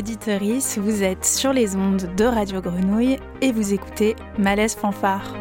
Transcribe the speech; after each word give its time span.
auditeurice, 0.00 0.78
vous 0.78 1.02
êtes 1.02 1.26
sur 1.26 1.52
les 1.52 1.76
ondes 1.76 2.08
de 2.16 2.24
Radio 2.24 2.62
Grenouille 2.62 3.18
et 3.42 3.52
vous 3.52 3.74
écoutez 3.74 4.16
Malaise 4.38 4.74
Fanfare. 4.74 5.34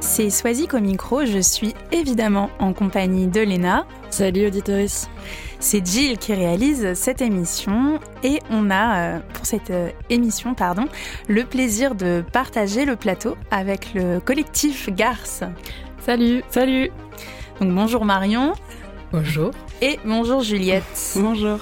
C'est 0.00 0.30
Swazik 0.30 0.72
au 0.72 0.80
micro, 0.80 1.26
je 1.26 1.40
suis 1.40 1.74
évidemment 1.92 2.48
en 2.58 2.72
compagnie 2.72 3.26
de 3.26 3.42
Léna. 3.42 3.86
Salut 4.08 4.46
auditeurice. 4.46 5.10
C'est 5.60 5.84
Jill 5.84 6.18
qui 6.18 6.32
réalise 6.32 6.94
cette 6.94 7.20
émission 7.20 8.00
et 8.22 8.40
on 8.50 8.70
a 8.70 8.98
euh, 8.98 9.18
pour 9.34 9.46
cette 9.46 9.70
euh, 9.70 9.90
émission 10.10 10.54
pardon, 10.54 10.86
le 11.28 11.44
plaisir 11.44 11.94
de 11.94 12.24
partager 12.32 12.84
le 12.84 12.96
plateau 12.96 13.36
avec 13.50 13.94
le 13.94 14.20
collectif 14.20 14.90
Garce. 14.90 15.44
Salut, 16.00 16.42
salut. 16.50 16.90
Donc 17.60 17.72
bonjour 17.72 18.04
Marion. 18.04 18.52
Bonjour. 19.12 19.50
Et 19.80 19.98
bonjour 20.04 20.42
Juliette. 20.42 21.14
bonjour. 21.16 21.60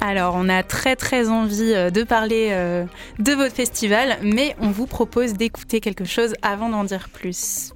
Alors, 0.00 0.34
on 0.36 0.48
a 0.48 0.62
très 0.62 0.94
très 0.94 1.28
envie 1.28 1.72
euh, 1.74 1.90
de 1.90 2.04
parler 2.04 2.50
euh, 2.52 2.84
de 3.18 3.32
votre 3.32 3.54
festival, 3.54 4.16
mais 4.22 4.54
on 4.60 4.70
vous 4.70 4.86
propose 4.86 5.34
d'écouter 5.34 5.80
quelque 5.80 6.04
chose 6.04 6.34
avant 6.42 6.68
d'en 6.68 6.84
dire 6.84 7.08
plus. 7.12 7.72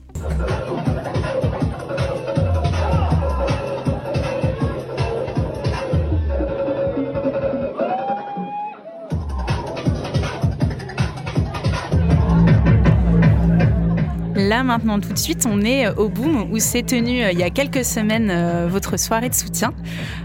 Là 14.53 14.64
maintenant 14.64 15.00
tout 15.00 15.14
de 15.14 15.19
suite, 15.19 15.47
on 15.50 15.62
est 15.62 15.89
au 15.97 16.11
Boom 16.11 16.53
où 16.53 16.58
s'est 16.58 16.83
tenue 16.83 17.25
euh, 17.25 17.33
il 17.33 17.39
y 17.39 17.42
a 17.42 17.48
quelques 17.48 17.86
semaines 17.86 18.28
euh, 18.31 18.69
votre 18.69 18.98
soirée 18.98 19.31
de 19.31 19.34
soutien 19.34 19.72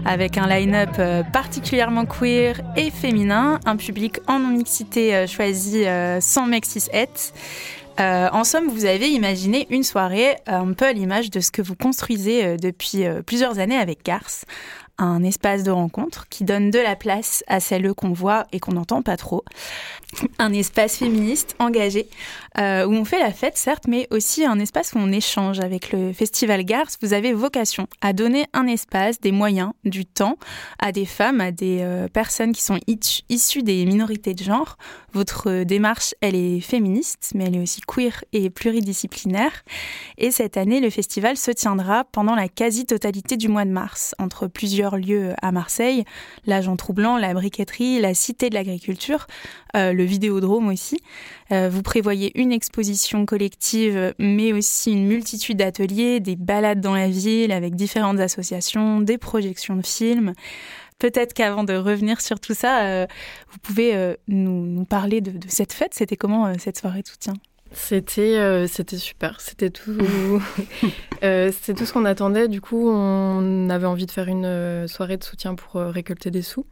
avec 0.04 0.36
un 0.36 0.46
line-up 0.46 0.90
euh, 0.98 1.22
particulièrement 1.22 2.04
queer 2.04 2.60
et 2.76 2.90
féminin, 2.90 3.58
un 3.64 3.76
public 3.76 4.20
en 4.26 4.38
non-mixité 4.38 5.26
choisi 5.26 5.84
sans 6.20 6.44
mexis 6.44 6.90
et. 6.92 7.32
en 7.98 8.44
somme, 8.44 8.68
vous 8.68 8.84
avez 8.84 9.08
imaginé 9.08 9.66
une 9.70 9.82
soirée 9.82 10.36
un 10.46 10.74
peu 10.74 10.84
à 10.84 10.92
l'image 10.92 11.30
de 11.30 11.40
ce 11.40 11.50
que 11.50 11.62
vous 11.62 11.74
construisez 11.74 12.58
depuis 12.58 13.06
plusieurs 13.24 13.58
années 13.58 13.78
avec 13.78 14.04
Garce, 14.04 14.44
un 14.98 15.22
espace 15.22 15.62
de 15.62 15.70
rencontre 15.70 16.26
qui 16.28 16.44
donne 16.44 16.70
de 16.70 16.78
la 16.78 16.96
place 16.96 17.44
à 17.46 17.60
celles 17.60 17.94
qu'on 17.94 18.12
voit 18.12 18.46
et 18.52 18.60
qu'on 18.60 18.72
n'entend 18.72 19.00
pas 19.00 19.16
trop. 19.16 19.44
Un 20.38 20.52
espace 20.52 20.96
féministe 20.96 21.54
engagé 21.58 22.08
euh, 22.58 22.86
où 22.86 22.92
on 22.92 23.04
fait 23.04 23.20
la 23.20 23.32
fête, 23.32 23.56
certes, 23.56 23.84
mais 23.86 24.08
aussi 24.10 24.44
un 24.44 24.58
espace 24.58 24.92
où 24.94 24.98
on 24.98 25.12
échange 25.12 25.60
avec 25.60 25.92
le 25.92 26.12
Festival 26.12 26.64
Garce. 26.64 26.98
Vous 27.00 27.12
avez 27.12 27.32
vocation 27.32 27.86
à 28.00 28.12
donner 28.12 28.46
un 28.52 28.66
espace, 28.66 29.20
des 29.20 29.32
moyens, 29.32 29.72
du 29.84 30.06
temps 30.06 30.36
à 30.80 30.90
des 30.90 31.04
femmes, 31.04 31.40
à 31.40 31.52
des 31.52 31.78
euh, 31.82 32.08
personnes 32.08 32.52
qui 32.52 32.62
sont 32.62 32.78
issues 33.28 33.62
des 33.62 33.84
minorités 33.86 34.34
de 34.34 34.42
genre. 34.42 34.76
Votre 35.12 35.62
démarche, 35.62 36.14
elle 36.20 36.34
est 36.34 36.60
féministe, 36.60 37.32
mais 37.34 37.44
elle 37.44 37.56
est 37.56 37.62
aussi 37.62 37.80
queer 37.80 38.24
et 38.32 38.50
pluridisciplinaire. 38.50 39.64
Et 40.16 40.30
cette 40.30 40.56
année, 40.56 40.80
le 40.80 40.90
festival 40.90 41.36
se 41.36 41.50
tiendra 41.50 42.04
pendant 42.04 42.34
la 42.34 42.48
quasi-totalité 42.48 43.36
du 43.36 43.48
mois 43.48 43.64
de 43.64 43.70
mars, 43.70 44.14
entre 44.18 44.48
plusieurs 44.48 44.96
lieux 44.96 45.34
à 45.40 45.52
Marseille, 45.52 46.04
l'agent 46.46 46.76
troublant, 46.76 47.16
la 47.16 47.34
briqueterie, 47.34 48.00
la 48.00 48.14
cité 48.14 48.50
de 48.50 48.54
l'agriculture, 48.54 49.26
euh, 49.76 49.92
le 49.98 50.04
vidéodrome 50.04 50.68
aussi. 50.68 51.00
vous 51.50 51.82
prévoyez 51.82 52.38
une 52.40 52.52
exposition 52.52 53.26
collective, 53.26 54.14
mais 54.18 54.52
aussi 54.52 54.92
une 54.92 55.06
multitude 55.06 55.58
d'ateliers, 55.58 56.20
des 56.20 56.36
balades 56.36 56.80
dans 56.80 56.94
la 56.94 57.08
ville 57.08 57.52
avec 57.52 57.74
différentes 57.74 58.20
associations, 58.20 59.00
des 59.00 59.18
projections 59.18 59.76
de 59.76 59.86
films. 59.86 60.32
Peut-être 60.98 61.32
qu'avant 61.32 61.62
de 61.62 61.74
revenir 61.74 62.20
sur 62.20 62.40
tout 62.40 62.54
ça, 62.54 62.84
euh, 62.84 63.06
vous 63.52 63.58
pouvez 63.58 63.94
euh, 63.94 64.16
nous, 64.26 64.84
parler 64.84 65.20
de, 65.20 65.32
cette 65.46 65.72
fête. 65.72 65.94
C'était 65.94 66.16
comment 66.16 66.46
euh, 66.46 66.54
cette 66.58 66.78
soirée 66.78 67.02
de 67.02 67.08
soutien 67.08 67.34
c'était 67.70 68.66
c'était 68.66 68.96
super, 68.96 69.42
c'était 69.42 69.68
tout 69.68 69.92
c'était 71.20 71.74
tout 71.74 71.84
ce 71.84 71.92
qu'on 71.92 72.06
attendait. 72.06 72.48
Du 72.48 72.62
coup, 72.62 72.88
on 72.88 73.68
avait 73.68 73.86
envie 73.86 74.06
de 74.06 74.10
faire 74.10 74.28
une 74.28 74.88
soirée 74.88 75.18
de 75.18 75.22
soutien 75.22 75.54
pour 75.54 75.74
récolter 75.74 76.30
des 76.30 76.40
sous. 76.40 76.64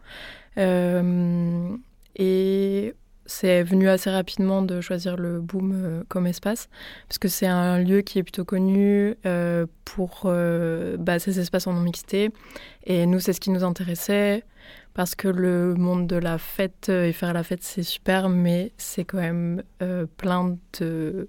et 0.57 2.95
c'est 3.27 3.63
venu 3.63 3.89
assez 3.89 4.11
rapidement 4.11 4.63
de 4.63 4.81
choisir 4.81 5.17
le 5.17 5.41
Boom 5.41 5.73
euh, 5.75 6.03
comme 6.09 6.27
espace, 6.27 6.69
parce 7.09 7.19
que 7.19 7.29
c'est 7.29 7.47
un 7.47 7.79
lieu 7.79 8.01
qui 8.01 8.19
est 8.19 8.23
plutôt 8.23 8.45
connu 8.45 9.15
euh, 9.27 9.67
pour 9.85 10.23
euh, 10.25 10.97
bah, 10.97 11.19
ces 11.19 11.39
espaces 11.41 11.67
en 11.67 11.73
non-mixité. 11.73 12.31
Et 12.85 13.07
nous, 13.07 13.21
c'est 13.21 13.33
ce 13.33 13.41
qui 13.41 13.51
nous 13.51 13.65
intéressait, 13.65 14.45
parce 14.95 15.15
que 15.15 15.29
le 15.29 15.75
monde 15.75 16.07
de 16.07 16.17
la 16.17 16.39
fête 16.39 16.89
et 16.89 17.13
faire 17.13 17.33
la 17.33 17.43
fête, 17.43 17.63
c'est 17.63 17.83
super, 17.83 18.29
mais 18.29 18.73
c'est 18.79 19.05
quand 19.05 19.19
même 19.19 19.63
plein 20.17 20.57
de 20.81 21.29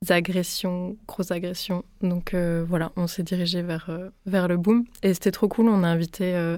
petites 0.00 0.10
agressions, 0.10 0.96
grosses 1.08 1.32
agressions. 1.32 1.84
Donc 2.00 2.34
voilà, 2.34 2.92
on 2.96 3.06
s'est 3.06 3.24
dirigé 3.24 3.62
vers, 3.62 3.90
vers 4.26 4.46
le 4.46 4.56
Boom. 4.56 4.84
Et 5.02 5.14
c'était 5.14 5.32
trop 5.32 5.48
cool, 5.48 5.68
on 5.68 5.82
a 5.82 5.88
invité 5.88 6.56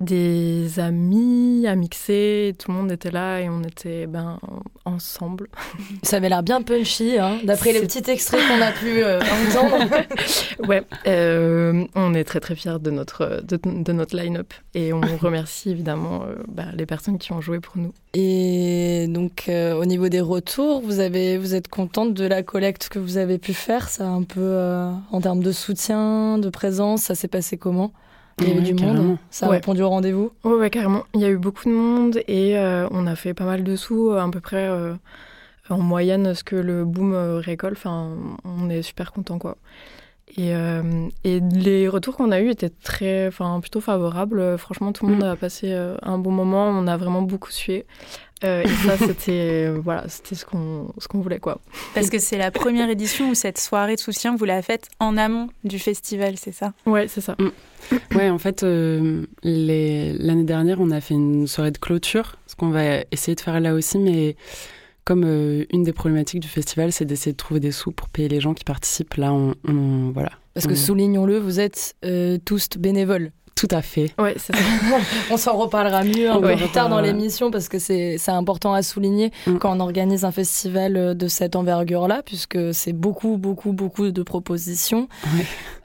des 0.00 0.80
amis 0.80 1.66
à 1.66 1.74
mixer, 1.76 2.54
tout 2.58 2.70
le 2.70 2.76
monde 2.76 2.92
était 2.92 3.10
là 3.10 3.40
et 3.40 3.48
on 3.48 3.62
était 3.62 4.06
ben, 4.06 4.38
ensemble. 4.84 5.48
Ça 6.02 6.16
avait 6.16 6.28
l'air 6.28 6.42
bien 6.42 6.62
punchy, 6.62 7.18
hein, 7.18 7.38
d'après 7.44 7.72
les 7.72 7.80
petits 7.80 8.10
extraits 8.10 8.40
qu'on 8.48 8.60
a 8.60 8.72
pu 8.72 9.02
euh, 9.02 9.20
entendre. 9.56 9.88
ouais, 10.68 10.82
euh, 11.06 11.84
on 11.94 12.14
est 12.14 12.24
très 12.24 12.40
très 12.40 12.56
fiers 12.56 12.80
de 12.80 12.90
notre, 12.90 13.42
de, 13.44 13.92
notre 13.92 14.16
line-up 14.16 14.52
et 14.74 14.92
on 14.92 15.00
remercie 15.20 15.70
évidemment 15.70 16.24
euh, 16.24 16.34
bah, 16.48 16.66
les 16.74 16.86
personnes 16.86 17.18
qui 17.18 17.32
ont 17.32 17.40
joué 17.40 17.60
pour 17.60 17.76
nous. 17.76 17.92
Et 18.14 19.06
donc 19.08 19.48
au 19.48 19.84
niveau 19.86 20.08
des 20.08 20.20
retours, 20.20 20.82
vous, 20.82 21.00
avez, 21.00 21.38
vous 21.38 21.54
êtes 21.54 21.68
contente 21.68 22.12
de 22.12 22.26
la 22.26 22.42
collecte 22.42 22.88
que 22.88 22.98
vous 22.98 23.16
avez 23.16 23.38
pu 23.38 23.54
faire? 23.54 23.88
Ça 23.88 24.06
un 24.06 24.22
peu 24.22 24.58
en 25.10 25.20
termes 25.20 25.42
de 25.42 25.52
soutien, 25.52 26.38
de 26.38 26.50
présence, 26.50 27.02
ça 27.02 27.14
s'est 27.14 27.28
passé 27.28 27.56
comment? 27.56 27.92
Il 28.40 28.48
y 28.48 28.52
avait 28.52 28.60
du 28.60 28.74
monde. 28.74 29.18
Ça 29.30 29.46
a 29.46 29.50
répondu 29.50 29.82
au 29.82 29.88
rendez-vous 29.88 30.32
Oui, 30.44 30.54
ouais, 30.54 30.70
carrément. 30.70 31.04
Il 31.14 31.20
y 31.20 31.24
a 31.24 31.30
eu 31.30 31.38
beaucoup 31.38 31.68
de 31.68 31.74
monde 31.74 32.20
et 32.28 32.58
euh, 32.58 32.88
on 32.90 33.06
a 33.06 33.16
fait 33.16 33.34
pas 33.34 33.44
mal 33.44 33.64
de 33.64 33.76
sous, 33.76 34.10
à 34.10 34.30
peu 34.30 34.40
près 34.40 34.68
euh, 34.68 34.94
en 35.68 35.78
moyenne 35.78 36.34
ce 36.34 36.44
que 36.44 36.56
le 36.56 36.84
boom 36.84 37.14
euh, 37.14 37.38
récolte. 37.38 37.76
Enfin, 37.76 38.10
on 38.44 38.70
est 38.70 38.82
super 38.82 39.12
content 39.12 39.38
quoi. 39.38 39.56
Et, 40.38 40.52
et 41.24 41.40
les 41.40 41.88
retours 41.88 42.16
qu'on 42.16 42.32
a 42.32 42.40
eus 42.40 42.48
étaient 42.48 42.70
très, 42.70 43.26
enfin, 43.26 43.60
plutôt 43.60 43.82
favorables. 43.82 44.56
Franchement, 44.56 44.90
tout 44.92 45.04
le 45.04 45.12
monde 45.12 45.24
mm. 45.24 45.28
a 45.28 45.36
passé 45.36 45.74
un 46.00 46.16
bon 46.16 46.30
moment. 46.30 46.68
On 46.68 46.86
a 46.86 46.96
vraiment 46.96 47.20
beaucoup 47.20 47.50
sué. 47.50 47.84
Et 48.42 48.68
ça, 48.86 48.96
c'était 48.98 49.68
voilà, 49.68 50.04
c'était 50.08 50.34
ce 50.34 50.44
qu'on 50.44 50.92
ce 50.98 51.08
qu'on 51.08 51.20
voulait 51.20 51.38
quoi. 51.38 51.60
Parce 51.94 52.10
que 52.10 52.18
c'est 52.18 52.38
la 52.38 52.50
première 52.50 52.90
édition 52.90 53.30
où 53.30 53.34
cette 53.34 53.58
soirée 53.58 53.96
de 53.96 54.00
soutien 54.00 54.36
vous 54.36 54.44
la 54.44 54.62
faites 54.62 54.88
en 55.00 55.16
amont 55.16 55.48
du 55.64 55.78
festival, 55.78 56.36
c'est 56.36 56.52
ça? 56.52 56.72
Ouais, 56.86 57.08
c'est 57.08 57.20
ça. 57.20 57.36
Mm. 57.38 58.16
Ouais, 58.16 58.30
en 58.30 58.38
fait, 58.38 58.62
euh, 58.62 59.24
l'année 59.42 60.44
dernière, 60.44 60.80
on 60.80 60.90
a 60.90 61.00
fait 61.00 61.14
une 61.14 61.46
soirée 61.46 61.70
de 61.70 61.78
clôture, 61.78 62.36
ce 62.46 62.54
qu'on 62.54 62.70
va 62.70 63.00
essayer 63.10 63.34
de 63.34 63.40
faire 63.40 63.58
là 63.60 63.74
aussi, 63.74 63.98
mais 63.98 64.36
comme 65.04 65.24
euh, 65.24 65.64
une 65.72 65.82
des 65.82 65.92
problématiques 65.92 66.40
du 66.40 66.48
festival, 66.48 66.92
c'est 66.92 67.04
d'essayer 67.04 67.32
de 67.32 67.36
trouver 67.36 67.60
des 67.60 67.72
sous 67.72 67.90
pour 67.90 68.08
payer 68.08 68.28
les 68.28 68.40
gens 68.40 68.54
qui 68.54 68.64
participent, 68.64 69.14
là, 69.14 69.32
on, 69.32 70.10
voilà. 70.12 70.30
Parce 70.54 70.66
que 70.66 70.74
soulignons-le, 70.74 71.38
vous 71.38 71.60
êtes 71.60 71.94
euh, 72.04 72.38
tous 72.44 72.68
bénévoles. 72.78 73.32
Tout 73.62 73.76
à 73.76 73.80
fait. 73.80 74.10
Ouais, 74.18 74.34
on 75.30 75.36
s'en 75.36 75.56
reparlera 75.56 76.02
mieux 76.02 76.28
un 76.28 76.40
peu 76.40 76.56
plus 76.56 76.72
tard 76.72 76.88
dans 76.88 77.00
l'émission 77.00 77.52
parce 77.52 77.68
que 77.68 77.78
c'est 77.78 78.18
important 78.26 78.74
à 78.74 78.82
souligner 78.82 79.30
mm. 79.46 79.58
quand 79.58 79.76
on 79.76 79.78
organise 79.78 80.24
un 80.24 80.32
festival 80.32 80.96
euh, 80.96 81.14
de 81.14 81.28
cette 81.28 81.54
envergure-là, 81.54 82.24
puisque 82.26 82.74
c'est 82.74 82.92
beaucoup, 82.92 83.36
beaucoup, 83.36 83.72
beaucoup 83.72 84.10
de 84.10 84.22
propositions. 84.24 85.08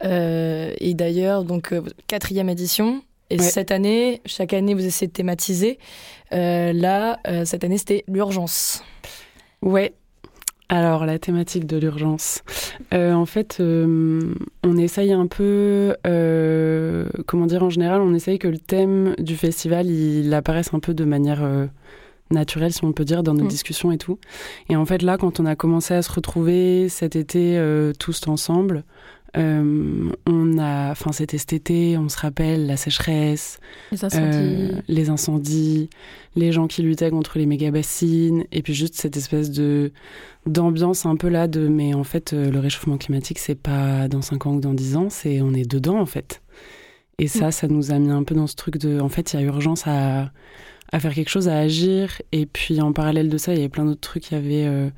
Euh, 0.03 0.73
et 0.79 0.95
d'ailleurs, 0.95 1.43
donc, 1.43 1.71
euh, 1.71 1.83
quatrième 2.07 2.49
édition. 2.49 3.03
Et 3.29 3.37
cette 3.37 3.69
année, 3.69 4.21
chaque 4.25 4.53
année, 4.53 4.73
vous 4.73 4.83
essayez 4.85 5.07
de 5.07 5.13
thématiser. 5.13 5.77
là, 6.31 7.19
cette 7.45 7.63
année, 7.63 7.77
c'était 7.77 8.05
l'urgence. 8.07 8.83
Ouais, 9.61 9.93
alors, 10.69 11.05
la 11.05 11.17
thématique 11.17 11.65
de 11.65 11.77
l'urgence. 11.77 12.43
Euh, 12.93 13.13
en 13.13 13.25
fait, 13.25 13.57
euh, 13.61 14.33
on 14.63 14.77
essaye 14.77 15.13
un 15.13 15.25
peu, 15.25 15.95
euh, 16.05 17.07
comment 17.25 17.45
dire, 17.45 17.63
en 17.63 17.69
général, 17.69 18.01
on 18.01 18.13
essaye 18.13 18.37
que 18.37 18.49
le 18.49 18.57
thème 18.57 19.15
du 19.17 19.37
festival, 19.37 19.87
il 19.89 20.33
apparaisse 20.33 20.73
un 20.73 20.79
peu 20.79 20.93
de 20.93 21.05
manière 21.05 21.47
naturel, 22.31 22.73
si 22.73 22.83
on 22.83 22.91
peut 22.91 23.05
dire, 23.05 23.23
dans 23.23 23.33
nos 23.33 23.45
mm. 23.45 23.49
discussions 23.49 23.91
et 23.93 23.97
tout. 23.97 24.19
Et 24.67 24.75
en 24.75 24.85
fait, 24.85 25.03
là, 25.03 25.17
quand 25.17 25.39
on 25.39 25.45
a 25.45 25.55
commencé 25.55 25.93
à 25.93 26.01
se 26.01 26.11
retrouver 26.11 26.89
cet 26.89 27.15
été 27.15 27.57
tous 27.97 28.27
ensemble, 28.27 28.83
euh, 29.35 30.09
on 30.25 30.57
a, 30.57 30.91
enfin 30.91 31.11
c'était 31.11 31.37
cet 31.37 31.53
été, 31.53 31.97
on 31.97 32.07
se 32.09 32.17
rappelle 32.17 32.65
la 32.65 32.77
sécheresse, 32.77 33.59
les 33.91 34.05
incendies. 34.05 34.37
Euh, 34.37 34.81
les 34.87 35.09
incendies, 35.09 35.89
les 36.35 36.51
gens 36.51 36.67
qui 36.67 36.81
luttaient 36.81 37.09
contre 37.09 37.37
les 37.37 37.45
méga 37.45 37.69
bassines, 37.71 38.45
et 38.51 38.61
puis 38.61 38.73
juste 38.73 38.95
cette 38.95 39.17
espèce 39.17 39.51
de 39.51 39.91
d'ambiance 40.45 41.05
un 41.05 41.17
peu 41.17 41.27
là 41.27 41.47
de, 41.47 41.67
mais 41.67 41.93
en 41.93 42.05
fait 42.05 42.31
euh, 42.31 42.49
le 42.49 42.59
réchauffement 42.59 42.97
climatique 42.97 43.39
c'est 43.39 43.55
pas 43.55 44.07
dans 44.07 44.21
5 44.21 44.45
ans 44.45 44.55
ou 44.55 44.59
dans 44.61 44.73
10 44.73 44.95
ans, 44.95 45.09
c'est 45.09 45.41
on 45.41 45.53
est 45.53 45.69
dedans 45.69 45.99
en 45.99 46.05
fait. 46.05 46.41
Et 47.19 47.27
ça, 47.27 47.47
mm. 47.47 47.51
ça 47.51 47.67
nous 47.67 47.91
a 47.91 47.99
mis 47.99 48.11
un 48.11 48.23
peu 48.23 48.35
dans 48.35 48.47
ce 48.47 48.55
truc 48.55 48.77
de, 48.77 48.99
en 48.99 49.09
fait 49.09 49.33
il 49.33 49.39
y 49.39 49.43
a 49.43 49.45
urgence 49.45 49.87
à 49.87 50.31
à 50.91 50.99
faire 50.99 51.13
quelque 51.13 51.29
chose, 51.29 51.47
à 51.47 51.57
agir, 51.57 52.21
et 52.31 52.45
puis 52.45 52.81
en 52.81 52.93
parallèle 52.93 53.29
de 53.29 53.37
ça, 53.37 53.53
il 53.53 53.57
y 53.57 53.59
avait 53.59 53.69
plein 53.69 53.85
d'autres 53.85 54.01
trucs, 54.01 54.31
il 54.31 54.35
y 54.35 54.37
avait 54.37 54.65
euh, 54.65 54.89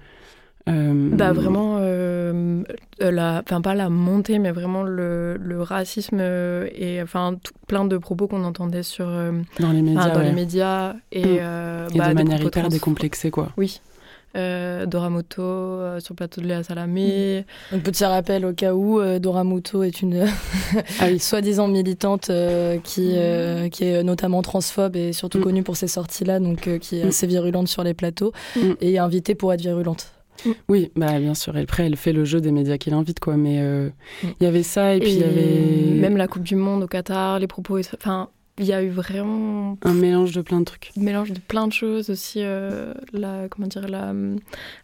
bah 0.70 1.34
vraiment, 1.34 1.78
euh, 1.80 2.64
euh, 3.02 3.12
la, 3.12 3.42
enfin 3.44 3.62
pas 3.62 3.76
la 3.76 3.90
montée, 3.90 4.40
mais 4.40 4.52
vraiment 4.52 4.84
le, 4.84 5.38
le 5.38 5.62
racisme 5.62 6.20
et 6.20 7.00
enfin 7.02 7.36
plein 7.68 7.86
de 7.86 7.98
propos 7.98 8.28
qu'on 8.28 8.44
entendait 8.44 8.84
sur 8.84 9.08
dans 9.60 9.72
les 9.72 9.82
médias, 9.82 10.10
dans 10.10 10.22
les 10.22 10.32
médias 10.32 10.96
et, 11.12 11.40
mm. 11.40 11.88
bah, 11.96 12.10
de 12.10 12.14
manière 12.14 12.42
hyper 12.42 12.70
décomplexée 12.70 13.32
quoi. 13.32 13.50
Oui. 13.58 13.82
Doramoto 14.36 16.00
sur 16.00 16.14
le 16.14 16.16
plateau 16.16 16.40
de 16.40 16.46
Léa 16.46 16.62
Salamé. 16.62 17.46
Mm. 17.72 17.76
Un 17.76 17.80
petit 17.80 18.06
rappel 18.06 18.46
au 18.46 18.54
cas 18.54 18.74
où 18.76 19.02
Doramoto 19.20 19.82
est 19.84 20.02
une 20.02 20.28
ah 21.00 21.06
soi-disant 21.20 21.68
militante 21.68 22.32
qui, 22.84 23.16
mm. 23.18 23.70
qui 23.72 23.86
est 23.86 24.04
notamment 24.04 24.42
transphobe 24.42 24.96
et 24.96 25.14
surtout 25.14 25.40
connue 25.42 25.64
pour 25.64 25.78
ses 25.78 25.88
sorties-là, 25.88 26.40
donc 26.40 26.70
qui 26.80 27.00
est 27.00 27.04
assez 27.08 27.28
virulente 27.28 27.68
sur 27.68 27.84
les 27.84 27.94
plateaux 27.94 28.32
et 28.82 29.00
invitée 29.00 29.36
pour 29.36 29.52
être 29.52 29.62
virulente. 29.62 30.12
Oui, 30.68 30.92
bah 30.96 31.20
bien 31.20 31.34
sûr. 31.34 31.56
Après, 31.56 31.86
elle 31.86 31.96
fait 31.96 32.14
le 32.14 32.26
jeu 32.26 32.42
des 32.42 32.52
médias 32.52 32.78
qui 32.78 32.90
l'invitent, 32.90 33.20
quoi. 33.20 33.38
Mais 33.38 33.60
euh, 33.60 33.90
mm. 34.24 34.28
il 34.40 34.44
y 34.44 34.48
avait 34.48 34.64
ça, 34.64 34.96
et 34.96 35.00
puis 35.00 35.12
il 35.12 35.20
y 35.20 35.24
avait 35.24 36.00
même 36.00 36.18
la 36.18 36.28
Coupe 36.28 36.44
du 36.44 36.56
Monde 36.56 36.84
au 36.84 36.88
Qatar, 36.88 37.40
les 37.40 37.48
propos. 37.48 37.80
Enfin, 37.80 38.30
il 38.60 38.66
y 38.66 38.74
a 38.74 38.84
eu 38.84 38.90
vraiment 38.90 39.78
un 39.84 39.94
mélange 39.94 40.34
de 40.34 40.42
plein 40.42 40.60
de 40.60 40.66
trucs. 40.66 40.92
Un 40.98 41.02
mélange 41.02 41.32
de 41.32 41.40
plein 41.40 41.68
de 41.68 41.74
choses 41.74 42.10
aussi. 42.10 42.40
Euh, 42.42 42.94
la 43.14 43.48
comment 43.50 43.68
dire 43.68 43.88
la 43.88 44.14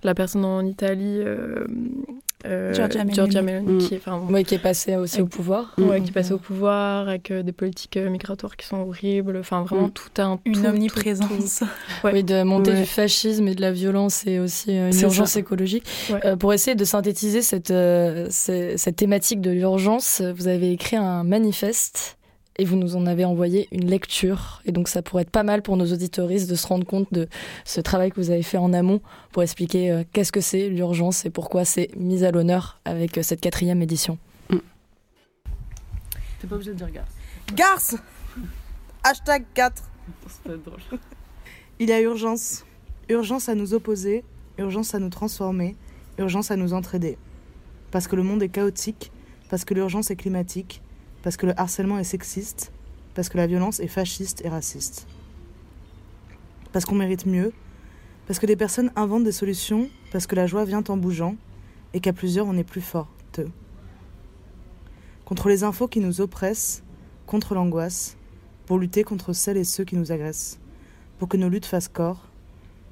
la 0.03 0.15
personne 0.15 0.45
en 0.45 0.65
Italie. 0.65 1.19
Euh, 1.19 1.65
euh, 2.45 2.73
Giorgia 2.75 3.03
Meloni, 3.41 3.87
qui, 3.87 3.95
est, 3.95 4.43
qui 4.43 4.55
est 4.55 4.59
passée 4.59 4.95
aussi 4.97 5.19
au 5.19 5.25
pouvoir. 5.25 5.73
Ouais, 5.79 5.99
qui 5.99 6.09
est 6.09 6.13
passée 6.13 6.33
au 6.33 6.37
pouvoir 6.37 7.09
avec 7.09 7.33
des 7.33 7.51
politiques 7.51 7.97
migratoires 7.97 8.55
qui 8.55 8.67
sont 8.67 8.77
horribles. 8.77 9.37
Enfin, 9.37 9.63
vraiment 9.63 9.87
mm. 9.87 9.91
tout 9.91 10.21
un 10.21 10.39
une 10.45 10.65
omniprésence. 10.65 11.63
Oui, 12.03 12.23
de 12.23 12.43
monter 12.43 12.73
du 12.73 12.85
fascisme 12.85 13.47
et 13.47 13.55
de 13.55 13.61
la 13.61 13.71
violence 13.71 14.27
et 14.27 14.39
aussi 14.39 14.77
une 14.77 15.01
urgence 15.01 15.35
écologique. 15.37 15.85
pour 16.39 16.53
essayer 16.53 16.75
de 16.75 16.85
synthétiser 16.85 17.41
cette, 17.41 17.73
cette 18.29 18.95
thématique 18.95 19.41
de 19.41 19.49
l'urgence, 19.49 20.21
vous 20.21 20.47
avez 20.47 20.71
écrit 20.71 20.97
un 20.97 21.23
manifeste 21.23 22.14
et 22.57 22.65
vous 22.65 22.75
nous 22.75 22.95
en 22.95 23.05
avez 23.05 23.25
envoyé 23.25 23.67
une 23.71 23.87
lecture. 23.87 24.61
Et 24.65 24.71
donc 24.71 24.87
ça 24.87 25.01
pourrait 25.01 25.23
être 25.23 25.29
pas 25.29 25.43
mal 25.43 25.61
pour 25.61 25.77
nos 25.77 25.91
auditoristes 25.91 26.49
de 26.49 26.55
se 26.55 26.67
rendre 26.67 26.85
compte 26.85 27.11
de 27.11 27.27
ce 27.65 27.81
travail 27.81 28.11
que 28.11 28.15
vous 28.15 28.31
avez 28.31 28.43
fait 28.43 28.57
en 28.57 28.73
amont 28.73 29.01
pour 29.31 29.43
expliquer 29.43 29.91
euh, 29.91 30.03
qu'est-ce 30.13 30.31
que 30.31 30.41
c'est 30.41 30.69
l'urgence 30.69 31.25
et 31.25 31.29
pourquoi 31.29 31.65
c'est 31.65 31.89
mis 31.95 32.23
à 32.23 32.31
l'honneur 32.31 32.79
avec 32.85 33.17
euh, 33.17 33.23
cette 33.23 33.41
quatrième 33.41 33.81
édition. 33.81 34.17
Mm. 34.49 34.57
T'es 36.39 36.47
pas 36.47 36.55
obligé 36.55 36.71
de 36.71 36.77
dire 36.77 36.91
garce. 36.91 37.09
Garce 37.53 37.95
Hashtag 39.03 39.45
4. 39.53 39.83
Il 41.79 41.89
y 41.89 41.91
a 41.91 42.01
urgence. 42.01 42.65
Urgence 43.09 43.49
à 43.49 43.55
nous 43.55 43.73
opposer, 43.73 44.23
urgence 44.57 44.95
à 44.95 44.99
nous 44.99 45.09
transformer, 45.09 45.75
urgence 46.17 46.49
à 46.49 46.55
nous 46.55 46.73
entraider. 46.73 47.17
Parce 47.91 48.07
que 48.07 48.15
le 48.15 48.23
monde 48.23 48.41
est 48.41 48.49
chaotique, 48.49 49.11
parce 49.49 49.63
que 49.63 49.75
l'urgence 49.75 50.09
est 50.09 50.15
climatique, 50.15 50.81
parce 51.25 51.37
que 51.37 51.47
le 51.47 51.59
harcèlement 51.59 51.97
est 51.97 52.03
sexiste, 52.03 52.71
parce 53.15 53.29
que 53.29 53.37
la 53.37 53.47
violence 53.47 53.79
est 53.79 53.87
fasciste 53.87 54.45
et 54.45 54.47
raciste. 54.47 55.07
Parce 56.71 56.85
qu'on 56.85 56.93
mérite 56.93 57.25
mieux, 57.25 57.51
parce 58.27 58.37
que 58.37 58.45
des 58.45 58.55
personnes 58.55 58.91
inventent 58.95 59.23
des 59.23 59.31
solutions, 59.31 59.89
parce 60.11 60.27
que 60.27 60.35
la 60.35 60.45
joie 60.45 60.65
vient 60.65 60.83
en 60.87 60.97
bougeant, 60.97 61.35
et 61.95 61.99
qu'à 61.99 62.13
plusieurs 62.13 62.45
on 62.45 62.55
est 62.55 62.63
plus 62.63 62.79
forte. 62.79 63.41
Contre 65.25 65.49
les 65.49 65.63
infos 65.63 65.87
qui 65.87 65.99
nous 65.99 66.21
oppressent, 66.21 66.83
contre 67.25 67.55
l'angoisse, 67.55 68.17
pour 68.67 68.77
lutter 68.77 69.03
contre 69.03 69.33
celles 69.33 69.57
et 69.57 69.63
ceux 69.63 69.83
qui 69.83 69.95
nous 69.95 70.11
agressent, 70.11 70.59
pour 71.17 71.27
que 71.27 71.37
nos 71.37 71.49
luttes 71.49 71.65
fassent 71.65 71.87
corps, 71.87 72.29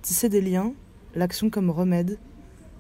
tisser 0.02 0.28
des 0.28 0.42
liens, 0.42 0.74
l'action 1.14 1.52
comme 1.52 1.70
remède, 1.70 2.18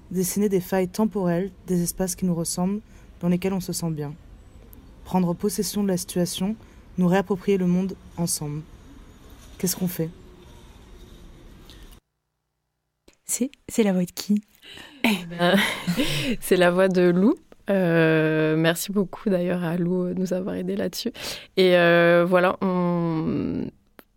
dessiner 0.09 0.49
des 0.49 0.61
failles 0.61 0.89
temporelles, 0.89 1.51
des 1.67 1.83
espaces 1.83 2.15
qui 2.15 2.25
nous 2.25 2.33
ressemblent, 2.33 2.81
dans 3.19 3.29
lesquels 3.29 3.53
on 3.53 3.61
se 3.61 3.71
sent 3.71 3.91
bien 3.91 4.15
prendre 5.03 5.33
possession 5.33 5.83
de 5.83 5.88
la 5.88 5.97
situation, 5.97 6.55
nous 6.97 7.07
réapproprier 7.07 7.57
le 7.57 7.67
monde 7.67 7.95
ensemble. 8.17 8.61
Qu'est-ce 9.57 9.75
qu'on 9.75 9.88
fait? 9.88 10.09
C'est 13.25 13.83
la 13.83 13.94
voix 13.94 14.05
de 14.05 14.11
qui? 14.11 14.44
Ben, 15.03 15.55
C'est 16.39 16.55
la 16.55 16.71
voix 16.71 16.88
de 16.88 17.01
Lou. 17.01 17.35
Euh, 17.69 18.55
merci 18.57 18.91
beaucoup 18.91 19.29
d'ailleurs 19.29 19.63
à 19.63 19.77
Lou 19.77 20.13
de 20.13 20.19
nous 20.19 20.33
avoir 20.33 20.55
aidé 20.55 20.75
là-dessus. 20.75 21.11
Et 21.57 21.78
euh, 21.78 22.25
voilà, 22.28 22.57
on... 22.61 23.66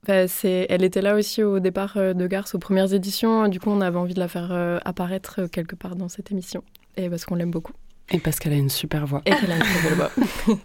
elle 0.06 0.84
était 0.84 1.02
là 1.02 1.14
aussi 1.14 1.42
au 1.42 1.60
départ 1.60 1.96
euh, 1.96 2.12
de 2.12 2.26
Garce 2.26 2.54
aux 2.54 2.58
premières 2.58 2.92
éditions. 2.92 3.48
Du 3.48 3.60
coup, 3.60 3.70
on 3.70 3.80
avait 3.80 3.98
envie 3.98 4.14
de 4.14 4.20
la 4.20 4.28
faire 4.28 4.80
apparaître 4.84 5.46
quelque 5.46 5.76
part 5.76 5.96
dans 5.96 6.08
cette 6.08 6.30
émission. 6.30 6.62
Et 6.96 7.08
parce 7.08 7.24
qu'on 7.24 7.36
l'aime 7.36 7.50
beaucoup. 7.50 7.72
Et 8.10 8.18
parce 8.18 8.38
qu'elle 8.38 8.52
a 8.52 8.56
une 8.56 8.70
super 8.70 9.06
voix. 9.06 9.22
Et 9.26 9.30
qu'elle 9.30 9.52
a 9.52 9.56
une 9.56 9.62
très 9.62 9.82
belle 9.82 9.94
voix. 9.94 10.10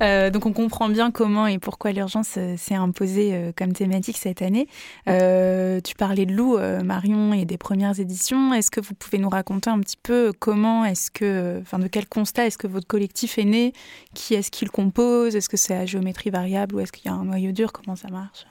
Euh, 0.00 0.30
donc 0.30 0.46
on 0.46 0.52
comprend 0.52 0.88
bien 0.88 1.10
comment 1.10 1.48
et 1.48 1.58
pourquoi 1.58 1.90
l'urgence 1.90 2.34
euh, 2.36 2.56
s'est 2.56 2.76
imposée 2.76 3.34
euh, 3.34 3.50
comme 3.56 3.72
thématique 3.72 4.16
cette 4.16 4.42
année. 4.42 4.68
tu 5.06 5.94
parlais 5.96 6.24
de 6.24 6.32
Lou, 6.32 6.56
Marion, 6.84 7.32
et 7.32 7.44
des 7.44 7.58
premières 7.58 7.98
éditions. 7.98 8.54
Est-ce 8.54 8.70
que 8.70 8.80
vous 8.80 8.94
pouvez 8.94 9.18
nous 9.18 9.28
raconter 9.28 9.70
un 9.70 9.80
petit 9.80 9.96
peu 10.00 10.32
comment 10.38 10.84
est-ce 10.84 11.10
que, 11.10 11.58
enfin 11.62 11.78
de 11.78 11.88
quel 11.88 12.06
constat 12.06 12.46
est-ce 12.46 12.58
que 12.58 12.66
votre 12.66 12.86
collectif 12.86 13.38
est 13.38 13.44
né? 13.44 13.72
Qui 14.14 14.34
est-ce 14.34 14.50
qu'il 14.50 14.70
compose? 14.70 15.34
Est-ce 15.34 15.48
que 15.48 15.56
c'est 15.56 15.74
à 15.74 15.86
géométrie 15.86 16.30
variable 16.30 16.76
ou 16.76 16.80
est-ce 16.80 16.92
qu'il 16.92 17.06
y 17.06 17.08
a 17.08 17.16
un 17.16 17.24
noyau 17.24 17.52
dur? 17.52 17.72
Comment 17.72 17.96
ça 17.96 18.08
marche? 18.08 18.46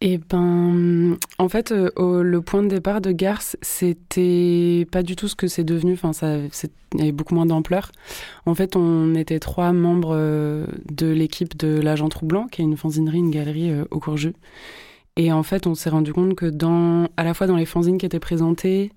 Et 0.00 0.18
ben, 0.18 1.16
en 1.38 1.48
fait, 1.48 1.72
euh, 1.72 2.22
le 2.22 2.40
point 2.40 2.62
de 2.62 2.68
départ 2.68 3.00
de 3.00 3.10
Garce, 3.10 3.56
c'était 3.62 4.86
pas 4.92 5.02
du 5.02 5.16
tout 5.16 5.26
ce 5.26 5.34
que 5.34 5.48
c'est 5.48 5.64
devenu. 5.64 5.94
Enfin, 5.94 6.12
ça, 6.12 6.36
il 6.36 6.98
y 6.98 7.02
avait 7.02 7.12
beaucoup 7.12 7.34
moins 7.34 7.46
d'ampleur. 7.46 7.90
En 8.46 8.54
fait, 8.54 8.76
on 8.76 9.16
était 9.16 9.40
trois 9.40 9.72
membres 9.72 10.14
euh, 10.14 10.66
de 10.92 11.08
l'équipe 11.08 11.56
de 11.56 11.80
l'agent 11.80 12.08
Troublant, 12.08 12.46
qui 12.46 12.62
est 12.62 12.64
une 12.64 12.76
fanzinerie, 12.76 13.18
une 13.18 13.32
galerie 13.32 13.72
euh, 13.72 13.86
au 13.90 13.98
Courjeu. 13.98 14.34
Et 15.16 15.32
en 15.32 15.42
fait, 15.42 15.66
on 15.66 15.74
s'est 15.74 15.90
rendu 15.90 16.12
compte 16.12 16.36
que 16.36 16.46
dans, 16.46 17.08
à 17.16 17.24
la 17.24 17.34
fois 17.34 17.48
dans 17.48 17.56
les 17.56 17.66
fanzines 17.66 17.98
qui 17.98 18.06
étaient 18.06 18.20
présentées, 18.20 18.92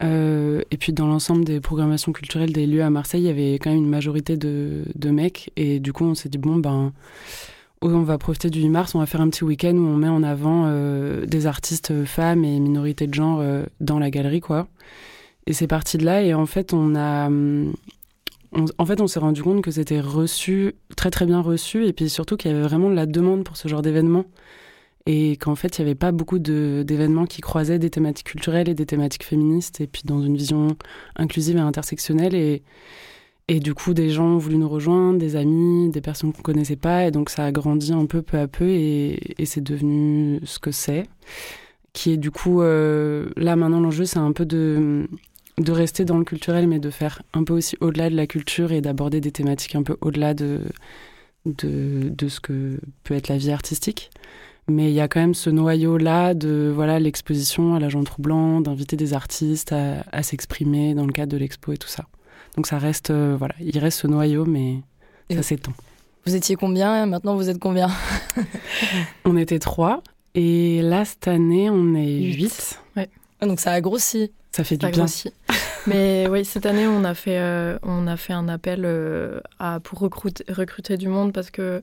et 0.00 0.76
puis 0.80 0.92
dans 0.92 1.06
l'ensemble 1.06 1.44
des 1.44 1.60
programmations 1.60 2.10
culturelles 2.10 2.52
des 2.52 2.66
lieux 2.66 2.82
à 2.82 2.90
Marseille, 2.90 3.22
il 3.22 3.26
y 3.26 3.30
avait 3.30 3.54
quand 3.60 3.70
même 3.70 3.78
une 3.78 3.88
majorité 3.88 4.36
de, 4.36 4.82
de 4.96 5.10
mecs. 5.10 5.52
Et 5.54 5.78
du 5.78 5.92
coup, 5.92 6.04
on 6.04 6.16
s'est 6.16 6.28
dit 6.28 6.38
bon 6.38 6.56
ben 6.56 6.92
on 7.90 8.02
va 8.02 8.18
profiter 8.18 8.50
du 8.50 8.60
8 8.60 8.68
mars, 8.68 8.94
on 8.94 9.00
va 9.00 9.06
faire 9.06 9.20
un 9.20 9.28
petit 9.28 9.44
week-end 9.44 9.74
où 9.74 9.86
on 9.86 9.96
met 9.96 10.08
en 10.08 10.22
avant 10.22 10.64
euh, 10.66 11.26
des 11.26 11.46
artistes 11.46 12.04
femmes 12.04 12.44
et 12.44 12.60
minorités 12.60 13.06
de 13.06 13.14
genre 13.14 13.40
euh, 13.40 13.64
dans 13.80 13.98
la 13.98 14.10
galerie, 14.10 14.40
quoi. 14.40 14.68
Et 15.46 15.52
c'est 15.52 15.66
parti 15.66 15.98
de 15.98 16.04
là, 16.04 16.22
et 16.22 16.34
en 16.34 16.46
fait, 16.46 16.72
on 16.72 16.94
a. 16.94 17.26
Hum, 17.26 17.72
en 18.76 18.84
fait, 18.84 19.00
on 19.00 19.06
s'est 19.06 19.18
rendu 19.18 19.42
compte 19.42 19.62
que 19.62 19.70
c'était 19.70 20.00
reçu, 20.00 20.74
très 20.94 21.10
très 21.10 21.24
bien 21.24 21.40
reçu, 21.40 21.86
et 21.86 21.92
puis 21.94 22.10
surtout 22.10 22.36
qu'il 22.36 22.50
y 22.50 22.54
avait 22.54 22.62
vraiment 22.62 22.90
de 22.90 22.94
la 22.94 23.06
demande 23.06 23.44
pour 23.44 23.56
ce 23.56 23.66
genre 23.66 23.82
d'événement. 23.82 24.26
Et 25.06 25.36
qu'en 25.36 25.56
fait, 25.56 25.78
il 25.78 25.82
n'y 25.82 25.88
avait 25.88 25.96
pas 25.96 26.12
beaucoup 26.12 26.38
d'événements 26.38 27.26
qui 27.26 27.40
croisaient 27.40 27.78
des 27.78 27.90
thématiques 27.90 28.26
culturelles 28.26 28.68
et 28.68 28.74
des 28.74 28.86
thématiques 28.86 29.24
féministes, 29.24 29.80
et 29.80 29.86
puis 29.86 30.02
dans 30.04 30.22
une 30.22 30.36
vision 30.36 30.76
inclusive 31.16 31.56
et 31.56 31.60
intersectionnelle. 31.60 32.34
Et, 32.34 32.62
et 33.54 33.60
du 33.60 33.74
coup, 33.74 33.92
des 33.92 34.08
gens 34.08 34.24
ont 34.28 34.38
voulu 34.38 34.56
nous 34.56 34.68
rejoindre, 34.68 35.18
des 35.18 35.36
amis, 35.36 35.90
des 35.90 36.00
personnes 36.00 36.32
qu'on 36.32 36.40
connaissait 36.40 36.74
pas. 36.74 37.04
Et 37.06 37.10
donc, 37.10 37.28
ça 37.28 37.44
a 37.44 37.52
grandi 37.52 37.92
un 37.92 38.06
peu 38.06 38.22
peu 38.22 38.38
à 38.38 38.48
peu 38.48 38.66
et, 38.66 39.34
c'est 39.44 39.62
devenu 39.62 40.40
ce 40.44 40.58
que 40.58 40.70
c'est. 40.70 41.04
Qui 41.92 42.12
est 42.12 42.16
du 42.16 42.30
coup, 42.30 42.62
euh, 42.62 43.28
là 43.36 43.54
maintenant, 43.54 43.80
l'enjeu, 43.80 44.06
c'est 44.06 44.18
un 44.18 44.32
peu 44.32 44.46
de, 44.46 45.06
de 45.58 45.70
rester 45.70 46.06
dans 46.06 46.16
le 46.16 46.24
culturel, 46.24 46.66
mais 46.66 46.78
de 46.78 46.88
faire 46.88 47.20
un 47.34 47.44
peu 47.44 47.52
aussi 47.52 47.76
au-delà 47.82 48.08
de 48.08 48.16
la 48.16 48.26
culture 48.26 48.72
et 48.72 48.80
d'aborder 48.80 49.20
des 49.20 49.32
thématiques 49.32 49.74
un 49.74 49.82
peu 49.82 49.98
au-delà 50.00 50.32
de, 50.32 50.62
de, 51.44 52.28
ce 52.28 52.40
que 52.40 52.80
peut 53.04 53.12
être 53.12 53.28
la 53.28 53.36
vie 53.36 53.50
artistique. 53.50 54.10
Mais 54.66 54.90
il 54.90 54.94
y 54.94 55.00
a 55.00 55.08
quand 55.08 55.20
même 55.20 55.34
ce 55.34 55.50
noyau-là 55.50 56.32
de 56.32 56.72
voilà 56.74 56.98
l'exposition 56.98 57.74
à 57.74 57.80
l'agent 57.80 58.02
troublant, 58.02 58.62
d'inviter 58.62 58.96
des 58.96 59.12
artistes 59.12 59.72
à 59.72 60.22
s'exprimer 60.22 60.94
dans 60.94 61.04
le 61.04 61.12
cadre 61.12 61.32
de 61.32 61.36
l'expo 61.36 61.72
et 61.72 61.76
tout 61.76 61.88
ça. 61.88 62.06
Donc 62.56 62.66
ça 62.66 62.78
reste, 62.78 63.10
euh, 63.10 63.34
voilà, 63.38 63.54
il 63.60 63.78
reste 63.78 64.00
ce 64.00 64.06
noyau, 64.06 64.44
mais 64.44 64.78
ça 65.30 65.42
s'étend. 65.42 65.72
Vous 66.26 66.34
étiez 66.34 66.56
combien 66.56 67.06
Maintenant, 67.06 67.34
vous 67.34 67.48
êtes 67.48 67.58
combien? 67.58 67.90
On 69.24 69.36
était 69.36 69.58
trois. 69.58 70.02
Et 70.34 70.82
là, 70.82 71.04
cette 71.04 71.28
année, 71.28 71.68
on 71.68 71.94
est 71.94 72.32
8. 72.32 72.80
Ouais. 72.96 73.10
Ah, 73.40 73.46
donc 73.46 73.60
ça 73.60 73.72
a 73.72 73.80
grossi. 73.82 74.32
Ça 74.50 74.64
fait 74.64 74.78
du 74.78 74.86
bien. 74.86 75.00
Grossi. 75.00 75.30
Mais 75.86 76.26
oui, 76.30 76.44
cette 76.46 76.64
année, 76.64 76.86
on 76.86 77.04
a 77.04 77.12
fait, 77.12 77.38
on 77.82 78.06
a 78.06 78.16
fait 78.16 78.32
un 78.32 78.48
appel 78.48 78.88
à, 79.58 79.80
pour 79.80 79.98
recruter, 79.98 80.44
recruter 80.50 80.96
du 80.96 81.08
monde 81.08 81.34
parce 81.34 81.50
que 81.50 81.82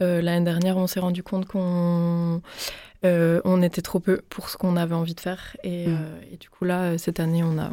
l'année 0.00 0.44
dernière, 0.44 0.76
on 0.76 0.86
s'est 0.86 1.00
rendu 1.00 1.22
compte 1.22 1.46
qu'on 1.46 2.42
on 3.04 3.62
était 3.62 3.80
trop 3.80 4.00
peu 4.00 4.20
pour 4.28 4.50
ce 4.50 4.58
qu'on 4.58 4.76
avait 4.76 4.94
envie 4.94 5.14
de 5.14 5.20
faire. 5.20 5.56
Et, 5.62 5.86
mm. 5.86 5.98
et, 6.32 6.36
du 6.36 6.50
coup, 6.50 6.64
là, 6.66 6.98
cette 6.98 7.20
année, 7.20 7.42
on 7.42 7.58
a, 7.58 7.70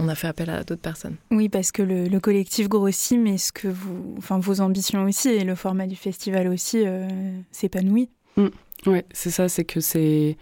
on 0.00 0.08
a 0.08 0.14
fait 0.14 0.28
appel 0.28 0.50
à 0.50 0.64
d'autres 0.64 0.80
personnes. 0.80 1.16
Oui, 1.30 1.48
parce 1.48 1.72
que 1.72 1.82
le, 1.82 2.20
collectif 2.20 2.68
grossit, 2.68 3.18
mais 3.18 3.38
ce 3.38 3.52
que 3.52 3.68
vous, 3.68 4.14
enfin, 4.18 4.38
vos 4.38 4.60
ambitions 4.60 5.04
aussi 5.04 5.28
et 5.28 5.44
le 5.44 5.54
format 5.54 5.86
du 5.86 5.96
festival 5.96 6.48
aussi 6.48 6.82
euh, 6.86 7.08
s'épanouit. 7.50 8.10
Mm. 8.36 8.48
Oui, 8.86 9.02
c'est 9.12 9.30
ça, 9.30 9.48
c'est 9.48 9.64
que 9.64 9.80
c'est. 9.80 10.38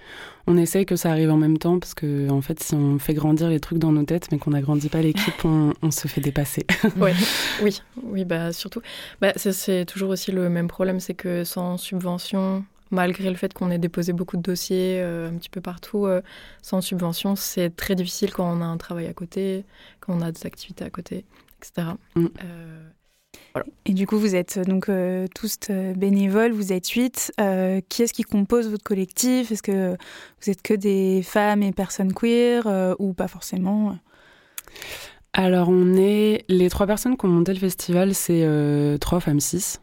On 0.46 0.56
essaye 0.56 0.86
que 0.86 0.94
ça 0.94 1.10
arrive 1.10 1.30
en 1.30 1.36
même 1.36 1.58
temps 1.58 1.80
parce 1.80 1.94
que, 1.94 2.30
en 2.30 2.40
fait, 2.40 2.62
si 2.62 2.74
on 2.74 3.00
fait 3.00 3.12
grandir 3.12 3.48
les 3.48 3.58
trucs 3.58 3.78
dans 3.78 3.90
nos 3.90 4.04
têtes, 4.04 4.28
mais 4.30 4.38
qu'on 4.38 4.52
n'agrandit 4.52 4.88
pas 4.88 5.02
l'équipe, 5.02 5.44
on, 5.44 5.90
se 5.90 6.06
fait 6.06 6.20
dépasser. 6.20 6.64
ouais. 6.96 7.14
Oui, 7.62 7.82
oui, 8.04 8.24
bah 8.24 8.52
surtout. 8.52 8.80
Bah, 9.20 9.32
c'est 9.34 9.84
toujours 9.86 10.10
aussi 10.10 10.30
le 10.30 10.48
même 10.48 10.68
problème, 10.68 11.00
c'est 11.00 11.14
que 11.14 11.42
sans 11.42 11.76
subvention, 11.76 12.64
malgré 12.90 13.30
le 13.30 13.36
fait 13.36 13.52
qu'on 13.52 13.70
ait 13.70 13.78
déposé 13.78 14.12
beaucoup 14.12 14.36
de 14.36 14.42
dossiers 14.42 15.00
euh, 15.00 15.28
un 15.28 15.34
petit 15.34 15.50
peu 15.50 15.60
partout, 15.60 16.06
euh, 16.06 16.22
sans 16.62 16.80
subvention, 16.80 17.36
c'est 17.36 17.74
très 17.74 17.94
difficile 17.94 18.32
quand 18.32 18.50
on 18.50 18.60
a 18.60 18.64
un 18.64 18.76
travail 18.76 19.06
à 19.06 19.12
côté, 19.12 19.64
quand 20.00 20.14
on 20.14 20.20
a 20.20 20.32
des 20.32 20.46
activités 20.46 20.84
à 20.84 20.90
côté, 20.90 21.24
etc. 21.58 21.88
Mm. 22.14 22.26
Euh, 22.44 23.62
Et 23.84 23.92
du 23.92 24.06
coup, 24.06 24.18
vous 24.18 24.34
êtes 24.34 24.58
donc 24.58 24.90
tous 25.34 25.58
bénévoles, 25.96 26.52
vous 26.52 26.72
êtes 26.72 26.88
huit. 26.88 27.32
qui 27.88 28.02
est-ce 28.02 28.12
qui 28.12 28.22
compose 28.22 28.68
votre 28.68 28.84
collectif? 28.84 29.52
Est-ce 29.52 29.62
que 29.62 29.96
vous 30.42 30.50
êtes 30.50 30.62
que 30.62 30.74
des 30.74 31.22
femmes 31.22 31.62
et 31.62 31.72
personnes 31.72 32.12
queer 32.12 32.96
ou 32.98 33.12
pas 33.12 33.28
forcément? 33.28 33.98
Alors, 35.32 35.68
on 35.68 35.94
est. 35.96 36.44
Les 36.48 36.70
trois 36.70 36.86
personnes 36.86 37.16
qui 37.16 37.26
ont 37.26 37.30
monté 37.30 37.52
le 37.52 37.60
festival, 37.60 38.14
c'est 38.14 38.46
trois 39.00 39.20
femmes 39.20 39.40
cis. 39.40 39.76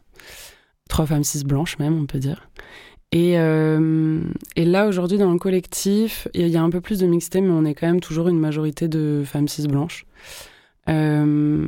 Trois 0.88 1.06
femmes 1.06 1.24
cis 1.24 1.44
blanches, 1.44 1.78
même, 1.78 2.00
on 2.00 2.06
peut 2.06 2.18
dire. 2.18 2.48
Et, 3.16 3.38
euh, 3.38 4.20
et, 4.56 4.66
là, 4.66 4.86
aujourd'hui, 4.86 5.16
dans 5.16 5.32
le 5.32 5.38
collectif, 5.38 6.28
il 6.34 6.48
y, 6.48 6.56
a 6.58 6.62
un 6.62 6.68
peu 6.68 6.82
plus 6.82 6.98
de 6.98 7.06
mixité, 7.06 7.40
mais 7.40 7.48
on 7.48 7.64
est 7.64 7.72
quand 7.72 7.86
même 7.86 8.00
toujours 8.00 8.28
une 8.28 8.38
majorité 8.38 8.88
de 8.88 9.22
femmes 9.24 9.48
cis 9.48 9.66
blanches. 9.66 10.04
Euh, 10.90 11.66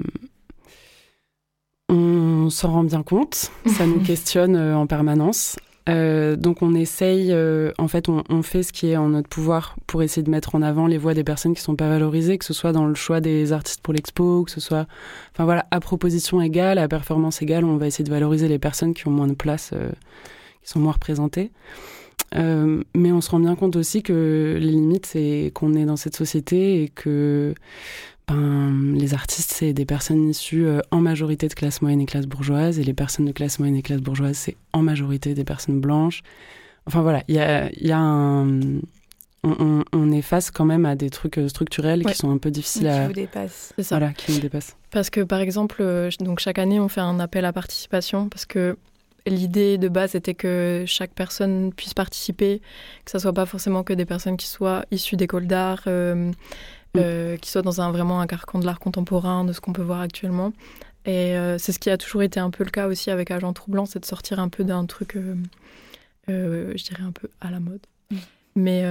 on 1.88 2.50
s'en 2.50 2.70
rend 2.70 2.84
bien 2.84 3.02
compte, 3.02 3.50
ça 3.64 3.86
nous 3.86 4.00
questionne 4.04 4.56
euh, 4.56 4.76
en 4.76 4.86
permanence. 4.86 5.56
donc 5.86 6.60
on 6.60 6.74
essaye, 6.74 7.34
en 7.78 7.88
fait, 7.88 8.10
on, 8.10 8.24
on, 8.28 8.42
fait 8.42 8.62
ce 8.62 8.74
qui 8.74 8.88
est 8.88 8.98
en 8.98 9.08
notre 9.08 9.30
pouvoir 9.30 9.76
pour 9.86 10.02
essayer 10.02 10.22
de 10.22 10.30
mettre 10.30 10.54
en 10.54 10.60
avant 10.60 10.86
les 10.86 10.98
voix 10.98 11.14
des 11.14 11.24
personnes 11.24 11.54
qui 11.54 11.62
sont 11.62 11.76
pas 11.76 11.88
valorisées, 11.88 12.36
que 12.36 12.44
ce 12.44 12.52
soit 12.52 12.72
dans 12.72 12.84
le 12.84 12.94
choix 12.94 13.22
des 13.22 13.54
artistes 13.54 13.80
pour 13.80 13.94
l'expo, 13.94 14.44
que 14.44 14.50
ce 14.50 14.60
soit, 14.60 14.86
enfin 15.32 15.46
voilà, 15.46 15.64
à 15.70 15.80
proposition 15.80 16.42
égale, 16.42 16.76
à 16.76 16.88
performance 16.88 17.40
égale, 17.40 17.64
on 17.64 17.78
va 17.78 17.86
essayer 17.86 18.04
de 18.04 18.10
valoriser 18.10 18.48
les 18.48 18.58
personnes 18.58 18.92
qui 18.92 19.08
ont 19.08 19.12
moins 19.12 19.28
de 19.28 19.32
place 19.32 19.72
qui 20.68 20.72
sont 20.72 20.80
moins 20.80 20.92
représentés. 20.92 21.50
Euh, 22.34 22.82
mais 22.94 23.10
on 23.10 23.22
se 23.22 23.30
rend 23.30 23.40
bien 23.40 23.56
compte 23.56 23.76
aussi 23.76 24.02
que 24.02 24.58
les 24.60 24.70
limites, 24.70 25.06
c'est 25.06 25.50
qu'on 25.54 25.72
est 25.72 25.86
dans 25.86 25.96
cette 25.96 26.14
société 26.14 26.82
et 26.82 26.88
que 26.90 27.54
ben, 28.26 28.94
les 28.94 29.14
artistes, 29.14 29.50
c'est 29.50 29.72
des 29.72 29.86
personnes 29.86 30.28
issues 30.28 30.66
euh, 30.66 30.80
en 30.90 31.00
majorité 31.00 31.48
de 31.48 31.54
classe 31.54 31.80
moyenne 31.80 32.02
et 32.02 32.06
classe 32.06 32.26
bourgeoise, 32.26 32.78
et 32.78 32.84
les 32.84 32.92
personnes 32.92 33.24
de 33.24 33.32
classe 33.32 33.58
moyenne 33.58 33.76
et 33.76 33.82
classe 33.82 34.02
bourgeoise, 34.02 34.36
c'est 34.36 34.56
en 34.74 34.82
majorité 34.82 35.32
des 35.32 35.44
personnes 35.44 35.80
blanches. 35.80 36.22
Enfin 36.86 37.00
voilà, 37.00 37.22
il 37.28 37.36
y 37.36 37.40
a, 37.40 37.70
y 37.74 37.92
a 37.92 37.98
un... 37.98 38.60
On, 39.44 40.10
est 40.12 40.20
face 40.20 40.50
quand 40.50 40.64
même 40.64 40.84
à 40.84 40.96
des 40.96 41.10
trucs 41.10 41.38
euh, 41.38 41.48
structurels 41.48 42.04
qui 42.04 42.14
sont 42.14 42.30
un 42.30 42.38
peu 42.38 42.50
difficiles 42.50 42.88
à... 42.88 43.02
Qui 43.02 43.06
vous 43.06 43.12
dépassent. 43.12 43.72
C'est 43.76 43.84
ça. 43.84 43.98
Voilà, 43.98 44.12
qui 44.12 44.32
nous 44.32 44.40
dépassent. 44.40 44.76
Parce 44.90 45.08
que 45.08 45.20
par 45.20 45.40
exemple, 45.40 45.82
donc 46.20 46.40
chaque 46.40 46.58
année, 46.58 46.80
on 46.80 46.88
fait 46.88 47.00
un 47.00 47.20
appel 47.20 47.44
à 47.44 47.52
participation 47.52 48.28
parce 48.28 48.44
que 48.44 48.76
L'idée 49.28 49.78
de 49.78 49.88
base 49.88 50.14
était 50.14 50.34
que 50.34 50.84
chaque 50.86 51.12
personne 51.12 51.72
puisse 51.72 51.94
participer, 51.94 52.60
que 53.04 53.10
ça 53.10 53.18
soit 53.18 53.32
pas 53.32 53.46
forcément 53.46 53.82
que 53.82 53.92
des 53.92 54.04
personnes 54.04 54.36
qui 54.36 54.46
soient 54.46 54.84
issues 54.90 55.16
d'écoles 55.16 55.46
d'art, 55.46 55.82
euh, 55.86 56.14
mm. 56.14 56.32
euh, 56.96 57.36
qui 57.36 57.50
soient 57.50 57.62
dans 57.62 57.80
un 57.80 57.90
vraiment 57.90 58.20
un 58.20 58.26
carcan 58.26 58.58
de 58.58 58.66
l'art 58.66 58.80
contemporain, 58.80 59.44
de 59.44 59.52
ce 59.52 59.60
qu'on 59.60 59.72
peut 59.72 59.82
voir 59.82 60.00
actuellement. 60.00 60.52
Et 61.04 61.36
euh, 61.36 61.58
c'est 61.58 61.72
ce 61.72 61.78
qui 61.78 61.90
a 61.90 61.96
toujours 61.96 62.22
été 62.22 62.40
un 62.40 62.50
peu 62.50 62.64
le 62.64 62.70
cas 62.70 62.86
aussi 62.86 63.10
avec 63.10 63.30
Agent 63.30 63.52
Troublant, 63.52 63.86
c'est 63.86 64.00
de 64.00 64.06
sortir 64.06 64.40
un 64.40 64.48
peu 64.48 64.64
d'un 64.64 64.86
truc, 64.86 65.16
je 66.28 66.84
dirais 66.84 67.02
un 67.02 67.12
peu 67.12 67.28
à 67.40 67.50
la 67.50 67.60
mode. 67.60 67.80
Mm. 68.10 68.16
Mais 68.56 68.84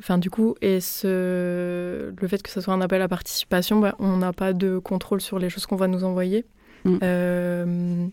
enfin 0.00 0.18
du 0.18 0.30
coup, 0.30 0.54
et 0.60 0.80
ce, 0.80 2.12
le 2.16 2.28
fait 2.28 2.42
que 2.42 2.50
ce 2.50 2.60
soit 2.60 2.74
un 2.74 2.80
appel 2.80 3.02
à 3.02 3.08
participation, 3.08 3.80
bah, 3.80 3.96
on 3.98 4.18
n'a 4.18 4.32
pas 4.32 4.52
de 4.52 4.78
contrôle 4.78 5.20
sur 5.20 5.38
les 5.38 5.50
choses 5.50 5.66
qu'on 5.66 5.76
va 5.76 5.88
nous 5.88 6.04
envoyer. 6.04 6.44
Mm. 6.84 8.10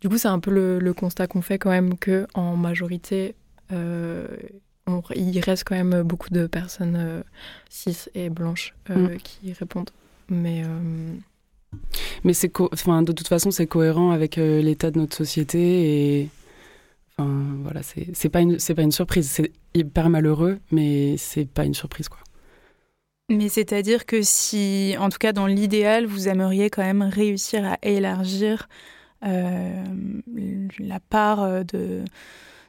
Du 0.00 0.08
coup, 0.08 0.18
c'est 0.18 0.28
un 0.28 0.40
peu 0.40 0.50
le, 0.50 0.92
constat 0.92 1.26
qu'on 1.26 1.42
fait 1.42 1.58
quand 1.58 1.70
même 1.70 1.96
que 1.96 2.26
en 2.34 2.56
majorité, 2.56 3.34
euh, 3.72 4.26
il 5.16 5.40
reste 5.40 5.64
quand 5.64 5.76
même 5.76 6.02
beaucoup 6.02 6.30
de 6.30 6.46
personnes 6.46 6.96
euh, 6.98 7.22
cis 7.70 7.96
et 8.14 8.28
blanches 8.28 8.74
euh, 8.90 9.14
mm. 9.14 9.16
qui 9.18 9.52
répondent. 9.52 9.90
Mais 10.28 10.62
mais 12.22 12.32
c'est 12.34 12.50
enfin, 12.60 13.02
de 13.02 13.12
toute 13.12 13.28
façon, 13.28 13.50
c'est 13.50 13.66
cohérent 13.66 14.12
avec 14.12 14.36
l'état 14.36 14.90
de 14.90 14.98
notre 14.98 15.16
société 15.16 16.20
et 16.20 16.28
enfin 17.18 17.30
voilà, 17.62 17.80
c'est 17.82 18.28
pas 18.28 18.40
une 18.40 18.58
c'est 18.58 18.74
pas 18.74 18.82
une 18.82 18.92
surprise. 18.92 19.28
C'est 19.28 19.50
hyper 19.74 20.08
malheureux, 20.08 20.58
mais 20.70 21.16
c'est 21.18 21.46
pas 21.46 21.64
une 21.64 21.74
surprise 21.74 22.08
quoi. 22.08 22.20
Mais 23.30 23.48
c'est-à-dire 23.48 24.04
que 24.04 24.20
si, 24.22 24.96
en 24.98 25.08
tout 25.08 25.18
cas 25.18 25.32
dans 25.32 25.46
l'idéal, 25.46 26.04
vous 26.04 26.28
aimeriez 26.28 26.68
quand 26.68 26.82
même 26.82 27.02
réussir 27.02 27.64
à 27.64 27.78
élargir 27.82 28.68
euh, 28.68 28.74
la 30.78 31.00
part 31.00 31.42
euh, 31.42 31.64
de 31.64 32.04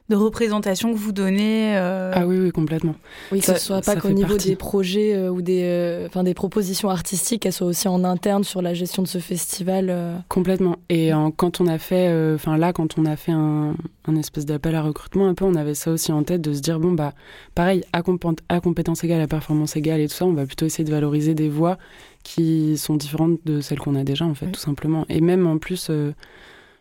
de 0.08 0.16
représentation 0.16 0.92
que 0.92 0.98
vous 0.98 1.12
donnez. 1.12 1.76
Euh, 1.76 2.12
ah 2.14 2.26
oui, 2.26 2.38
oui, 2.38 2.50
complètement. 2.52 2.94
Oui, 3.32 3.40
que 3.40 3.46
ce 3.46 3.58
soit 3.58 3.80
pas 3.80 3.96
qu'au 3.96 4.10
niveau 4.10 4.36
des 4.36 4.56
projets 4.56 5.28
ou 5.28 5.42
des, 5.42 6.04
enfin, 6.06 6.22
des 6.22 6.34
propositions 6.34 6.90
artistiques, 6.90 7.42
qu'elles 7.42 7.52
soient 7.52 7.66
aussi 7.66 7.88
en 7.88 8.04
interne 8.04 8.44
sur 8.44 8.62
la 8.62 8.74
gestion 8.74 9.02
de 9.02 9.08
ce 9.08 9.18
festival. 9.18 10.22
Complètement. 10.28 10.76
Et 10.88 11.10
quand 11.36 11.60
on 11.60 11.66
a 11.66 11.78
fait, 11.78 12.08
enfin 12.34 12.56
là, 12.56 12.72
quand 12.72 12.98
on 12.98 13.04
a 13.04 13.16
fait 13.16 13.32
un, 13.32 13.74
un 14.06 14.16
espèce 14.16 14.46
d'appel 14.46 14.74
à 14.74 14.82
recrutement, 14.82 15.26
un 15.26 15.34
peu, 15.34 15.44
on 15.44 15.54
avait 15.56 15.74
ça 15.74 15.90
aussi 15.90 16.12
en 16.12 16.22
tête 16.22 16.40
de 16.40 16.52
se 16.52 16.60
dire, 16.60 16.78
bon, 16.78 16.92
bah, 16.92 17.12
pareil, 17.54 17.82
à, 17.92 18.02
à 18.48 18.60
compétence 18.60 19.02
égale, 19.02 19.20
à 19.20 19.26
performance 19.26 19.76
égale 19.76 20.00
et 20.00 20.08
tout 20.08 20.14
ça, 20.14 20.24
on 20.24 20.32
va 20.32 20.46
plutôt 20.46 20.66
essayer 20.66 20.84
de 20.84 20.90
valoriser 20.90 21.34
des 21.34 21.48
voix 21.48 21.78
qui 22.22 22.76
sont 22.76 22.96
différentes 22.96 23.38
de 23.44 23.60
celles 23.60 23.78
qu'on 23.78 23.94
a 23.94 24.04
déjà, 24.04 24.24
en 24.24 24.34
fait, 24.34 24.52
tout 24.52 24.60
simplement. 24.60 25.04
Et 25.08 25.20
même 25.20 25.46
en 25.46 25.58
plus 25.58 25.90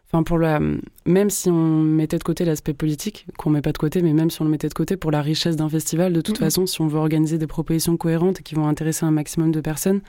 Enfin, 0.08 0.22
pour 0.22 0.38
la, 0.38 0.60
même 1.06 1.30
si 1.30 1.50
on 1.50 1.82
mettait 1.82 2.20
de 2.20 2.24
côté 2.24 2.46
l'aspect 2.46 2.74
politique, 2.74 3.26
qu'on 3.38 3.50
met 3.50 3.62
pas 3.62 3.72
de 3.72 3.78
côté, 3.78 4.04
mais 4.04 4.14
même 4.14 4.30
si 4.30 4.42
on 4.42 4.46
le 4.46 4.52
mettait 4.52 4.70
de 4.70 4.74
côté 4.74 4.98
pour 4.98 5.10
la 5.10 5.22
richesse 5.22 5.56
d'un 5.56 5.68
festival, 5.68 6.14
de 6.14 6.22
toute 6.22 6.38
façon, 6.38 6.68
si 6.68 6.80
on 6.82 6.88
veut 6.88 7.00
organiser 7.00 7.40
des 7.40 7.48
propositions 7.48 7.98
cohérentes 7.98 8.40
et 8.40 8.44
qui 8.44 8.54
vont 8.54 8.68
intéresser 8.68 9.06
un 9.06 9.12
maximum 9.12 9.52
de 9.52 9.62
personnes, 9.62 10.02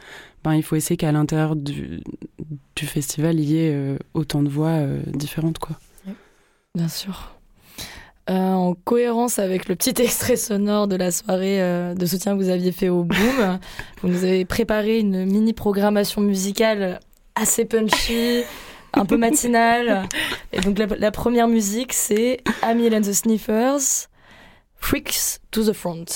ben, 0.45 0.55
il 0.55 0.63
faut 0.63 0.77
essayer 0.77 0.99
qu'à 0.99 1.13
l'intérieur 1.13 1.57
du, 1.57 2.01
du, 2.77 2.87
festival, 2.87 3.41
il 3.41 3.51
y 3.51 3.57
ait 3.57 3.73
euh, 3.75 3.97
autant 4.13 4.43
de 4.43 4.51
voix 4.51 4.69
euh, 4.69 5.01
différentes. 5.07 5.59
Quoi. 5.59 5.77
Bien 6.75 6.89
sûr. 6.89 7.33
Euh, 8.29 8.53
en 8.53 8.75
cohérence 8.75 9.39
avec 9.39 9.67
le 9.69 9.77
petit 9.77 9.95
extrait 10.03 10.37
sonore 10.37 10.89
de 10.89 10.97
la 10.97 11.11
soirée 11.11 11.59
de 11.95 12.07
soutien 12.07 12.37
que 12.37 12.43
vous 12.43 12.51
aviez 12.51 12.73
fait 12.73 12.91
au 12.91 13.03
Boom, 13.03 13.59
vous 14.03 14.09
nous 14.09 14.25
avez 14.25 14.45
préparé 14.45 14.99
une 14.99 15.25
mini 15.25 15.55
programmation 15.55 16.21
musicale 16.21 17.01
assez 17.35 17.65
punchy, 17.65 18.43
un 18.97 19.05
peu 19.05 19.17
matinale. 19.17 20.09
Et 20.53 20.61
donc 20.61 20.79
la, 20.79 21.11
première 21.11 21.49
musique, 21.49 21.93
c'est 21.93 22.43
Amy 22.63 22.95
and 22.95 23.03
the 23.03 23.13
Sniffers, 23.13 24.09
Freaks 24.77 25.41
to 25.51 25.63
the 25.63 25.73
Front. 25.73 26.07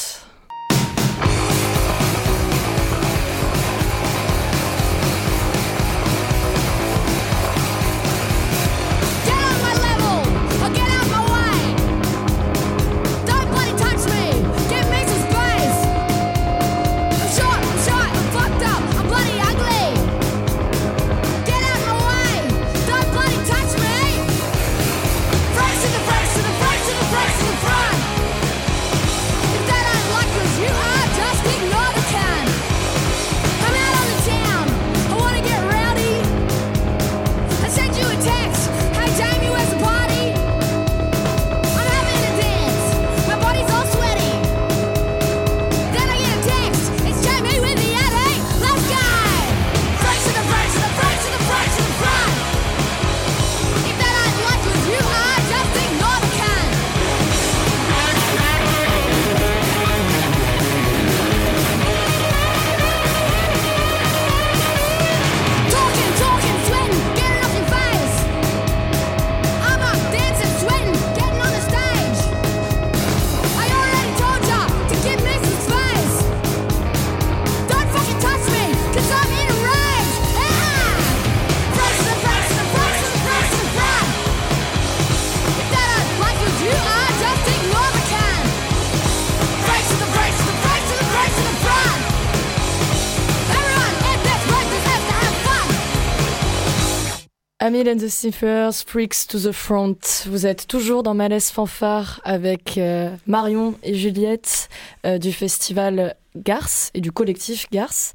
Amil 97.71 97.89
and 97.89 97.99
the 97.99 98.09
Sniffers, 98.09 98.83
Freaks 98.85 99.29
to 99.29 99.39
the 99.39 99.53
Front. 99.53 100.27
Vous 100.27 100.45
êtes 100.45 100.67
toujours 100.67 101.05
dans 101.05 101.15
Malaise 101.15 101.53
Fanfare 101.53 102.21
avec 102.25 102.79
euh, 102.79 103.15
Marion 103.29 103.77
et 103.85 103.95
Juliette 103.95 104.69
euh, 105.07 105.19
du 105.19 105.31
festival 105.31 106.17
Garce 106.35 106.91
et 106.95 107.01
du 107.01 107.13
collectif 107.13 107.71
Garce. 107.71 108.13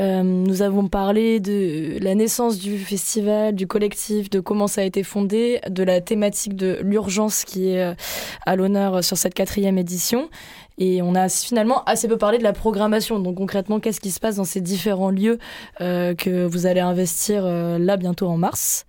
Euh, 0.00 0.24
nous 0.24 0.62
avons 0.62 0.88
parlé 0.88 1.38
de 1.38 1.98
la 2.00 2.16
naissance 2.16 2.58
du 2.58 2.76
festival, 2.76 3.54
du 3.54 3.68
collectif, 3.68 4.30
de 4.30 4.40
comment 4.40 4.66
ça 4.66 4.80
a 4.80 4.84
été 4.84 5.04
fondé, 5.04 5.60
de 5.68 5.84
la 5.84 6.00
thématique 6.00 6.56
de 6.56 6.80
l'urgence 6.82 7.44
qui 7.44 7.68
est 7.68 7.94
à 8.46 8.56
l'honneur 8.56 9.04
sur 9.04 9.16
cette 9.16 9.34
quatrième 9.34 9.78
édition. 9.78 10.28
Et 10.78 11.02
on 11.02 11.14
a 11.14 11.28
finalement 11.28 11.84
assez 11.84 12.08
peu 12.08 12.16
parlé 12.16 12.38
de 12.38 12.42
la 12.42 12.52
programmation. 12.52 13.18
Donc 13.18 13.36
concrètement, 13.36 13.80
qu'est-ce 13.80 14.00
qui 14.00 14.10
se 14.10 14.20
passe 14.20 14.36
dans 14.36 14.44
ces 14.44 14.60
différents 14.60 15.10
lieux 15.10 15.38
euh, 15.80 16.14
que 16.14 16.44
vous 16.44 16.66
allez 16.66 16.80
investir 16.80 17.42
euh, 17.44 17.78
là 17.78 17.96
bientôt 17.96 18.26
en 18.28 18.36
mars? 18.36 18.86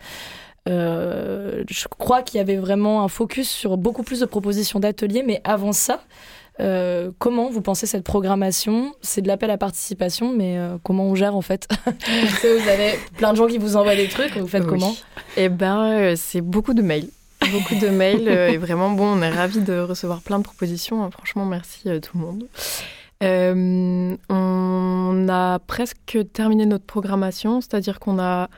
Euh, 0.69 1.63
Je 1.69 1.87
crois 1.87 2.21
qu'il 2.21 2.37
y 2.37 2.41
avait 2.41 2.55
vraiment 2.55 3.03
un 3.03 3.10
focus 3.10 3.49
sur 3.49 3.77
beaucoup 3.77 4.03
plus 4.03 4.21
de 4.21 4.25
propositions 4.25 4.79
d'ateliers, 4.79 5.23
mais 5.25 5.41
avant 5.43 5.73
ça, 5.73 6.03
comment 7.19 7.49
vous 7.49 7.62
pensez 7.62 7.86
cette 7.86 8.03
programmation? 8.03 8.93
C'est 9.01 9.21
de 9.21 9.27
l'appel 9.27 9.51
à 9.51 9.58
participation, 9.58 10.31
mais 10.31 10.58
comment 10.84 11.05
on 11.05 11.15
gère 11.15 11.36
en 11.36 11.41
fait? 11.41 11.67
Vous 11.88 12.69
avez 12.69 12.97
plein 13.17 13.31
de 13.31 13.38
gens 13.38 13.47
qui 13.47 13.58
vous 13.58 13.75
envoient 13.75 13.95
des 13.95 14.08
trucs, 14.08 14.38
vous 14.38 14.47
faites 14.47 14.65
comment? 14.65 14.93
Eh 15.36 15.49
ben, 15.49 16.15
c'est 16.15 16.41
beaucoup 16.41 16.75
de 16.75 16.84
mails 16.84 17.10
beaucoup 17.51 17.75
de 17.75 17.88
mails 17.88 18.27
euh, 18.27 18.49
et 18.49 18.58
vraiment 18.58 18.91
bon, 18.91 19.17
on 19.17 19.21
est 19.21 19.29
ravis 19.29 19.62
de 19.62 19.79
recevoir 19.79 20.21
plein 20.21 20.39
de 20.39 20.43
propositions. 20.43 21.03
Hein. 21.03 21.10
Franchement, 21.12 21.45
merci 21.45 21.89
à 21.89 21.93
euh, 21.93 21.99
tout 21.99 22.17
le 22.17 22.23
monde. 22.23 22.47
Euh, 23.23 24.15
on 24.29 25.27
a 25.29 25.60
presque 25.60 26.17
terminé 26.34 26.65
notre 26.65 26.86
programmation, 26.86 27.62
c'est-à-dire 27.62 27.99
qu'on 27.99 28.19
a 28.19 28.49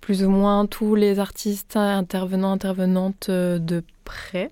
plus 0.00 0.24
ou 0.24 0.30
moins 0.30 0.66
tous 0.66 0.94
les 0.94 1.18
artistes 1.18 1.76
intervenants, 1.76 2.52
intervenantes 2.52 3.30
de 3.30 3.82
près. 4.04 4.50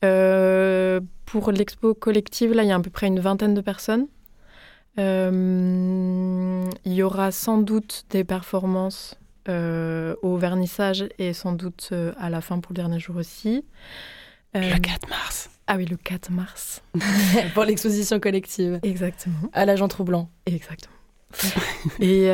pour 0.00 1.52
l'expo 1.52 1.94
collective, 1.94 2.52
là, 2.52 2.62
il 2.62 2.68
y 2.68 2.72
a 2.72 2.76
à 2.76 2.80
peu 2.80 2.90
près 2.90 3.06
une 3.06 3.20
vingtaine 3.20 3.54
de 3.54 3.60
personnes. 3.60 4.06
il 4.98 6.62
y 6.84 7.02
aura 7.02 7.32
sans 7.32 7.58
doute 7.58 8.04
des 8.10 8.22
performances 8.24 9.16
euh, 9.48 10.14
au 10.22 10.36
vernissage 10.36 11.04
et 11.18 11.34
sans 11.34 11.52
doute 11.52 11.90
euh, 11.92 12.12
à 12.18 12.30
la 12.30 12.40
fin 12.40 12.60
pour 12.60 12.72
le 12.72 12.76
dernier 12.76 12.98
jour 12.98 13.16
aussi. 13.16 13.64
le 14.54 14.78
4 14.78 15.06
euh, 15.06 15.10
mars. 15.10 15.50
Ah 15.66 15.76
oui, 15.76 15.84
le 15.84 15.96
4 15.96 16.30
mars. 16.30 16.82
pour 17.54 17.64
l'exposition 17.64 18.20
collective. 18.20 18.80
Exactement. 18.82 19.50
À 19.52 19.66
l'agent 19.66 19.88
troublant. 19.88 20.30
Exactement. 20.46 20.92
et 22.00 22.28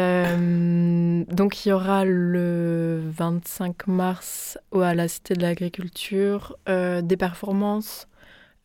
donc 1.31 1.65
il 1.65 1.71
y 1.71 1.73
aura 1.73 2.05
le 2.05 3.01
25 3.03 3.87
mars 3.87 4.59
à 4.75 4.95
la 4.95 5.09
Cité 5.09 5.33
de 5.33 5.41
l'Agriculture 5.41 6.59
des 6.67 7.17
performances 7.17 8.09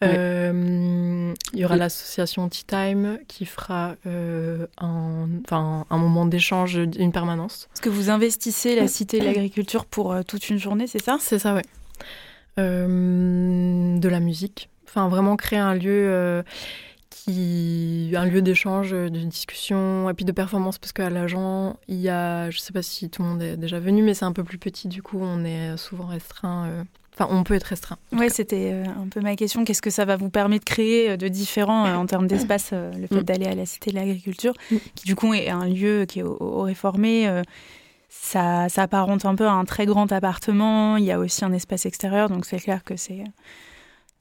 euh, 0.04 1.34
il 1.54 1.60
y 1.60 1.66
aura 1.66 1.78
l'association 1.78 2.50
Tea 2.50 2.66
Time 2.66 3.18
qui 3.28 3.46
fera 3.46 3.96
euh, 4.06 4.68
un, 4.78 5.28
un 5.50 5.98
moment 5.98 6.26
d'échange, 6.26 6.76
une 6.76 7.12
permanence. 7.12 7.70
Est-ce 7.74 7.82
que 7.82 7.90
vous 7.90 8.10
investissez 8.10 8.76
la 8.76 8.88
Cité 8.88 9.20
de 9.20 9.26
l'Agriculture 9.26 9.86
pour 9.86 10.12
euh, 10.12 10.22
toute 10.24 10.50
une 10.50 10.58
journée, 10.58 10.88
c'est 10.88 11.02
ça? 11.02 11.18
C'est 11.20 11.40
ça, 11.40 11.56
oui. 11.56 11.62
de 12.58 14.10
la 14.10 14.20
musique. 14.20 14.70
Enfin, 14.88 15.08
vraiment 15.08 15.36
créer 15.36 15.60
un 15.60 15.76
lieu 15.76 16.44
qui 17.10 18.12
un 18.16 18.26
lieu 18.26 18.42
d'échange, 18.42 18.92
de 18.92 19.08
discussion 19.08 20.10
et 20.10 20.14
puis 20.14 20.26
de 20.26 20.32
performance 20.32 20.78
parce 20.78 20.92
qu'à 20.92 21.10
l'agent, 21.10 21.78
il 21.88 22.00
y 22.00 22.10
a, 22.10 22.50
je 22.50 22.60
sais 22.60 22.74
pas 22.74 22.82
si 22.82 23.10
tout 23.10 23.24
le 23.24 23.30
monde 23.30 23.42
est 23.42 23.58
déjà 23.58 23.80
venu, 23.80 24.04
mais 24.04 24.14
c'est 24.14 24.26
un 24.26 24.34
peu 24.34 24.44
plus 24.44 24.58
petit, 24.58 24.88
du 24.88 25.02
coup, 25.02 25.20
on 25.22 25.44
est 25.44 25.76
souvent 25.78 26.06
restreint 26.06 26.86
Enfin, 27.18 27.34
on 27.34 27.44
peut 27.44 27.54
être 27.54 27.64
restreint. 27.64 27.98
Oui, 28.12 28.28
c'était 28.30 28.72
euh, 28.74 28.84
un 28.86 29.08
peu 29.08 29.22
ma 29.22 29.36
question. 29.36 29.64
Qu'est-ce 29.64 29.82
que 29.82 29.90
ça 29.90 30.04
va 30.04 30.18
vous 30.18 30.30
permettre 30.30 30.66
de 30.66 30.70
créer 30.70 31.12
euh, 31.12 31.18
de 31.18 31.28
différent 31.30 31.86
euh, 31.86 31.96
en 31.96 32.06
termes 32.06 32.28
d'espace, 32.28 32.72
le 32.72 33.08
fait 33.08 33.22
mm. 33.22 33.24
d'aller 33.24 33.46
à 33.46 33.56
la 33.56 33.66
Cité 33.66 33.92
de 33.92 33.96
l'Agriculture, 33.96 34.54
mm. 34.70 34.76
qui 34.96 35.06
du 35.06 35.16
coup 35.16 35.34
est 35.34 35.50
un 35.50 35.66
lieu 35.66 36.06
qui 36.06 36.20
est 36.20 36.24
au, 36.24 36.62
réformé 36.62 37.30
ça, 38.10 38.70
ça 38.70 38.84
apparente 38.84 39.26
un 39.26 39.36
peu 39.36 39.46
à 39.46 39.52
un 39.52 39.66
très 39.66 39.86
grand 39.86 40.12
appartement. 40.12 40.98
Il 40.98 41.06
y 41.06 41.12
a 41.12 41.20
aussi 41.20 41.46
un 41.46 41.54
espace 41.54 41.86
extérieur, 41.86 42.30
donc 42.30 42.46
c'est 42.46 42.60
clair 42.60 42.84
que 42.84 42.96
c'est 42.96 43.24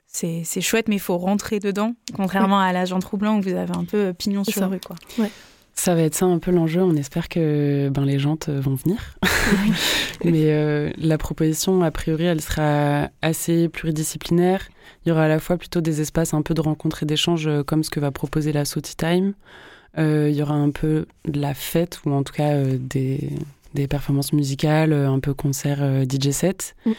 c'est 0.07 0.61
chouette, 0.61 0.87
mais 0.87 0.95
il 0.95 1.01
faut 1.01 1.19
rentrer 1.19 1.59
dedans, 1.59 1.95
contrairement 2.15 2.61
à 2.61 2.73
l'agent 2.73 3.01
troublant 3.01 3.39
où 3.39 3.43
vous 3.43 3.55
avez 3.55 3.77
un 3.77 3.85
peu 3.85 4.13
pignon 4.13 4.45
sur 4.45 4.71
rue. 4.71 4.79
Quoi. 4.79 4.95
Ouais. 5.19 5.31
Ça 5.75 5.95
va 5.95 6.03
être 6.03 6.15
ça 6.15 6.27
un 6.27 6.39
peu 6.39 6.51
l'enjeu. 6.51 6.83
On 6.83 6.95
espère 6.95 7.29
que 7.29 7.89
ben, 7.89 8.05
les 8.05 8.19
jantes 8.19 8.49
vont 8.49 8.75
venir. 8.75 9.17
Mais 10.25 10.53
euh, 10.53 10.91
la 10.97 11.19
proposition, 11.19 11.83
a 11.83 11.91
priori, 11.91 12.25
elle 12.25 12.41
sera 12.41 13.11
assez 13.23 13.69
pluridisciplinaire. 13.69 14.69
Il 15.05 15.09
y 15.09 15.13
aura 15.13 15.25
à 15.25 15.29
la 15.29 15.41
fois 15.41 15.57
plutôt 15.57 15.81
des 15.81 16.01
espaces 16.01 16.33
un 16.33 16.43
peu 16.43 16.55
de 16.55 16.61
rencontres 16.61 17.03
et 17.03 17.07
d'échanges, 17.07 17.47
euh, 17.47 17.63
comme 17.63 17.83
ce 17.83 17.91
que 17.91 18.01
va 18.01 18.13
proposer 18.13 18.53
la 18.53 18.65
Sauti 18.65 18.97
Time. 18.97 19.35
Euh, 19.99 20.29
il 20.31 20.37
y 20.37 20.43
aura 20.43 20.55
un 20.55 20.71
peu 20.71 21.07
de 21.27 21.41
la 21.41 21.55
fête, 21.55 22.01
ou 22.07 22.13
en 22.13 22.23
tout 22.23 22.33
cas 22.33 22.63
des, 22.63 23.31
des, 23.75 23.87
performances 23.87 24.33
musicales, 24.33 24.93
un 24.93 25.21
peu 25.21 25.35
concert 25.35 26.05
DJ 26.09 26.31
set. 26.31 26.77
Mm. 26.87 26.93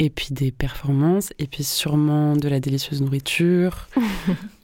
Et 0.00 0.10
puis 0.10 0.28
des 0.32 0.50
performances, 0.50 1.32
et 1.38 1.46
puis 1.46 1.62
sûrement 1.62 2.34
de 2.34 2.48
la 2.48 2.58
délicieuse 2.58 3.00
nourriture, 3.00 3.88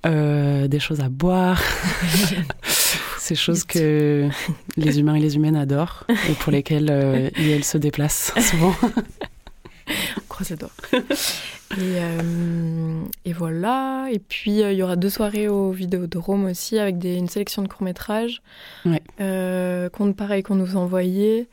des 0.05 0.81
choses 0.81 1.01
à 1.01 1.09
boire. 1.09 1.63
ces 3.21 3.35
choses 3.35 3.65
que 3.65 4.29
les 4.77 4.99
humains 4.99 5.15
et 5.15 5.21
les 5.21 5.37
humaines 5.37 5.57
adorent 5.57 6.05
et 6.09 6.33
pour 6.35 6.51
lesquelles 6.51 6.89
euh, 6.91 7.31
ils 7.39 7.65
se 7.65 7.79
déplacent 7.79 8.33
souvent. 8.41 8.75
Croisez 10.29 10.57
doigts. 10.57 10.71
Et, 10.93 11.99
euh, 11.99 13.03
et, 13.25 13.33
voilà. 13.33 14.07
Et 14.11 14.19
puis, 14.19 14.63
euh, 14.63 14.73
il 14.73 14.79
y 14.79 14.83
aura 14.83 14.97
deux 14.97 15.11
soirées 15.11 15.49
au 15.49 15.71
Vidéodrome 15.71 16.47
aussi 16.47 16.79
avec 16.79 16.99
des, 16.99 17.17
une 17.17 17.29
sélection 17.29 17.63
de 17.63 17.69
courts-métrages. 17.69 18.41
Ouais. 18.85 19.03
qu'on, 19.93 20.13
pareil, 20.13 20.43
qu'on 20.43 20.55
nous 20.55 20.77
envoyait. 20.77 21.49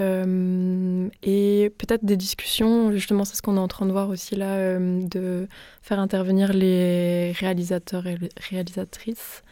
et 0.00 1.72
peut-être 1.78 2.04
des 2.04 2.16
discussions, 2.16 2.92
justement, 2.92 3.24
c'est 3.24 3.36
ce 3.36 3.42
qu'on 3.42 3.56
est 3.56 3.60
en 3.60 3.68
train 3.68 3.86
de 3.86 3.92
voir 3.92 4.08
aussi 4.08 4.36
là, 4.36 4.78
de 4.78 5.48
faire 5.82 5.98
intervenir 5.98 6.52
les 6.52 7.32
réalisateurs 7.32 8.06
et 8.06 8.16
les 8.16 8.30
réalisatrices 8.50 9.42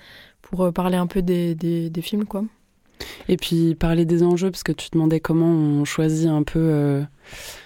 pour 0.50 0.64
euh, 0.64 0.72
parler 0.72 0.96
un 0.96 1.06
peu 1.06 1.22
des, 1.22 1.54
des, 1.54 2.02
films, 2.02 2.24
quoi. 2.24 2.44
Et 3.28 3.36
puis 3.36 3.74
parler 3.74 4.04
des 4.04 4.22
enjeux, 4.22 4.50
parce 4.50 4.62
que 4.62 4.72
tu 4.72 4.88
demandais 4.92 5.20
comment 5.20 5.46
on 5.46 5.84
choisit 5.84 6.28
un 6.28 6.42
peu. 6.42 6.58
Euh, 6.58 7.02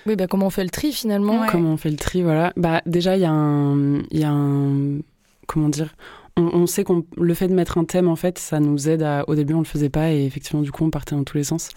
oui, 0.06 0.16
bah, 0.16 0.26
comment 0.26 0.46
on 0.46 0.50
fait 0.50 0.64
le 0.64 0.70
tri 0.70 0.92
finalement. 0.92 1.46
Comment 1.50 1.72
on 1.72 1.76
fait 1.76 1.90
le 1.90 1.96
tri, 1.96 2.22
voilà. 2.22 2.52
Bah, 2.56 2.82
déjà, 2.86 3.16
il 3.16 3.22
y, 3.22 3.26
a 3.26 3.32
un, 3.32 4.02
y 4.10 4.24
a 4.24 4.30
un. 4.30 4.98
Comment 5.46 5.68
dire 5.68 5.94
on, 6.36 6.66
sait 6.66 6.82
qu'on 6.82 7.04
le 7.16 7.34
fait 7.34 7.46
de 7.46 7.54
mettre 7.54 7.78
un 7.78 7.84
thème, 7.84 8.08
en 8.08 8.16
fait, 8.16 8.38
ça 8.38 8.58
nous 8.58 8.88
aide 8.88 9.02
à. 9.02 9.24
Au 9.28 9.36
début, 9.36 9.54
on 9.54 9.60
le 9.60 9.64
faisait 9.64 9.88
pas 9.88 10.12
et 10.12 10.24
effectivement, 10.24 10.62
du 10.62 10.72
coup, 10.72 10.84
on 10.84 10.90
partait 10.90 11.14
dans 11.14 11.22
tous 11.22 11.36
les 11.36 11.44
sens. 11.44 11.68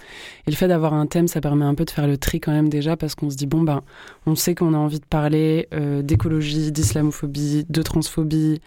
Et 0.47 0.51
le 0.51 0.55
fait 0.55 0.67
d'avoir 0.67 0.93
un 0.93 1.05
thème, 1.05 1.27
ça 1.27 1.41
permet 1.41 1.65
un 1.65 1.75
peu 1.75 1.85
de 1.85 1.91
faire 1.91 2.07
le 2.07 2.17
tri 2.17 2.39
quand 2.39 2.51
même 2.51 2.69
déjà 2.69 2.97
parce 2.97 3.13
qu'on 3.13 3.29
se 3.29 3.35
dit 3.35 3.45
bon 3.45 3.61
ben, 3.61 3.83
on 4.25 4.35
sait 4.35 4.55
qu'on 4.55 4.73
a 4.73 4.77
envie 4.77 4.99
de 4.99 5.05
parler 5.05 5.67
euh, 5.73 6.01
d'écologie, 6.01 6.71
d'islamophobie, 6.71 7.65
de 7.69 7.81
transphobie, 7.83 8.59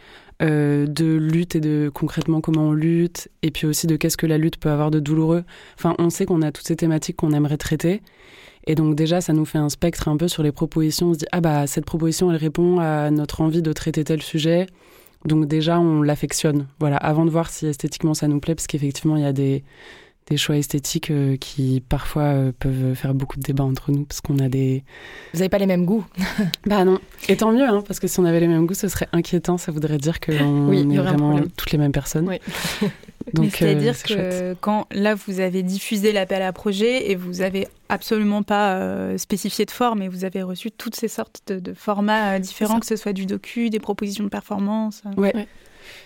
euh, 0.43 0.87
de 0.87 1.17
lutte 1.17 1.57
et 1.57 1.61
de 1.61 1.91
concrètement 1.93 2.41
comment 2.41 2.69
on 2.69 2.73
lutte, 2.73 3.29
et 3.43 3.51
puis 3.51 3.67
aussi 3.67 3.87
de 3.87 3.97
qu'est-ce 3.97 4.17
que 4.17 4.27
la 4.27 4.39
lutte 4.39 4.59
peut 4.59 4.71
avoir 4.71 4.93
de 4.93 5.01
douloureux. 5.01 5.45
Enfin, 5.77 5.97
on 5.99 6.09
sait 6.09 6.25
qu'on 6.25 6.43
a 6.43 6.53
toutes 6.53 6.67
ces 6.67 6.77
thématiques 6.77 7.17
qu'on 7.17 7.33
aimerait 7.33 7.59
traiter. 7.59 8.01
Et 8.67 8.75
donc 8.75 8.95
déjà, 8.95 9.21
ça 9.21 9.33
nous 9.33 9.45
fait 9.45 9.59
un 9.59 9.69
spectre 9.71 10.09
un 10.09 10.17
peu 10.17 10.29
sur 10.29 10.43
les 10.43 10.53
propositions. 10.53 11.09
On 11.09 11.15
se 11.15 11.19
dit, 11.19 11.27
ah 11.33 11.41
bah, 11.41 11.67
cette 11.67 11.85
proposition, 11.85 12.31
elle 12.31 12.37
répond 12.37 12.79
à 12.79 13.11
notre 13.11 13.41
envie 13.41 13.63
de 13.63 13.73
traiter 13.73 14.05
tel 14.05 14.23
sujet. 14.23 14.67
Donc 15.25 15.47
déjà, 15.47 15.79
on 15.81 16.03
l'affectionne. 16.03 16.67
Voilà, 16.79 16.97
avant 16.97 17.25
de 17.25 17.31
voir 17.31 17.51
si 17.51 17.67
esthétiquement 17.67 18.15
ça 18.15 18.29
nous 18.29 18.41
plaît, 18.41 18.55
parce 18.55 18.67
qu'effectivement, 18.67 19.17
il 19.17 19.23
y 19.23 19.27
a 19.27 19.33
des, 19.33 19.65
des 20.31 20.37
choix 20.37 20.57
esthétiques 20.57 21.11
euh, 21.11 21.37
qui 21.37 21.83
parfois 21.87 22.23
euh, 22.23 22.53
peuvent 22.59 22.95
faire 22.95 23.15
beaucoup 23.15 23.37
de 23.37 23.43
débats 23.43 23.65
entre 23.65 23.91
nous 23.91 24.05
parce 24.05 24.21
qu'on 24.21 24.39
a 24.39 24.49
des. 24.49 24.85
Vous 25.35 25.41
n'avez 25.41 25.49
pas 25.49 25.59
les 25.59 25.67
mêmes 25.67 25.85
goûts 25.85 26.07
Bah 26.67 26.85
non. 26.85 26.99
Et 27.29 27.37
tant 27.37 27.53
mieux, 27.53 27.69
hein, 27.69 27.83
parce 27.87 27.99
que 27.99 28.07
si 28.07 28.21
on 28.21 28.25
avait 28.25 28.41
les 28.41 28.47
mêmes 28.47 28.65
goûts, 28.65 28.75
ce 28.75 28.89
serait 28.89 29.09
inquiétant. 29.13 29.59
Ça 29.59 29.73
voudrait 29.73 29.99
dire 29.99 30.21
qu'on 30.21 30.69
oui, 30.69 30.81
est 30.81 30.99
vraiment 30.99 31.41
toutes 31.57 31.73
les 31.73 31.79
mêmes 31.79 31.93
personnes. 31.93 32.29
Oui. 32.29 32.39
Donc, 33.35 33.55
c'est-à-dire 33.57 33.95
euh, 34.13 34.55
que 34.55 34.59
quand 34.61 34.87
là 34.93 35.15
vous 35.15 35.41
avez 35.41 35.63
diffusé 35.63 36.11
l'appel 36.11 36.43
à 36.43 36.53
projet 36.53 37.11
et 37.11 37.17
vous 37.17 37.43
avez 37.43 37.69
absolument 37.89 38.43
pas 38.43 39.19
spécifié 39.19 39.67
de 39.67 39.71
forme 39.71 40.01
et 40.01 40.09
vous 40.09 40.25
avez 40.25 40.43
reçu 40.43 40.71
toutes 40.71 40.97
ces 40.97 41.09
sortes 41.09 41.43
de, 41.53 41.75
formats 41.75 42.39
différents, 42.39 42.81
que 42.81 42.87
ce 42.87 42.97
soit 42.97 43.13
du 43.13 43.27
docu, 43.27 43.69
des 43.69 43.79
propositions 43.79 44.25
de 44.25 44.31
performance. 44.31 45.03
ouais. 45.17 45.47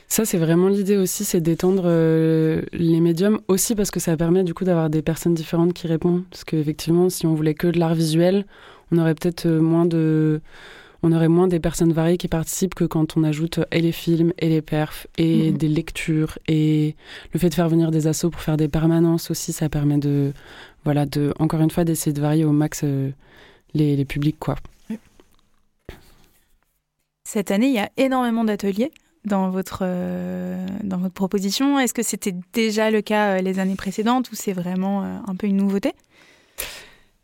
Ça, 0.09 0.25
c'est 0.25 0.38
vraiment 0.38 0.68
l'idée 0.68 0.97
aussi, 0.97 1.25
c'est 1.25 1.40
d'étendre 1.40 1.85
euh, 1.87 2.62
les 2.73 3.01
médiums 3.01 3.40
aussi 3.49 3.75
parce 3.75 3.90
que 3.90 4.01
ça 4.01 4.16
permet 4.16 4.44
du 4.44 4.55
coup 4.55 4.64
d'avoir 4.64 4.90
des 4.90 5.03
personnes 5.03 5.35
différentes 5.35 5.73
qui 5.73 5.87
répondent. 5.87 6.25
Parce 6.31 6.44
qu'effectivement, 6.44 7.09
si 7.09 7.27
on 7.27 7.35
voulait 7.35 7.55
que 7.55 7.66
de 7.66 7.79
l'art 7.79 7.94
visuel, 7.94 8.47
on 8.92 8.99
aurait 8.99 9.14
peut-être 9.14 9.47
euh, 9.47 9.61
moins 9.61 9.87
de. 9.87 10.40
on 11.03 11.11
aurait 11.12 11.29
moins 11.29 11.49
des 11.49 11.59
personnes 11.59 11.92
variées 11.92 12.16
qui 12.16 12.29
participent 12.29 12.75
que 12.75 12.85
quand 12.85 13.16
on 13.16 13.25
ajoute 13.25 13.61
et 13.73 13.81
les 13.81 13.92
films 13.92 14.33
et 14.38 14.49
les 14.49 14.62
perfs 14.62 15.07
et 15.18 15.51
mhm. 15.51 15.59
des 15.59 15.68
lectures 15.68 16.38
et 16.49 16.94
le 17.33 17.40
fait 17.40 17.49
de 17.49 17.55
faire 17.55 17.68
venir 17.68 17.90
des 17.90 18.07
assos 18.07 18.31
pour 18.31 18.40
faire 18.40 18.57
des 18.57 18.68
permanences 18.68 19.31
aussi, 19.31 19.53
ça 19.53 19.68
permet 19.68 19.99
de, 19.99 20.33
voilà, 20.85 21.07
de 21.07 21.33
encore 21.38 21.61
une 21.61 21.70
fois 21.70 21.85
d'essayer 21.85 22.12
de 22.12 22.20
varier 22.20 22.44
au 22.44 22.53
max 22.53 22.83
euh, 22.85 23.11
les, 23.75 23.97
les, 23.97 24.05
publics 24.05 24.38
quoi. 24.38 24.57
Cette 27.27 27.51
année, 27.51 27.68
il 27.68 27.75
y 27.75 27.79
a 27.79 27.90
énormément 27.97 28.44
d'ateliers 28.44 28.92
dans 29.24 29.50
votre, 29.50 29.80
euh, 29.82 30.66
dans 30.82 30.98
votre 30.98 31.14
proposition. 31.14 31.78
Est-ce 31.78 31.94
que 31.94 32.02
c'était 32.02 32.34
déjà 32.52 32.90
le 32.90 33.02
cas 33.02 33.37
euh, 33.37 33.40
les 33.40 33.58
années 33.58 33.76
précédentes 33.76 34.30
ou 34.30 34.34
c'est 34.34 34.52
vraiment 34.52 35.02
un 35.02 35.34
peu 35.34 35.46
une 35.46 35.56
nouveauté? 35.56 35.92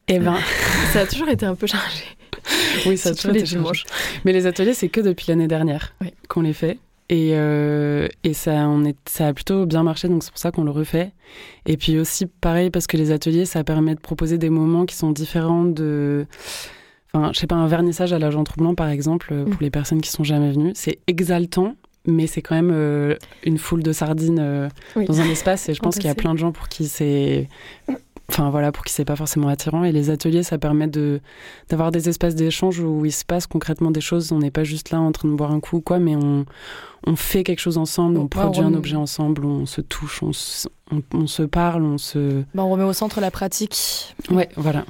Eh 0.08 0.18
ben, 0.18 0.36
ça 0.92 1.00
a 1.00 1.06
toujours 1.06 1.28
été 1.28 1.46
un 1.46 1.54
peu 1.54 1.66
chargé. 1.66 2.04
oui, 2.86 2.96
ça 2.96 3.14
tous 3.14 3.30
les 3.30 3.42
dimanches. 3.42 3.84
Mais 4.24 4.32
les 4.32 4.46
ateliers, 4.46 4.74
c'est 4.74 4.88
que 4.88 5.00
depuis 5.00 5.26
l'année 5.28 5.48
dernière 5.48 5.94
qu'on 6.28 6.42
les 6.42 6.52
fait. 6.52 6.78
Et, 7.10 7.30
euh, 7.32 8.06
et 8.22 8.34
ça, 8.34 8.68
on 8.68 8.84
est, 8.84 8.96
ça 9.08 9.26
a 9.26 9.32
plutôt 9.32 9.66
bien 9.66 9.82
marché, 9.82 10.08
donc 10.08 10.22
c'est 10.22 10.30
pour 10.30 10.38
ça 10.38 10.52
qu'on 10.52 10.62
le 10.62 10.70
refait. 10.70 11.10
Et 11.66 11.76
puis 11.76 11.98
aussi, 11.98 12.26
pareil, 12.26 12.70
parce 12.70 12.86
que 12.86 12.96
les 12.96 13.10
ateliers, 13.10 13.46
ça 13.46 13.64
permet 13.64 13.96
de 13.96 14.00
proposer 14.00 14.38
des 14.38 14.48
moments 14.48 14.86
qui 14.86 14.94
sont 14.94 15.10
différents 15.10 15.64
de. 15.64 16.26
Enfin, 17.12 17.32
je 17.34 17.40
sais 17.40 17.48
pas, 17.48 17.56
un 17.56 17.66
vernissage 17.66 18.12
à 18.12 18.20
l'agent 18.20 18.44
troublant, 18.44 18.76
par 18.76 18.88
exemple, 18.88 19.34
mm. 19.34 19.50
pour 19.50 19.60
les 19.60 19.70
personnes 19.70 20.00
qui 20.00 20.10
sont 20.10 20.22
jamais 20.22 20.52
venues. 20.52 20.70
C'est 20.76 21.00
exaltant, 21.08 21.74
mais 22.06 22.26
c'est 22.26 22.42
quand 22.42 22.54
même 22.54 22.70
euh, 22.72 23.16
une 23.44 23.58
foule 23.58 23.82
de 23.82 23.92
sardines 23.92 24.38
euh, 24.40 24.68
dans 24.96 25.20
un 25.20 25.28
espace. 25.28 25.68
Et 25.68 25.74
je 25.74 25.80
pense 25.80 25.96
qu'il 25.96 26.06
y 26.06 26.10
a 26.10 26.14
plein 26.14 26.34
de 26.34 26.38
gens 26.38 26.52
pour 26.52 26.68
qui 26.68 26.86
c'est 26.86 27.48
enfin 28.30 28.48
voilà, 28.50 28.70
pour 28.70 28.84
qui 28.84 28.92
c'est 28.92 29.04
pas 29.04 29.16
forcément 29.16 29.48
attirant. 29.48 29.84
Et 29.84 29.92
les 29.92 30.10
ateliers, 30.10 30.42
ça 30.42 30.56
permet 30.56 30.86
de 30.86 31.20
d'avoir 31.68 31.90
des 31.90 32.08
espaces 32.08 32.34
d'échange 32.34 32.80
où 32.80 33.04
il 33.04 33.12
se 33.12 33.24
passe 33.24 33.46
concrètement 33.46 33.90
des 33.90 34.00
choses. 34.00 34.32
On 34.32 34.38
n'est 34.38 34.50
pas 34.50 34.64
juste 34.64 34.90
là 34.90 35.00
en 35.00 35.12
train 35.12 35.28
de 35.28 35.34
boire 35.34 35.52
un 35.52 35.60
coup 35.60 35.78
ou 35.78 35.80
quoi, 35.80 35.98
mais 35.98 36.16
on, 36.16 36.46
on 37.06 37.16
fait 37.16 37.44
quelque 37.44 37.60
chose 37.60 37.78
ensemble, 37.78 38.18
on, 38.18 38.28
produit 38.28 38.62
un 38.62 38.74
objet 38.74 38.96
ensemble, 38.96 39.44
on 39.44 39.66
se 39.66 39.80
touche, 39.80 40.22
on, 40.22 40.30
on, 41.12 41.26
se 41.26 41.42
parle, 41.42 41.82
on 41.82 41.98
se. 41.98 42.42
Bah, 42.54 42.62
on 42.62 42.70
remet 42.70 42.84
au 42.84 42.92
centre 42.92 43.20
la 43.20 43.30
pratique. 43.30 44.14
Ouais, 44.30 44.48
voilà 44.56 44.84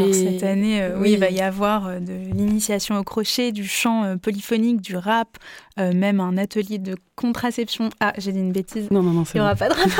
et... 0.00 0.12
cette 0.12 0.42
année, 0.42 0.82
euh, 0.82 0.98
oui. 0.98 1.12
il 1.12 1.18
va 1.18 1.30
y 1.30 1.40
avoir 1.40 1.86
euh, 1.86 1.98
de 1.98 2.12
l'initiation 2.12 2.96
au 2.98 3.04
crochet, 3.04 3.52
du 3.52 3.66
chant 3.66 4.04
euh, 4.04 4.16
polyphonique, 4.16 4.80
du 4.80 4.96
rap, 4.96 5.38
même 5.78 6.20
un 6.20 6.38
atelier 6.38 6.78
de 6.78 6.96
contraception. 7.16 7.90
Ah, 8.00 8.14
j'ai 8.16 8.32
dit 8.32 8.38
une 8.38 8.52
bêtise. 8.52 8.90
Non, 8.90 9.02
non, 9.02 9.10
non, 9.10 9.24
Il 9.34 9.36
n'y 9.36 9.40
aura 9.42 9.54
pas 9.54 9.68
de 9.68 9.74
rap. 9.74 9.90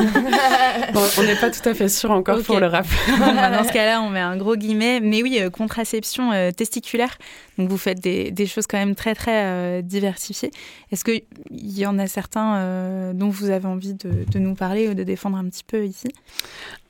on 1.18 1.22
n'est 1.22 1.36
pas 1.36 1.50
tout 1.50 1.68
à 1.68 1.74
fait 1.74 1.90
sûr 1.90 2.10
encore 2.10 2.42
pour 2.42 2.58
le 2.60 2.66
rap. 2.66 2.86
Bah, 3.18 3.50
dans 3.50 3.62
ce 3.62 3.74
cas-là, 3.74 4.00
on 4.00 4.08
met 4.08 4.20
un 4.20 4.38
gros 4.38 4.56
guillemet. 4.56 5.00
Mais 5.00 5.22
oui, 5.22 5.38
contraception 5.52 6.30
testiculaire. 6.56 7.18
Donc 7.58 7.68
vous 7.68 7.76
faites 7.76 8.00
des, 8.00 8.30
des 8.30 8.46
choses 8.46 8.66
quand 8.66 8.78
même 8.78 8.94
très, 8.94 9.14
très 9.14 9.82
diversifiées. 9.82 10.50
Est-ce 10.92 11.04
qu'il 11.04 11.20
y 11.50 11.84
en 11.84 11.98
a 11.98 12.06
certains 12.06 13.12
dont 13.12 13.28
vous 13.28 13.50
avez 13.50 13.66
envie 13.66 13.92
de, 13.92 14.24
de 14.32 14.38
nous 14.38 14.54
parler 14.54 14.88
ou 14.88 14.94
de 14.94 15.02
défendre 15.02 15.36
un 15.36 15.44
petit 15.44 15.64
peu 15.64 15.84
ici? 15.84 16.08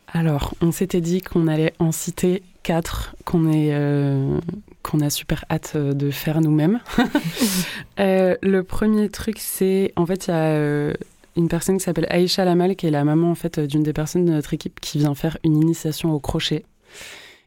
Alors, 0.09 0.55
on 0.61 0.73
s'était 0.73 1.01
dit 1.01 1.21
qu'on 1.21 1.49
allait 1.49 1.75
en 1.79 1.93
citer 1.93 2.43
quatre 2.67 3.15
qu'on 3.25 3.45
euh, 3.55 4.41
qu'on 4.83 5.01
a 5.01 5.09
super 5.09 5.45
hâte 5.49 5.75
euh, 5.77 5.93
de 5.93 6.11
faire 6.11 6.41
nous-mêmes. 6.41 6.81
Euh, 7.99 8.37
le 8.43 8.63
premier 8.63 9.09
truc, 9.09 9.39
c'est 9.39 9.95
en 9.97 10.05
fait 10.05 10.27
il 10.27 10.31
y 10.31 10.35
a 10.35 10.93
une 11.37 11.49
personne 11.49 11.79
qui 11.79 11.85
s'appelle 11.85 12.07
Aïcha 12.11 12.45
Lamal 12.45 12.77
qui 12.77 12.87
est 12.87 12.91
la 12.91 13.05
maman 13.05 13.31
en 13.31 13.35
fait 13.35 13.59
d'une 13.59 13.83
des 13.83 13.95
personnes 13.95 14.27
de 14.27 14.33
notre 14.33 14.53
équipe 14.53 14.81
qui 14.81 14.99
vient 14.99 15.15
faire 15.15 15.39
une 15.45 15.57
initiation 15.57 16.13
au 16.13 16.21
crochet. 16.21 16.67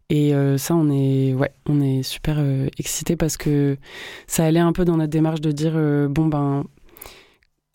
Et 0.10 0.34
ça, 0.58 0.74
on 0.74 0.90
est, 0.90 1.36
ouais, 1.36 1.52
on 1.68 1.82
est 1.82 2.02
super 2.02 2.44
excités 2.80 3.16
parce 3.16 3.38
que 3.38 3.78
ça 4.26 4.44
allait 4.44 4.60
un 4.60 4.74
peu 4.74 4.86
dans 4.86 4.98
notre 4.98 5.12
démarche 5.12 5.40
de 5.40 5.52
dire 5.52 5.74
bon 6.10 6.26
ben 6.26 6.64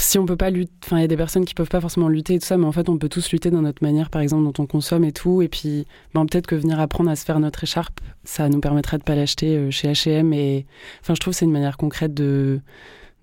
si 0.01 0.19
on 0.19 0.27
peut 0.27 0.37
pas 0.37 0.51
lutter, 0.51 0.73
enfin 0.85 0.99
il 0.99 1.03
y 1.03 1.05
a 1.05 1.09
des 1.09 1.17
personnes 1.17 1.45
qui 1.45 1.55
peuvent 1.55 1.69
pas 1.69 1.81
forcément 1.81 2.09
lutter 2.09 2.35
et 2.35 2.39
tout 2.39 2.47
ça, 2.47 2.57
mais 2.57 2.67
en 2.67 2.73
fait 2.73 2.89
on 2.89 2.99
peut 2.99 3.09
tous 3.09 3.31
lutter 3.31 3.51
dans 3.51 3.63
notre 3.63 3.83
manière, 3.83 4.11
par 4.11 4.23
exemple 4.23 4.45
dont 4.45 4.63
on 4.63 4.67
consomme 4.67 5.05
et 5.05 5.13
tout, 5.13 5.41
et 5.41 5.49
puis 5.49 5.87
ben, 6.15 6.27
peut-être 6.27 6.47
que 6.47 6.57
venir 6.57 6.81
apprendre 6.81 7.11
à 7.11 7.17
se 7.17 7.25
faire 7.25 7.39
notre 7.39 7.63
écharpe, 7.63 8.01
ça 8.25 8.49
nous 8.49 8.61
permettrait 8.61 8.99
de 8.99 9.05
pas 9.05 9.15
l'acheter 9.15 9.57
euh, 9.57 9.71
chez 9.71 9.89
H&M 9.89 10.33
et 10.33 10.67
enfin 11.01 11.15
je 11.15 11.21
trouve 11.21 11.33
c'est 11.33 11.45
une 11.45 11.53
manière 11.53 11.77
concrète 11.77 12.13
de 12.13 12.61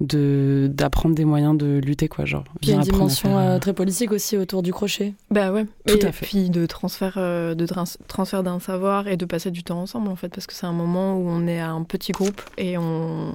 de 0.02 0.70
d'apprendre 0.74 1.14
des 1.16 1.26
moyens 1.26 1.56
de 1.56 1.78
lutter 1.78 2.08
quoi 2.08 2.26
genre 2.26 2.44
il 2.62 2.70
y 2.70 2.72
a 2.72 2.76
une 2.76 2.82
dimension 2.82 3.38
euh, 3.38 3.56
euh, 3.56 3.60
très 3.60 3.74
politique 3.74 4.12
aussi 4.12 4.36
autour 4.36 4.64
du 4.64 4.74
crochet. 4.74 5.14
Bah 5.30 5.52
ouais. 5.52 5.66
Tout 5.88 5.98
et 5.98 6.06
à 6.06 6.12
fait. 6.12 6.26
puis 6.26 6.50
de 6.50 6.66
transfert 6.66 7.14
euh, 7.18 7.54
de 7.54 7.68
transfert 8.08 8.44
d'un 8.44 8.60
savoir 8.60 9.08
et 9.08 9.16
de 9.16 9.26
passer 9.26 9.52
du 9.52 9.64
temps 9.64 9.80
ensemble 9.80 10.10
en 10.10 10.16
fait 10.16 10.30
parce 10.30 10.48
que 10.48 10.54
c'est 10.54 10.66
un 10.66 10.74
moment 10.74 11.16
où 11.18 11.30
on 11.30 11.48
est 11.48 11.60
à 11.60 11.70
un 11.70 11.84
petit 11.84 12.12
groupe 12.12 12.42
et 12.58 12.78
on, 12.78 13.32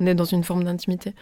est 0.00 0.14
dans 0.14 0.24
une 0.24 0.44
forme 0.44 0.64
d'intimité. 0.64 1.12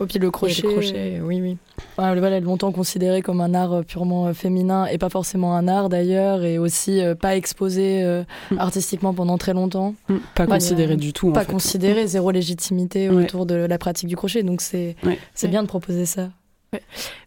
Au 0.00 0.06
pied 0.06 0.20
le 0.20 0.30
crochet, 0.30 0.62
crochet. 0.62 1.20
oui 1.22 1.40
oui. 1.40 1.56
Ouais, 1.98 2.18
voilà 2.18 2.40
longtemps 2.40 2.72
considéré 2.72 3.22
comme 3.22 3.40
un 3.40 3.54
art 3.54 3.84
purement 3.84 4.32
féminin 4.34 4.86
et 4.86 4.98
pas 4.98 5.08
forcément 5.08 5.56
un 5.56 5.68
art 5.68 5.88
d'ailleurs 5.88 6.44
et 6.44 6.58
aussi 6.58 7.00
pas 7.20 7.36
exposé 7.36 8.04
mm. 8.50 8.58
artistiquement 8.58 9.14
pendant 9.14 9.38
très 9.38 9.54
longtemps. 9.54 9.94
Mm. 10.08 10.16
pas 10.34 10.46
considéré 10.46 10.96
du 10.96 11.12
tout 11.12 11.32
pas 11.32 11.44
considéré 11.44 12.06
zéro 12.06 12.30
légitimité 12.30 13.08
autour 13.08 13.46
de 13.46 13.54
la 13.54 13.78
pratique 13.78 14.08
du 14.08 14.16
crochet 14.16 14.33
donc 14.42 14.60
c'est 14.60 14.96
c'est 15.34 15.48
bien 15.48 15.62
de 15.62 15.68
proposer 15.68 16.06
ça. 16.06 16.30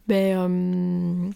Ben, 0.08 0.38
euh, 0.38 1.30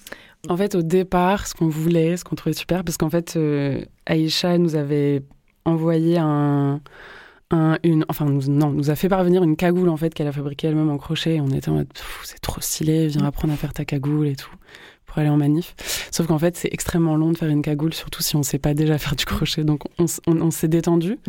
En 0.50 0.58
fait, 0.58 0.76
au 0.76 0.82
départ, 0.82 1.48
ce 1.48 1.54
qu'on 1.54 1.70
voulait, 1.70 2.18
ce 2.18 2.24
qu'on 2.24 2.36
trouvait 2.36 2.54
super, 2.54 2.84
parce 2.84 2.98
qu'en 2.98 3.10
fait, 3.10 3.36
euh, 3.36 3.84
Aïcha 4.06 4.58
nous 4.58 4.76
avait 4.76 5.24
envoyé 5.66 6.18
un, 6.18 6.82
un, 7.52 7.78
une, 7.84 8.06
enfin, 8.10 8.26
nous, 8.26 8.48
non, 8.48 8.72
nous 8.72 8.90
a 8.90 8.96
fait 8.96 9.10
parvenir 9.10 9.44
une 9.44 9.56
cagoule 9.56 9.90
en 9.90 9.98
fait 9.98 10.14
qu'elle 10.14 10.28
a 10.28 10.32
fabriquée 10.32 10.68
elle-même 10.68 10.90
en 10.90 10.98
crochet. 10.98 11.40
on 11.40 11.50
était 11.50 11.70
en 11.70 11.76
mode, 11.76 11.88
c'est 12.24 12.40
trop 12.40 12.62
stylé, 12.62 13.08
viens 13.08 13.26
apprendre 13.26 13.54
à 13.54 13.58
faire 13.58 13.74
ta 13.74 13.86
cagoule 13.86 14.28
et 14.28 14.36
tout 14.36 14.52
pour 15.12 15.20
aller 15.20 15.30
en 15.30 15.36
manif. 15.36 15.76
Sauf 16.10 16.28
qu'en 16.28 16.40
fait, 16.40 16.56
c'est 16.56 16.70
extrêmement 16.72 17.18
long 17.18 17.32
de 17.32 17.38
faire 17.38 17.50
une 17.50 17.62
cagoule, 17.62 17.94
surtout 17.94 18.22
si 18.22 18.38
on 18.38 18.40
ne 18.40 18.44
sait 18.44 18.60
pas 18.60 18.74
déjà 18.74 18.98
faire 18.98 19.18
du 19.18 19.26
crochet. 19.26 19.66
Donc, 19.66 19.82
on, 20.00 20.06
on, 20.28 20.52
s'est 20.52 20.70
détendu. 20.70 21.20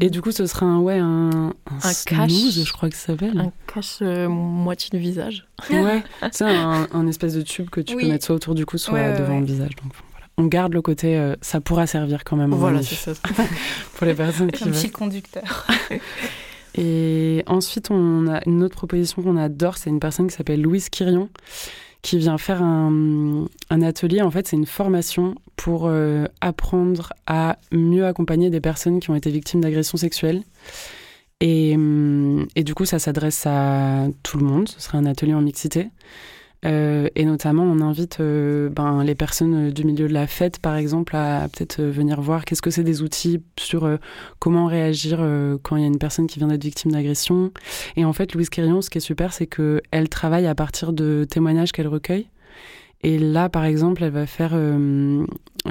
Et 0.00 0.08
du 0.08 0.22
coup, 0.22 0.32
ce 0.32 0.46
sera 0.46 0.64
un, 0.64 0.78
ouais, 0.78 0.98
un, 0.98 1.50
un, 1.50 1.92
cache, 2.06 2.30
je 2.30 2.72
crois 2.72 2.88
que 2.88 2.96
ça 2.96 3.08
s'appelle. 3.08 3.38
Un 3.38 3.52
cache 3.72 3.98
euh, 4.00 4.28
moitié 4.28 4.88
du 4.90 4.98
visage. 4.98 5.46
Ouais, 5.70 6.02
c'est 6.32 6.44
un, 6.44 6.88
un, 6.90 7.06
espèce 7.06 7.34
de 7.34 7.42
tube 7.42 7.68
que 7.68 7.82
tu 7.82 7.96
peux 7.96 8.08
mettre 8.08 8.24
soit 8.24 8.34
autour 8.34 8.54
du 8.54 8.64
cou, 8.64 8.78
soit 8.78 9.12
devant 9.18 9.40
le 9.40 9.44
visage. 9.46 9.76
Donc, 9.82 9.92
voilà. 10.10 10.26
On 10.38 10.44
garde 10.46 10.72
le 10.72 10.80
côté, 10.80 11.18
euh, 11.18 11.36
ça 11.42 11.60
pourra 11.60 11.86
servir 11.86 12.24
quand 12.24 12.36
même. 12.36 12.52
Voilà, 12.54 12.82
c'est 12.82 12.94
ça. 12.94 13.12
pour 13.94 14.06
les 14.06 14.14
personnes 14.14 14.50
qui 14.50 14.64
Un 14.64 14.70
petit 14.70 14.90
conducteur. 14.90 15.66
Et 16.74 17.44
ensuite, 17.46 17.90
on 17.90 18.26
a 18.32 18.40
une 18.46 18.62
autre 18.62 18.76
proposition 18.76 19.20
qu'on 19.20 19.36
adore, 19.36 19.76
c'est 19.76 19.90
une 19.90 20.00
personne 20.00 20.28
qui 20.28 20.34
s'appelle 20.34 20.62
Louise 20.62 20.88
Quirion, 20.88 21.28
qui 22.02 22.18
vient 22.18 22.36
faire 22.36 22.62
un, 22.62 23.46
atelier. 23.70 24.22
En 24.22 24.30
fait, 24.30 24.46
c'est 24.48 24.56
une 24.56 24.66
formation 24.66 25.36
pour 25.56 25.86
euh, 25.86 26.26
apprendre 26.40 27.12
à 27.26 27.58
mieux 27.70 28.04
accompagner 28.06 28.50
des 28.50 28.60
personnes 28.60 29.00
qui 29.00 29.10
ont 29.10 29.14
été 29.14 29.30
victimes 29.30 29.60
d'agressions 29.60 29.96
sexuelles. 29.96 30.42
Et, 31.40 31.74
hum, 31.74 32.46
et, 32.56 32.64
du 32.64 32.74
coup, 32.74 32.84
ça 32.84 32.98
s'adresse 32.98 33.46
à 33.46 34.08
tout 34.22 34.38
le 34.38 34.44
monde. 34.44 34.68
Ce 34.68 34.80
sera 34.80 34.98
un 34.98 35.06
atelier 35.06 35.34
en 35.34 35.40
mixité. 35.40 35.88
Euh, 36.64 37.08
et 37.16 37.24
notamment, 37.24 37.64
on 37.64 37.80
invite 37.80 38.20
euh, 38.20 38.68
ben, 38.68 39.02
les 39.02 39.16
personnes 39.16 39.70
du 39.70 39.84
milieu 39.84 40.06
de 40.06 40.12
la 40.12 40.26
fête, 40.26 40.60
par 40.60 40.76
exemple, 40.76 41.16
à, 41.16 41.48
peut-être 41.48 41.80
euh, 41.80 41.90
venir 41.90 42.20
voir 42.20 42.44
qu'est-ce 42.44 42.62
que 42.62 42.70
c'est 42.70 42.84
des 42.84 43.02
outils 43.02 43.42
sur 43.58 43.98
comment 44.38 44.66
réagir 44.66 45.18
quand 45.62 45.76
il 45.76 45.82
y 45.82 45.84
a 45.84 45.88
une 45.88 45.98
personne 45.98 46.26
qui 46.26 46.38
vient 46.38 46.48
d'être 46.48 46.62
victime 46.62 46.92
d'agression. 46.92 47.52
Et 47.96 48.04
en 48.04 48.12
fait, 48.12 48.34
Louise 48.34 48.48
Quérion, 48.48 48.80
ce 48.80 48.90
qui 48.90 48.98
est 48.98 49.02
super, 49.02 49.32
c'est 49.32 49.46
qu'elle 49.46 50.08
travaille 50.08 50.46
à 50.46 50.54
partir 50.54 50.92
de 50.92 51.26
témoignages 51.28 51.72
qu'elle 51.72 51.88
recueille. 51.88 52.28
Et 53.02 53.18
là, 53.18 53.48
par 53.48 53.64
exemple, 53.64 54.04
elle 54.04 54.12
va 54.12 54.26
faire, 54.26 54.54
elle 54.54 55.26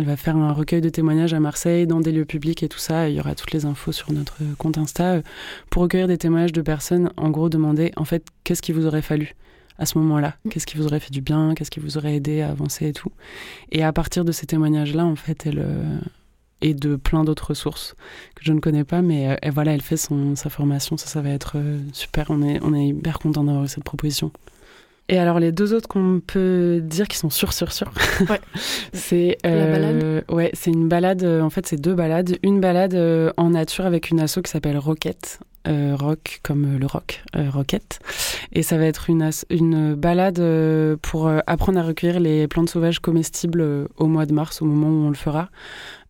va 0.05 0.17
faire 0.17 0.35
un 0.35 0.51
recueil 0.51 0.81
de 0.81 0.89
témoignages 0.89 1.33
à 1.33 1.39
Marseille, 1.39 1.87
dans 1.87 2.01
des 2.01 2.11
lieux 2.11 2.25
publics 2.25 2.63
et 2.63 2.67
tout 2.67 2.79
ça. 2.79 3.09
Il 3.09 3.15
y 3.15 3.19
aura 3.19 3.35
toutes 3.35 3.51
les 3.51 3.65
infos 3.65 3.93
sur 3.93 4.11
notre 4.11 4.37
compte 4.57 4.77
Insta 4.77 5.21
pour 5.69 5.83
recueillir 5.83 6.07
des 6.07 6.17
témoignages 6.17 6.53
de 6.53 6.61
personnes. 6.61 7.11
En 7.17 7.29
gros, 7.29 7.49
demander 7.49 7.91
en 7.95 8.05
fait 8.05 8.25
qu'est-ce 8.43 8.61
qu'il 8.61 8.75
vous 8.75 8.85
aurait 8.85 9.01
fallu 9.01 9.35
à 9.81 9.85
ce 9.85 9.97
moment-là 9.97 10.35
mm. 10.45 10.49
Qu'est-ce 10.49 10.65
qui 10.65 10.77
vous 10.77 10.85
aurait 10.85 10.99
fait 10.99 11.11
du 11.11 11.21
bien? 11.21 11.53
Qu'est-ce 11.55 11.71
qui 11.71 11.79
vous 11.79 11.97
aurait 11.97 12.15
aidé 12.15 12.41
à 12.41 12.49
avancer 12.49 12.87
et 12.87 12.93
tout? 12.93 13.11
Et 13.71 13.83
à 13.83 13.91
partir 13.91 14.23
de 14.23 14.31
ces 14.31 14.45
témoignages-là, 14.45 15.05
en 15.05 15.15
fait, 15.15 15.45
elle 15.45 15.59
euh, 15.59 15.99
et 16.61 16.73
de 16.73 16.95
plein 16.95 17.23
d'autres 17.23 17.53
sources 17.53 17.95
que 18.35 18.43
je 18.43 18.53
ne 18.53 18.59
connais 18.59 18.83
pas, 18.83 19.01
mais 19.01 19.31
euh, 19.31 19.49
voilà, 19.51 19.73
elle 19.73 19.81
fait 19.81 19.97
son, 19.97 20.35
sa 20.35 20.49
formation. 20.49 20.97
Ça, 20.97 21.07
ça 21.07 21.21
va 21.21 21.29
être 21.29 21.53
euh, 21.55 21.79
super. 21.93 22.27
On 22.29 22.41
est, 22.41 22.59
on 22.63 22.73
est 22.73 22.87
hyper 22.87 23.19
content 23.19 23.43
d'avoir 23.43 23.67
cette 23.67 23.83
proposition. 23.83 24.31
Et 25.09 25.17
alors 25.17 25.39
les 25.39 25.51
deux 25.51 25.73
autres 25.73 25.89
qu'on 25.89 26.21
peut 26.25 26.79
dire 26.81 27.07
qui 27.07 27.17
sont 27.17 27.29
sûrs, 27.29 27.51
sûrs, 27.51 27.73
sûrs, 27.73 27.91
ouais. 28.29 28.39
c'est 28.93 29.37
euh, 29.45 30.21
ouais, 30.29 30.51
c'est 30.53 30.71
une 30.71 30.87
balade. 30.87 31.25
En 31.25 31.49
fait, 31.49 31.67
c'est 31.67 31.81
deux 31.81 31.95
balades. 31.95 32.37
Une 32.43 32.61
balade 32.61 32.95
en 33.35 33.49
nature 33.49 33.85
avec 33.85 34.09
une 34.09 34.21
asso 34.21 34.39
qui 34.41 34.51
s'appelle 34.51 34.77
Roquette, 34.77 35.39
rock 35.65 36.39
comme 36.43 36.77
le 36.77 36.85
rock, 36.85 37.23
rocket. 37.33 37.99
Et 38.53 38.63
ça 38.63 38.77
va 38.77 38.85
être 38.85 39.09
une, 39.09 39.29
une 39.49 39.95
balade 39.95 40.41
pour 41.01 41.31
apprendre 41.47 41.79
à 41.79 41.83
recueillir 41.83 42.19
les 42.19 42.47
plantes 42.47 42.69
sauvages 42.69 42.99
comestibles 42.99 43.87
au 43.97 44.07
mois 44.07 44.25
de 44.25 44.33
mars, 44.33 44.61
au 44.61 44.65
moment 44.65 44.87
où 44.87 45.05
on 45.05 45.09
le 45.09 45.15
fera. 45.15 45.49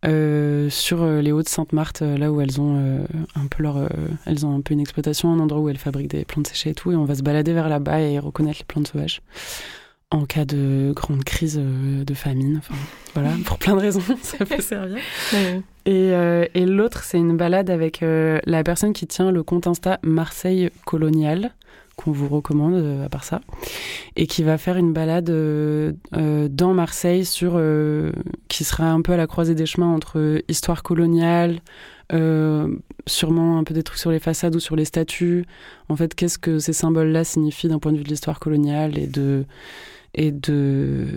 sur 0.03 1.05
les 1.05 1.31
Hauts-de-Sainte-Marthe, 1.31 2.01
là 2.01 2.31
où 2.31 2.41
elles 2.41 2.59
ont 2.59 3.05
un 3.35 3.47
peu 3.47 3.63
leur, 3.63 3.89
elles 4.25 4.45
ont 4.45 4.55
un 4.55 4.61
peu 4.61 4.73
une 4.73 4.79
exploitation, 4.79 5.31
un 5.31 5.39
endroit 5.39 5.61
où 5.61 5.69
elles 5.69 5.77
fabriquent 5.77 6.11
des 6.11 6.25
plantes 6.25 6.47
séchées 6.47 6.71
et 6.71 6.75
tout, 6.75 6.91
et 6.91 6.95
on 6.95 7.05
va 7.05 7.15
se 7.15 7.23
balader 7.23 7.53
vers 7.53 7.69
là-bas 7.69 8.01
et 8.01 8.19
reconnaître 8.19 8.59
les 8.59 8.65
plantes 8.65 8.87
sauvages 8.87 9.21
en 10.11 10.25
cas 10.25 10.43
de 10.43 10.91
grande 10.93 11.23
crise 11.23 11.59
euh, 11.59 12.03
de 12.03 12.13
famine. 12.13 12.57
Enfin, 12.57 12.75
voilà, 13.13 13.31
pour 13.45 13.57
plein 13.57 13.75
de 13.75 13.81
raisons, 13.81 14.01
ça 14.21 14.45
peut 14.45 14.61
servir. 14.61 14.99
Et, 15.87 16.13
euh, 16.13 16.45
et 16.53 16.67
l'autre, 16.67 17.03
c'est 17.03 17.17
une 17.17 17.35
balade 17.35 17.71
avec 17.71 18.03
euh, 18.03 18.37
la 18.45 18.63
personne 18.63 18.93
qui 18.93 19.07
tient 19.07 19.31
le 19.31 19.41
compte 19.41 19.65
Insta 19.65 19.97
Marseille 20.03 20.69
Colonial, 20.85 21.55
qu'on 21.95 22.11
vous 22.11 22.27
recommande 22.27 23.01
à 23.03 23.09
part 23.09 23.23
ça, 23.23 23.41
et 24.15 24.27
qui 24.27 24.43
va 24.43 24.59
faire 24.59 24.77
une 24.77 24.93
balade 24.93 25.25
dans 26.11 26.73
Marseille 26.75 27.25
sur 27.25 27.59
qui 28.47 28.63
sera 28.63 28.91
un 28.91 29.01
peu 29.01 29.13
à 29.13 29.17
la 29.17 29.25
croisée 29.25 29.55
des 29.55 29.65
chemins 29.65 29.91
entre 29.91 30.43
histoire 30.47 30.83
coloniale, 30.83 31.61
sûrement 33.07 33.57
un 33.57 33.63
peu 33.63 33.73
des 33.73 33.81
trucs 33.81 33.99
sur 33.99 34.11
les 34.11 34.19
façades 34.19 34.55
ou 34.55 34.59
sur 34.59 34.75
les 34.75 34.85
statues. 34.85 35.45
En 35.89 35.95
fait, 35.95 36.13
qu'est-ce 36.13 36.37
que 36.37 36.59
ces 36.59 36.73
symboles-là 36.73 37.23
signifient 37.23 37.69
d'un 37.69 37.79
point 37.79 37.91
de 37.91 37.97
vue 37.97 38.03
de 38.03 38.09
l'histoire 38.09 38.39
coloniale 38.39 38.99
et 38.99 39.07
de 39.07 39.45
et 40.13 40.31
de 40.31 41.07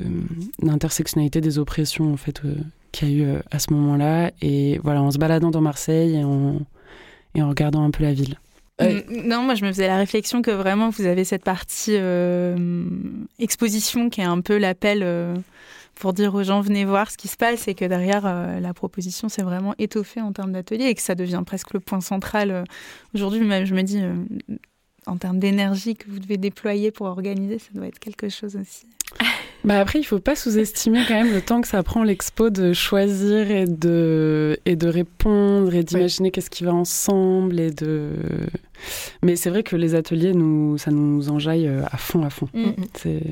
l'intersectionnalité 0.62 1.40
des 1.40 1.59
oppressions 1.59 2.12
en 2.12 2.16
fait 2.16 2.44
euh, 2.44 2.54
qu'il 2.92 3.09
y 3.09 3.12
a 3.12 3.14
eu 3.14 3.28
euh, 3.28 3.40
à 3.50 3.59
ce 3.59 3.72
moment-là 3.72 4.30
et 4.40 4.78
voilà 4.83 5.02
en 5.02 5.11
se 5.11 5.18
baladant 5.18 5.50
dans 5.50 5.61
Marseille 5.61 6.16
et 6.16 6.24
en, 6.24 6.61
et 7.35 7.42
en 7.42 7.48
regardant 7.48 7.85
un 7.85 7.90
peu 7.90 8.04
la 8.04 8.12
ville. 8.12 8.38
Euh, 8.80 9.02
non, 9.09 9.42
moi 9.42 9.54
je 9.54 9.64
me 9.64 9.70
faisais 9.70 9.87
la 9.87 9.98
réflexion 9.98 10.42
que 10.42 10.50
vraiment 10.50 10.90
vous 10.90 11.07
avez 11.07 11.24
cette 11.24 11.44
partie 11.44 11.96
exposition 13.38 14.11
qui 14.11 14.20
est 14.20 14.24
un 14.24 14.40
peu 14.40 14.59
l'appel 14.59 15.07
pour 15.94 16.12
dire 16.12 16.35
aux 16.35 16.42
gens 16.42 16.61
venez 16.61 16.85
voir 16.85 17.09
ce 17.09 17.16
qui 17.16 17.28
se 17.28 17.37
passe 17.37 17.68
et 17.68 17.76
que 17.76 17.85
derrière 17.85 18.24
la 18.61 18.74
proposition 18.74 19.28
c'est 19.28 19.42
vraiment 19.42 19.76
étoffé 19.78 20.20
en 20.20 20.33
termes 20.33 20.50
d'atelier 20.50 20.87
et 20.87 20.94
que 20.96 21.02
ça 21.02 21.14
devient 21.14 21.42
presque 21.46 21.72
le 21.72 21.78
point 21.78 22.00
central. 22.00 22.64
Aujourd'hui, 23.14 23.42
même 23.42 23.64
je 23.64 23.76
me 23.76 23.83
dis 23.83 24.00
en 25.07 25.17
termes 25.17 25.38
d'énergie 25.38 25.97
que 25.97 26.09
vous 26.09 26.19
devez 26.19 26.37
déployer 26.37 26.90
pour 26.90 27.07
organiser, 27.07 27.59
ça 27.59 27.69
doit 27.75 27.87
être 27.87 27.99
quelque 27.99 28.29
chose 28.29 28.57
aussi. 28.57 28.87
Bah 29.64 29.81
après, 29.81 29.99
il 29.99 30.05
faut 30.05 30.19
pas 30.19 30.37
sous-estimer 30.37 31.05
quand 31.09 31.14
même 31.14 31.33
le 31.33 31.40
temps 31.40 31.62
que 31.62 31.69
ça 31.69 31.83
prend 31.83 32.03
l'expo 32.03 32.51
de 32.51 32.75
choisir 32.75 33.51
et 33.51 33.64
de, 33.64 34.59
et 34.67 34.77
de 34.77 34.88
répondre 34.88 35.75
et 35.75 35.83
d'imaginer 35.83 36.31
qu'est-ce 36.31 36.51
qui 36.51 36.64
va 36.64 36.75
ensemble 36.75 37.59
et 37.59 37.71
de. 37.71 38.11
Mais 39.23 39.37
c'est 39.37 39.49
vrai 39.49 39.62
que 39.62 39.75
les 39.75 39.95
ateliers, 39.95 40.35
nous, 40.35 40.77
ça 40.77 40.90
nous 40.90 41.31
enjaille 41.31 41.67
euh, 41.67 41.83
à 41.90 41.97
fond, 41.97 42.25
à 42.25 42.29
fond. 42.29 42.51
Mm. 42.53 42.73
C'est 42.93 43.23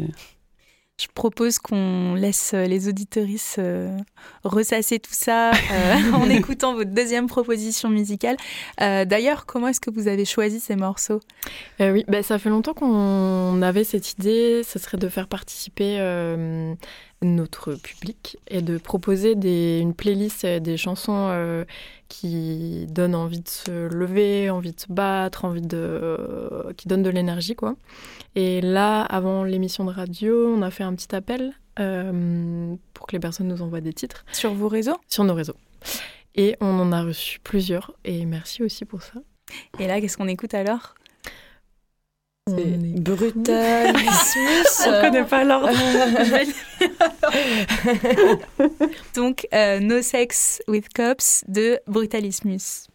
je 1.03 1.09
propose 1.12 1.59
qu'on 1.59 2.15
laisse 2.15 2.53
euh, 2.55 2.67
les 2.67 2.88
auditorices 2.88 3.57
euh, 3.59 3.97
ressasser 4.45 5.01
tout 5.01 5.12
ça 5.12 5.51
euh, 5.51 6.12
en 6.15 6.31
écoutant 6.31 6.75
votre 6.75 6.91
deuxième 6.91 7.27
proposition 7.27 7.88
musicale. 7.88 8.37
D'ailleurs, 8.79 9.47
comment 9.47 9.69
est-ce 9.69 9.81
que 9.81 9.91
vous 9.91 10.09
avez 10.09 10.25
choisi 10.25 10.61
ces 10.61 10.77
morceaux? 10.77 11.21
Oui, 11.81 12.05
bah, 12.09 12.23
ça 12.23 12.38
fait 12.38 12.51
longtemps 12.51 12.75
qu'on 12.75 13.62
avait 13.62 13.85
cette 13.85 14.12
idée, 14.12 14.62
ce 14.65 14.79
serait 14.79 14.99
de 14.99 15.09
faire 15.09 15.29
participer 15.29 15.99
notre 17.23 17.75
public 17.75 18.38
et 18.49 18.62
de 18.62 18.79
proposer 18.79 19.35
des, 19.35 19.79
une 19.81 19.95
playlist 19.95 20.45
des 20.47 20.77
chansons 20.77 21.65
qui 22.12 22.87
donnent 22.90 23.14
envie 23.14 23.40
de 23.40 23.48
se 23.48 23.88
lever, 23.88 24.51
envie 24.51 24.72
de 24.72 24.81
se 24.81 24.87
battre, 24.90 25.46
envie 25.46 25.62
de, 25.62 26.18
qui 26.77 26.87
donnent 26.87 27.03
de 27.03 27.09
l'énergie, 27.09 27.55
quoi. 27.55 27.75
Et 28.35 28.61
là, 28.61 29.01
avant 29.01 29.44
l'émission 29.44 29.87
de 29.87 29.90
radio, 29.90 30.46
on 30.55 30.61
a 30.61 30.70
fait 30.70 30.85
un 30.85 30.94
petit 30.94 31.14
appel 31.14 31.55
euh, 31.79 32.75
pour 32.92 33.07
que 33.07 33.12
les 33.12 33.18
personnes 33.18 33.48
nous 33.48 33.62
envoient 33.62 33.81
des 33.81 33.94
titres. 33.94 34.27
Sur 34.33 34.53
vos 34.53 34.68
réseaux? 34.68 34.98
Sur 35.09 35.25
nos 35.25 35.33
réseaux. 35.33 35.57
Et 36.35 36.55
on 36.61 36.79
en 36.81 36.92
a 36.92 37.03
reçu 37.03 37.40
plusieurs. 37.40 37.92
Et 38.05 38.27
merci 38.27 38.62
aussi 38.62 38.85
pour 38.85 39.01
ça. 39.03 39.14
Et 39.79 39.87
là, 39.87 39.98
qu'est-ce 39.98 40.18
qu'on 40.18 40.29
écoute 40.29 40.53
alors? 40.53 40.94
Brutal. 42.51 43.95
On 44.87 45.01
connaît 45.01 45.25
pas 45.25 45.45
l'ordre. 45.45 45.71
Donc, 49.15 49.47
euh, 49.55 49.81
No 49.81 50.03
Sex 50.03 50.61
with 50.67 50.93
Cops 50.93 51.45
de 51.47 51.79
Brutalismus. 51.87 52.89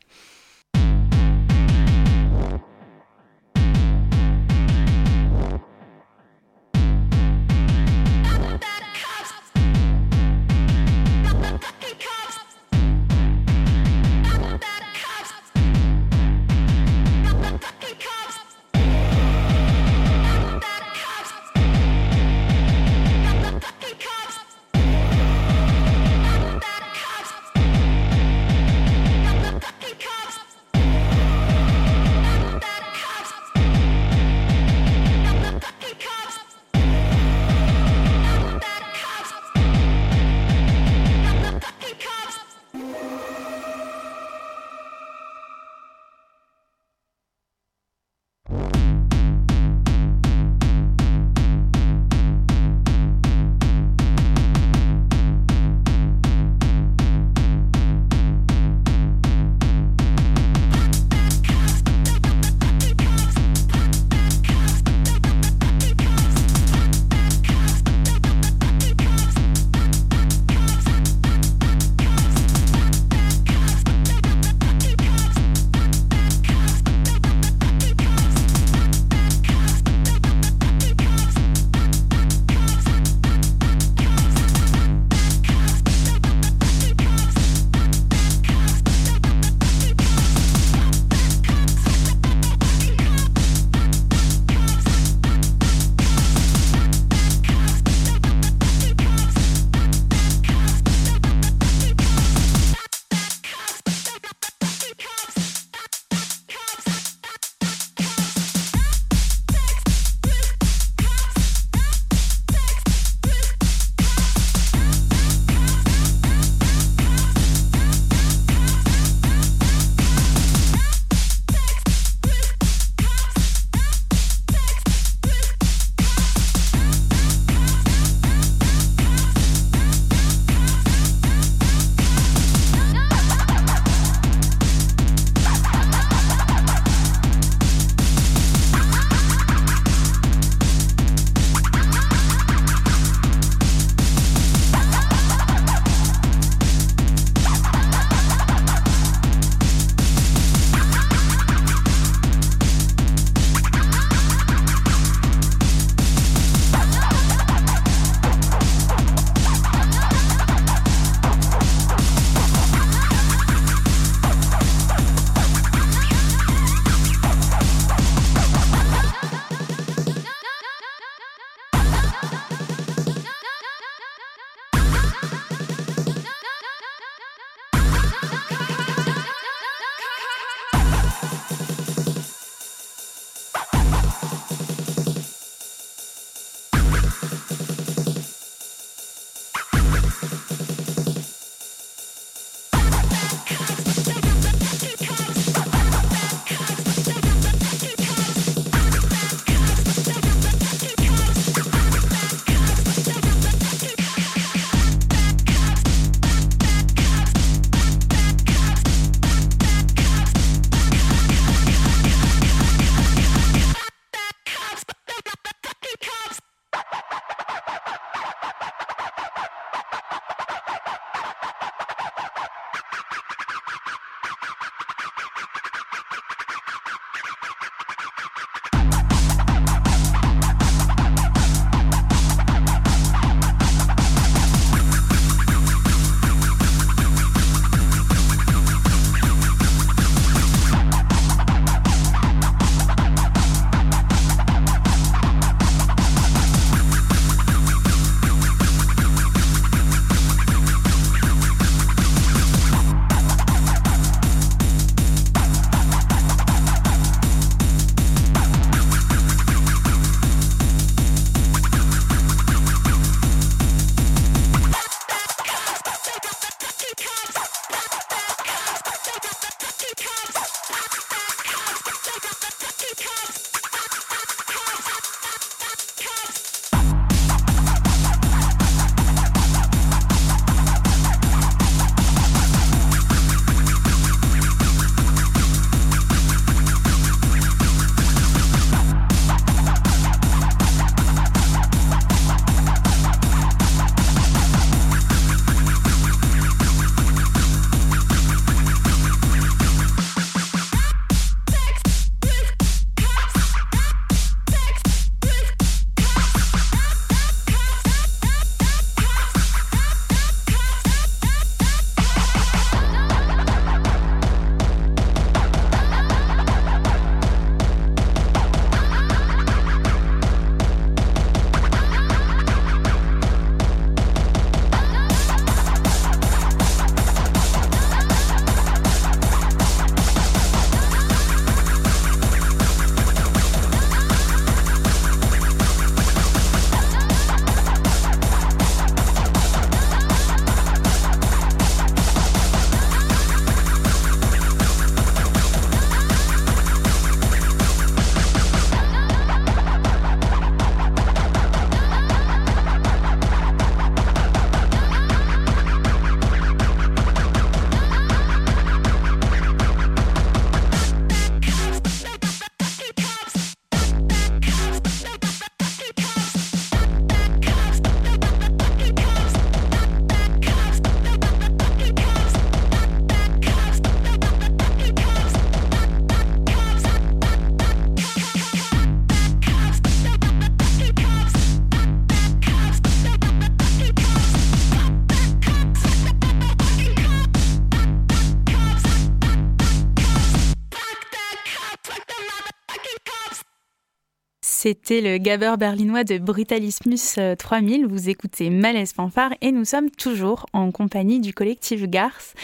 C'était 394.67 394.99
le 394.99 395.17
gabber 395.17 395.53
berlinois 395.57 396.03
de 396.03 396.17
Brutalismus 396.17 397.15
3000. 397.37 397.85
Euh, 397.85 397.87
vous 397.87 398.09
écoutez 398.09 398.49
Malaise 398.49 398.91
Fanfare 398.91 399.31
et 399.39 399.53
nous 399.53 399.63
sommes 399.63 399.89
toujours 399.89 400.45
en 400.51 400.71
compagnie 400.71 401.21
du 401.21 401.33
collectif 401.33 401.83
Garth. 401.83 402.35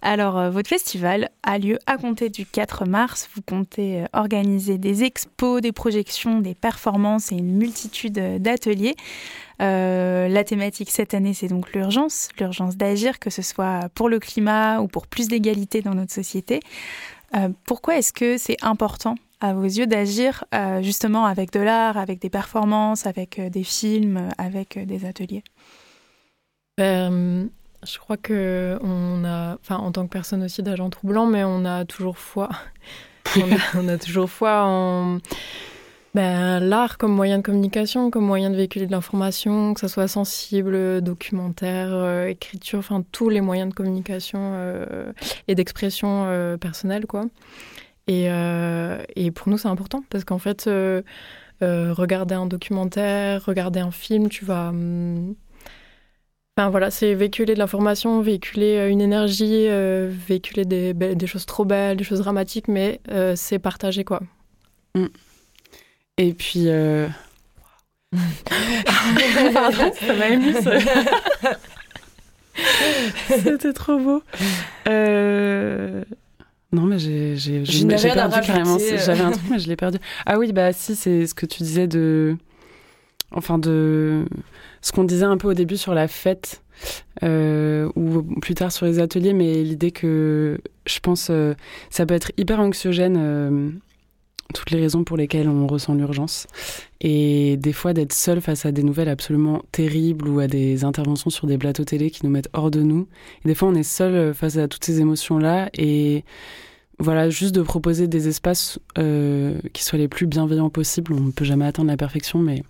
Alors, 0.00 0.38
euh, 0.38 0.48
votre 0.48 0.68
festival 0.68 1.28
a 1.42 1.58
lieu 1.58 1.80
à 1.88 1.96
compter 1.96 2.28
du 2.28 2.46
4 2.46 2.86
mars. 2.86 3.28
Vous 3.34 3.42
comptez 3.42 4.02
euh, 4.02 4.06
organiser 4.12 4.78
des 4.78 5.02
expos, 5.02 5.60
des 5.60 5.72
projections, 5.72 6.38
des 6.38 6.54
performances 6.54 7.32
et 7.32 7.34
une 7.34 7.56
multitude 7.56 8.40
d'ateliers. 8.40 8.94
la 9.58 10.44
thématique 10.44 10.92
cette 10.92 11.14
année, 11.14 11.34
c'est 11.34 11.48
donc 11.48 11.72
l'urgence, 11.72 12.28
l'urgence 12.38 12.76
d'agir, 12.76 13.18
que 13.18 13.28
ce 13.28 13.42
soit 13.42 13.88
pour 13.92 14.08
le 14.08 14.20
climat 14.20 14.80
ou 14.82 14.86
pour 14.86 15.08
plus 15.08 15.26
d'égalité 15.26 15.82
dans 15.82 15.94
notre 15.94 16.12
société. 16.12 16.60
pourquoi 17.64 17.96
est-ce 17.96 18.12
que 18.12 18.38
c'est 18.38 18.58
important 18.62 19.16
à 19.40 19.52
vos 19.52 19.64
yeux 19.64 19.86
d'agir 19.86 20.44
euh, 20.54 20.82
justement 20.82 21.26
avec 21.26 21.52
de 21.52 21.60
l'art, 21.60 21.96
avec 21.96 22.20
des 22.20 22.30
performances, 22.30 23.06
avec 23.06 23.38
euh, 23.38 23.50
des 23.50 23.64
films, 23.64 24.28
avec 24.38 24.76
euh, 24.76 24.84
des 24.84 25.04
ateliers? 25.04 25.44
Ben, 26.78 27.48
Je 27.82 27.98
crois 27.98 28.16
que 28.16 28.78
on 28.82 29.24
a, 29.24 29.56
enfin 29.60 29.76
en 29.76 29.92
tant 29.92 30.04
que 30.06 30.12
personne 30.12 30.42
aussi 30.42 30.62
d'agent 30.62 30.90
troublant, 30.90 31.26
mais 31.26 31.44
on 31.44 31.64
a 31.64 31.84
toujours 31.84 32.18
foi. 32.18 32.48
on, 33.74 33.88
a, 33.88 33.98
toujours 33.98 34.30
foi 34.30 34.62
en 34.64 35.18
ben, 36.14 36.60
l'art 36.60 36.96
comme 36.96 37.12
moyen 37.12 37.38
de 37.38 37.42
communication, 37.42 38.10
comme 38.10 38.24
moyen 38.24 38.50
de 38.50 38.56
véhiculer 38.56 38.86
de 38.86 38.92
l'information, 38.92 39.74
que 39.74 39.80
ce 39.80 39.88
soit 39.88 40.08
sensible, 40.08 41.02
documentaire, 41.02 42.26
écriture, 42.28 42.78
enfin 42.78 43.04
tous 43.12 43.28
les 43.28 43.40
moyens 43.40 43.68
de 43.68 43.74
communication 43.74 44.54
et 45.48 45.54
d'expression 45.54 46.56
personnelle, 46.58 47.06
quoi. 47.06 47.26
Et, 48.08 48.30
euh, 48.30 49.02
et 49.16 49.30
pour 49.30 49.48
nous, 49.48 49.58
c'est 49.58 49.68
important 49.68 50.04
parce 50.10 50.24
qu'en 50.24 50.38
fait, 50.38 50.66
euh, 50.66 51.02
euh, 51.62 51.92
regarder 51.92 52.34
un 52.34 52.46
documentaire, 52.46 53.44
regarder 53.44 53.80
un 53.80 53.90
film, 53.90 54.28
tu 54.28 54.44
vas. 54.44 54.68
Hum, 54.68 55.34
enfin 56.56 56.70
voilà, 56.70 56.90
c'est 56.90 57.14
véhiculer 57.14 57.54
de 57.54 57.58
l'information, 57.58 58.20
véhiculer 58.20 58.88
une 58.88 59.00
énergie, 59.00 59.66
véhiculer 60.08 60.64
des, 60.64 60.94
des, 60.94 61.26
choses 61.26 61.46
trop 61.46 61.64
belles, 61.64 61.96
des 61.96 62.04
choses 62.04 62.20
dramatiques, 62.20 62.68
mais 62.68 63.00
c'est 63.34 63.58
partager 63.58 64.04
quoi. 64.04 64.20
Mmh. 64.94 65.06
Et 66.18 66.32
puis. 66.32 66.68
Pardon, 69.52 69.92
ça 69.92 70.14
m'a 70.14 70.28
ému. 70.28 70.54
C'était 73.28 73.72
trop 73.74 73.98
beau. 73.98 74.22
Non, 76.76 76.82
mais 76.82 76.98
j'ai 76.98 77.64
perdu 77.98 78.40
carrément. 78.46 78.76
Euh. 78.76 78.98
J'avais 78.98 79.22
un 79.22 79.30
truc, 79.30 79.44
mais 79.50 79.58
je 79.58 79.66
l'ai 79.66 79.76
perdu. 79.76 79.98
Ah 80.26 80.38
oui, 80.38 80.52
bah 80.52 80.74
si, 80.74 80.94
c'est 80.94 81.26
ce 81.26 81.32
que 81.32 81.46
tu 81.46 81.62
disais 81.62 81.86
de. 81.86 82.36
Enfin, 83.30 83.58
de. 83.58 84.26
Ce 84.82 84.92
qu'on 84.92 85.04
disait 85.04 85.24
un 85.24 85.38
peu 85.38 85.48
au 85.48 85.54
début 85.54 85.78
sur 85.78 85.94
la 85.94 86.06
fête, 86.06 86.62
euh, 87.22 87.90
ou 87.96 88.22
plus 88.42 88.54
tard 88.54 88.70
sur 88.72 88.84
les 88.84 88.98
ateliers, 88.98 89.32
mais 89.32 89.62
l'idée 89.62 89.90
que 89.90 90.60
je 90.86 91.00
pense 91.00 91.28
euh, 91.30 91.54
ça 91.88 92.04
peut 92.04 92.14
être 92.14 92.30
hyper 92.36 92.60
anxiogène, 92.60 93.80
toutes 94.54 94.70
les 94.70 94.78
raisons 94.78 95.02
pour 95.02 95.16
lesquelles 95.16 95.48
on 95.48 95.66
ressent 95.66 95.94
l'urgence. 95.94 96.46
Et 97.00 97.56
des 97.56 97.72
fois, 97.72 97.94
d'être 97.94 98.12
seul 98.12 98.42
face 98.42 98.66
à 98.66 98.70
des 98.70 98.82
nouvelles 98.82 99.08
absolument 99.08 99.62
terribles 99.72 100.28
ou 100.28 100.40
à 100.40 100.46
des 100.46 100.84
interventions 100.84 101.30
sur 101.30 101.46
des 101.46 101.56
plateaux 101.56 101.84
télé 101.84 102.10
qui 102.10 102.24
nous 102.24 102.30
mettent 102.30 102.50
hors 102.52 102.70
de 102.70 102.82
nous. 102.82 103.08
Et 103.44 103.48
des 103.48 103.54
fois, 103.54 103.68
on 103.68 103.74
est 103.74 103.82
seul 103.82 104.34
face 104.34 104.58
à 104.58 104.68
toutes 104.68 104.84
ces 104.84 105.00
émotions-là. 105.00 105.70
Et 105.74 106.22
voilà, 106.98 107.28
juste 107.28 107.54
de 107.54 107.62
proposer 107.62 108.08
des 108.08 108.28
espaces 108.28 108.78
euh, 108.98 109.58
qui 109.72 109.84
soient 109.84 109.98
les 109.98 110.08
plus 110.08 110.26
bienveillants 110.26 110.70
possibles. 110.70 111.12
On 111.12 111.20
ne 111.20 111.30
peut 111.30 111.44
jamais 111.44 111.66
atteindre 111.66 111.88
la 111.88 111.96
perfection, 111.96 112.38
mais 112.38 112.62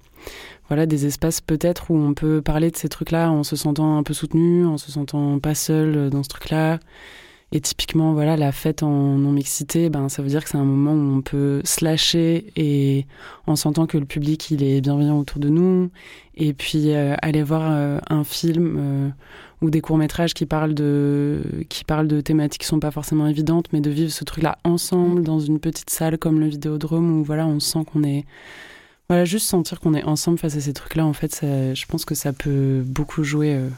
voilà, 0.68 0.86
des 0.86 1.06
espaces 1.06 1.40
peut-être 1.40 1.90
où 1.90 1.96
on 1.96 2.14
peut 2.14 2.42
parler 2.42 2.70
de 2.70 2.76
ces 2.76 2.88
trucs-là 2.88 3.30
en 3.30 3.44
se 3.44 3.54
sentant 3.54 3.98
un 3.98 4.02
peu 4.02 4.14
soutenu, 4.14 4.66
en 4.66 4.78
se 4.78 4.90
sentant 4.90 5.38
pas 5.38 5.54
seul 5.54 6.10
dans 6.10 6.22
ce 6.22 6.28
truc-là. 6.28 6.80
Et 7.52 7.60
typiquement, 7.60 8.12
voilà, 8.12 8.36
la 8.36 8.50
fête 8.50 8.82
en 8.82 8.90
non-mixité, 8.90 9.88
ben, 9.88 10.08
ça 10.08 10.20
veut 10.20 10.28
dire 10.28 10.42
que 10.42 10.50
c'est 10.50 10.58
un 10.58 10.64
moment 10.64 10.92
où 10.92 11.16
on 11.18 11.22
peut 11.22 11.60
se 11.64 11.84
lâcher 11.84 12.52
et 12.56 13.06
en 13.46 13.54
sentant 13.54 13.86
que 13.86 13.96
le 13.96 14.04
public, 14.04 14.50
il 14.50 14.64
est 14.64 14.80
bienveillant 14.80 15.16
autour 15.18 15.38
de 15.38 15.48
nous. 15.48 15.90
Et 16.34 16.52
puis, 16.54 16.92
euh, 16.92 17.14
aller 17.22 17.44
voir 17.44 17.62
euh, 17.70 18.00
un 18.10 18.24
film 18.24 19.12
ou 19.62 19.70
des 19.70 19.80
courts-métrages 19.80 20.34
qui 20.34 20.46
parlent 20.46 20.74
de 20.74 21.40
qui 21.68 21.84
parlent 21.84 22.08
de 22.08 22.20
thématiques 22.20 22.62
qui 22.62 22.66
sont 22.66 22.80
pas 22.80 22.90
forcément 22.90 23.26
évidentes 23.26 23.66
mais 23.72 23.80
de 23.80 23.90
vivre 23.90 24.10
ce 24.10 24.24
truc 24.24 24.42
là 24.42 24.58
ensemble 24.64 25.22
dans 25.22 25.40
une 25.40 25.58
petite 25.58 25.90
salle 25.90 26.18
comme 26.18 26.40
le 26.40 26.46
Vidéodrome 26.46 27.20
où 27.20 27.24
voilà 27.24 27.46
on 27.46 27.60
sent 27.60 27.80
qu'on 27.90 28.04
est 28.04 28.24
voilà 29.08 29.24
juste 29.24 29.46
sentir 29.46 29.80
qu'on 29.80 29.94
est 29.94 30.04
ensemble 30.04 30.38
face 30.38 30.56
à 30.56 30.60
ces 30.60 30.72
trucs 30.72 30.94
là 30.94 31.06
en 31.06 31.12
fait 31.12 31.40
je 31.42 31.86
pense 31.86 32.04
que 32.04 32.14
ça 32.14 32.32
peut 32.32 32.82
beaucoup 32.84 33.24
jouer 33.24 33.54
euh, 33.54 33.68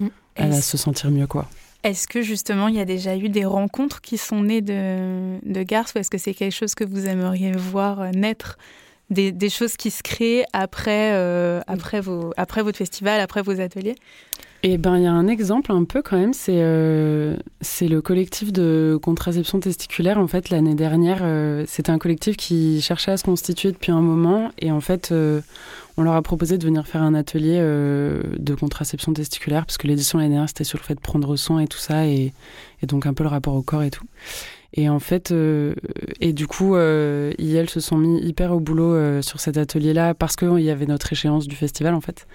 mm. 0.00 0.08
à 0.36 0.52
se 0.52 0.76
sentir 0.76 1.10
mieux 1.10 1.26
quoi 1.26 1.48
est-ce 1.82 2.06
que 2.06 2.22
justement 2.22 2.68
il 2.68 2.76
y 2.76 2.80
a 2.80 2.84
déjà 2.84 3.16
eu 3.16 3.28
des 3.28 3.44
rencontres 3.44 4.00
qui 4.00 4.18
sont 4.18 4.42
nées 4.42 4.62
de, 4.62 5.38
de 5.44 5.62
Garth 5.62 5.94
ou 5.94 5.98
est-ce 5.98 6.10
que 6.10 6.18
c'est 6.18 6.34
quelque 6.34 6.54
chose 6.54 6.74
que 6.74 6.84
vous 6.84 7.06
aimeriez 7.06 7.52
voir 7.52 8.10
naître 8.12 8.56
des, 9.14 9.50
choses 9.50 9.76
qui 9.76 9.90
se 9.90 10.02
créent 10.02 10.44
après, 10.52 11.12
euh, 11.12 11.60
après, 11.66 12.00
vos, 12.00 12.32
après 12.36 12.62
votre 12.62 12.78
festival, 12.78 13.20
après 13.20 13.42
vos 13.42 13.60
ateliers 13.60 13.96
eh 14.66 14.78
ben, 14.78 14.96
il 14.96 15.02
y 15.02 15.06
a 15.06 15.12
un 15.12 15.28
exemple 15.28 15.72
un 15.72 15.84
peu 15.84 16.00
quand 16.00 16.16
même, 16.16 16.32
c'est 16.32 16.56
euh, 16.56 17.36
le 17.82 18.00
collectif 18.00 18.50
de 18.50 18.98
contraception 19.02 19.60
testiculaire. 19.60 20.16
En 20.16 20.26
fait, 20.26 20.48
l'année 20.48 20.74
dernière, 20.74 21.18
euh, 21.20 21.66
c'était 21.68 21.90
un 21.90 21.98
collectif 21.98 22.38
qui 22.38 22.80
cherchait 22.80 23.10
à 23.10 23.18
se 23.18 23.24
constituer 23.24 23.72
depuis 23.72 23.92
un 23.92 24.00
moment, 24.00 24.52
et 24.58 24.72
en 24.72 24.80
fait, 24.80 25.12
on 25.98 26.02
leur 26.02 26.14
a 26.14 26.22
proposé 26.22 26.56
de 26.56 26.64
venir 26.64 26.86
faire 26.86 27.02
un 27.02 27.12
atelier 27.12 27.58
de 27.58 28.54
contraception 28.54 29.12
testiculaire, 29.12 29.66
parce 29.66 29.76
que 29.76 29.86
l'édition 29.86 30.16
l'année 30.16 30.30
dernière, 30.30 30.48
c'était 30.48 30.64
sur 30.64 30.78
le 30.78 30.84
fait 30.84 30.94
de 30.94 31.00
prendre 31.00 31.36
soin 31.36 31.60
et 31.60 31.66
tout 31.66 31.76
ça, 31.76 32.06
et, 32.06 32.32
et, 32.82 32.86
donc 32.86 33.04
un 33.04 33.12
peu 33.12 33.22
le 33.22 33.28
rapport 33.28 33.56
au 33.56 33.62
corps 33.62 33.82
et 33.82 33.90
tout. 33.90 34.06
Et 34.74 34.88
en 34.88 34.98
fait, 34.98 35.32
et 36.20 36.32
du 36.32 36.46
coup, 36.46 36.76
ils, 36.76 37.56
elles 37.56 37.70
se 37.70 37.80
sont 37.80 37.96
mis 37.96 38.20
hyper 38.20 38.52
au 38.52 38.60
boulot 38.60 39.22
sur 39.22 39.38
cet 39.38 39.56
atelier-là, 39.56 40.14
parce 40.14 40.34
qu'il 40.34 40.60
y 40.60 40.70
avait 40.70 40.86
notre 40.86 41.12
échéance 41.12 41.46
du 41.46 41.54
festival, 41.54 41.94
en 41.94 42.00
fait. 42.00 42.26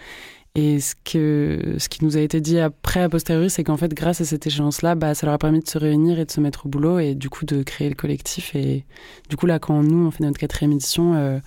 Et 0.55 0.79
ce, 0.79 0.95
que, 1.05 1.75
ce 1.77 1.89
qui 1.89 2.03
nous 2.03 2.17
a 2.17 2.21
été 2.21 2.41
dit 2.41 2.59
après, 2.59 3.01
a 3.01 3.09
posteriori, 3.09 3.49
c'est 3.49 3.63
qu'en 3.63 3.77
fait, 3.77 3.93
grâce 3.93 4.21
à 4.21 4.25
cette 4.25 4.47
échéance-là, 4.47 4.95
bah, 4.95 5.13
ça 5.13 5.27
leur 5.27 5.35
a 5.35 5.37
permis 5.37 5.59
de 5.59 5.67
se 5.67 5.77
réunir 5.77 6.19
et 6.19 6.25
de 6.25 6.31
se 6.31 6.41
mettre 6.41 6.65
au 6.65 6.69
boulot 6.69 6.97
et 6.99 7.13
du 7.13 7.29
coup 7.29 7.45
de 7.45 7.61
créer 7.61 7.87
le 7.87 7.95
collectif. 7.95 8.55
Et 8.55 8.83
du 9.29 9.35
coup, 9.35 9.45
là, 9.45 9.59
quand 9.59 9.83
nous, 9.83 10.07
on 10.07 10.11
fait 10.11 10.23
notre 10.23 10.39
quatrième 10.39 10.71
édition, 10.71 11.13
euh, 11.15 11.37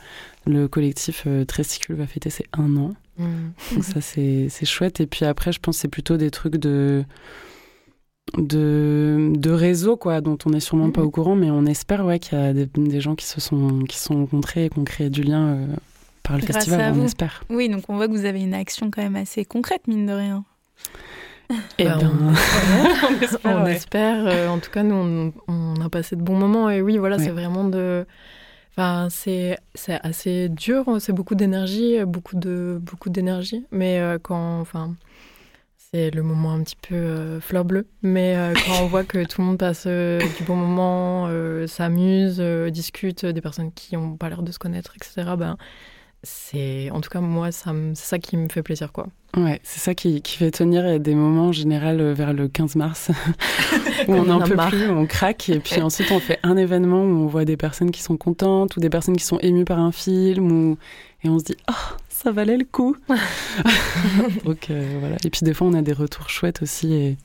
le 0.46 0.68
collectif 0.68 1.24
euh, 1.26 1.44
Tresticule 1.44 1.96
va 1.96 2.06
fêter 2.06 2.30
ses 2.30 2.46
un 2.52 2.76
an. 2.76 2.94
Mmh. 3.18 3.24
Donc 3.74 3.84
ça, 3.84 4.00
c'est 4.00 4.64
chouette. 4.64 5.00
Et 5.00 5.06
puis 5.06 5.24
après, 5.24 5.52
je 5.52 5.58
pense 5.58 5.76
que 5.76 5.82
c'est 5.82 5.88
plutôt 5.88 6.16
des 6.16 6.30
trucs 6.30 6.56
de 6.56 7.04
de, 8.38 9.32
de 9.34 9.50
réseau 9.50 9.96
quoi 9.96 10.20
dont 10.20 10.38
on 10.46 10.50
n'est 10.50 10.60
sûrement 10.60 10.90
pas 10.90 11.02
mmh. 11.02 11.04
au 11.04 11.10
courant 11.10 11.34
mais 11.34 11.50
on 11.50 11.66
espère 11.66 12.06
ouais 12.06 12.18
qu'il 12.18 12.38
y 12.38 12.40
a 12.40 12.52
des, 12.52 12.66
des, 12.66 13.00
gens 13.00 13.14
qui 13.14 13.26
se 13.26 13.40
sont 13.40 13.80
qui 13.80 13.98
sont 13.98 14.14
rencontrés 14.14 14.66
et 14.66 14.70
qui 14.70 14.78
ont 14.78 14.84
créé 14.84 15.10
du 15.10 15.22
lien 15.22 15.48
euh, 15.48 15.66
par 16.22 16.36
le 16.36 16.42
festival, 16.42 16.94
on 16.96 17.04
espère. 17.04 17.44
Oui, 17.50 17.68
donc 17.68 17.84
on 17.88 17.96
voit 17.96 18.06
que 18.06 18.12
vous 18.12 18.24
avez 18.24 18.40
une 18.40 18.54
action 18.54 18.90
quand 18.90 19.02
même 19.02 19.16
assez 19.16 19.44
concrète, 19.44 19.88
mine 19.88 20.06
de 20.06 20.12
rien. 20.12 20.44
Et 21.50 21.54
eh 21.80 21.84
ben, 21.84 22.34
on, 23.44 23.66
espère. 23.66 24.26
Euh, 24.26 24.48
en 24.48 24.58
tout 24.58 24.70
cas, 24.70 24.82
nous, 24.82 25.32
on, 25.48 25.74
a 25.80 25.88
passé 25.88 26.16
de 26.16 26.22
bons 26.22 26.36
moments. 26.36 26.70
Et 26.70 26.80
oui, 26.80 26.96
voilà, 26.98 27.18
c'est 27.18 27.30
vraiment 27.30 27.64
de. 27.64 28.06
Enfin, 28.76 29.08
c'est 29.10 29.58
assez 29.88 30.48
dur. 30.48 30.84
C'est 31.00 31.12
beaucoup 31.12 31.34
d'énergie, 31.34 32.02
beaucoup 32.04 32.36
de 32.36 32.78
beaucoup 32.80 33.10
d'énergie. 33.10 33.66
Mais 33.70 33.98
euh, 33.98 34.18
quand, 34.22 34.60
enfin, 34.60 34.94
c'est 35.92 36.10
le 36.10 36.22
moment 36.22 36.52
un 36.52 36.62
petit 36.62 36.76
peu 36.76 36.94
euh, 36.94 37.40
fleur 37.40 37.64
bleue. 37.64 37.86
Mais 38.02 38.36
quand 38.64 38.82
on 38.82 38.86
voit 38.86 39.04
que 39.04 39.24
tout 39.24 39.40
le 39.40 39.46
monde 39.48 39.58
passe 39.58 39.86
du 39.86 40.44
bon 40.44 40.56
moment, 40.56 41.28
s'amuse, 41.66 42.40
discute, 42.40 43.26
des 43.26 43.40
personnes 43.40 43.72
qui 43.72 43.96
n'ont 43.96 44.16
pas 44.16 44.28
l'air 44.28 44.42
de 44.42 44.52
se 44.52 44.58
connaître, 44.58 44.94
etc. 44.96 45.34
Ben, 45.36 45.56
c'est 46.22 46.90
en 46.90 47.00
tout 47.00 47.10
cas 47.10 47.20
moi 47.20 47.50
c'est 47.52 47.70
ça 47.94 48.18
qui 48.18 48.36
me 48.36 48.48
fait 48.48 48.62
plaisir 48.62 48.92
quoi. 48.92 49.08
Ouais 49.36 49.60
c'est 49.62 49.80
ça 49.80 49.94
qui, 49.94 50.20
qui, 50.22 50.36
fait 50.36 50.50
tenir 50.50 51.00
des 51.00 51.14
moments 51.14 51.46
en 51.46 51.52
général 51.52 52.00
euh, 52.00 52.12
vers 52.12 52.32
le 52.32 52.48
15 52.48 52.76
mars 52.76 53.10
où 54.08 54.12
on 54.12 54.24
n'en 54.24 54.40
peut 54.40 54.56
plus 54.68 54.88
on 54.90 55.06
craque 55.06 55.48
et 55.48 55.58
puis 55.58 55.80
ensuite 55.80 56.10
on 56.12 56.20
fait 56.20 56.38
un 56.42 56.56
événement 56.56 57.02
où 57.02 57.24
on 57.24 57.26
voit 57.26 57.44
des 57.44 57.56
personnes 57.56 57.90
qui 57.90 58.02
sont 58.02 58.16
contentes 58.16 58.76
ou 58.76 58.80
des 58.80 58.90
personnes 58.90 59.16
qui 59.16 59.24
sont 59.24 59.38
émues 59.38 59.64
par 59.64 59.78
un 59.78 59.92
film 59.92 60.52
ou 60.52 60.78
et 61.24 61.28
on 61.28 61.38
se 61.38 61.44
dit 61.44 61.56
oh 61.70 61.96
ça 62.08 62.30
valait 62.30 62.56
le 62.56 62.64
coup. 62.64 62.96
Donc 64.44 64.70
euh, 64.70 64.96
voilà. 65.00 65.16
Et 65.24 65.30
puis 65.30 65.40
des 65.42 65.54
fois 65.54 65.66
on 65.66 65.74
a 65.74 65.82
des 65.82 65.92
retours 65.92 66.28
chouettes 66.28 66.62
aussi 66.62 66.94
et 66.94 67.16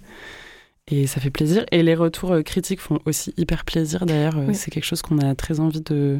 et 0.89 1.07
ça 1.07 1.19
fait 1.19 1.29
plaisir. 1.29 1.65
Et 1.71 1.83
les 1.83 1.95
retours 1.95 2.31
euh, 2.31 2.41
critiques 2.41 2.79
font 2.79 2.99
aussi 3.05 3.33
hyper 3.37 3.65
plaisir. 3.65 4.05
D'ailleurs, 4.05 4.35
c'est 4.53 4.71
quelque 4.71 4.85
chose 4.85 5.01
qu'on 5.01 5.19
a 5.19 5.35
très 5.35 5.59
envie 5.59 5.81
de, 5.81 6.19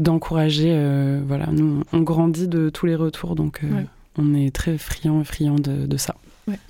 d'encourager. 0.00 0.70
Euh, 0.70 1.20
voilà, 1.26 1.46
nous, 1.46 1.82
on 1.92 2.00
grandit 2.00 2.48
de 2.48 2.68
tous 2.68 2.86
les 2.86 2.94
retours, 2.94 3.34
donc 3.34 3.60
euh, 3.64 3.82
on 4.18 4.34
est 4.34 4.54
très 4.54 4.78
friand 4.78 5.20
et 5.20 5.24
friand 5.24 5.56
de, 5.56 5.86
de 5.86 5.96
ça. 5.96 6.14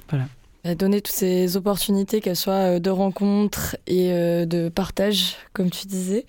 Voilà. 0.09 0.27
Donner 0.75 1.01
toutes 1.01 1.15
ces 1.15 1.57
opportunités, 1.57 2.21
qu'elles 2.21 2.35
soient 2.35 2.75
euh, 2.75 2.79
de 2.81 2.91
rencontres 2.91 3.77
et 3.87 4.09
de 4.09 4.69
partage, 4.69 5.37
comme 5.53 5.71
tu 5.71 5.87
disais. 5.87 6.27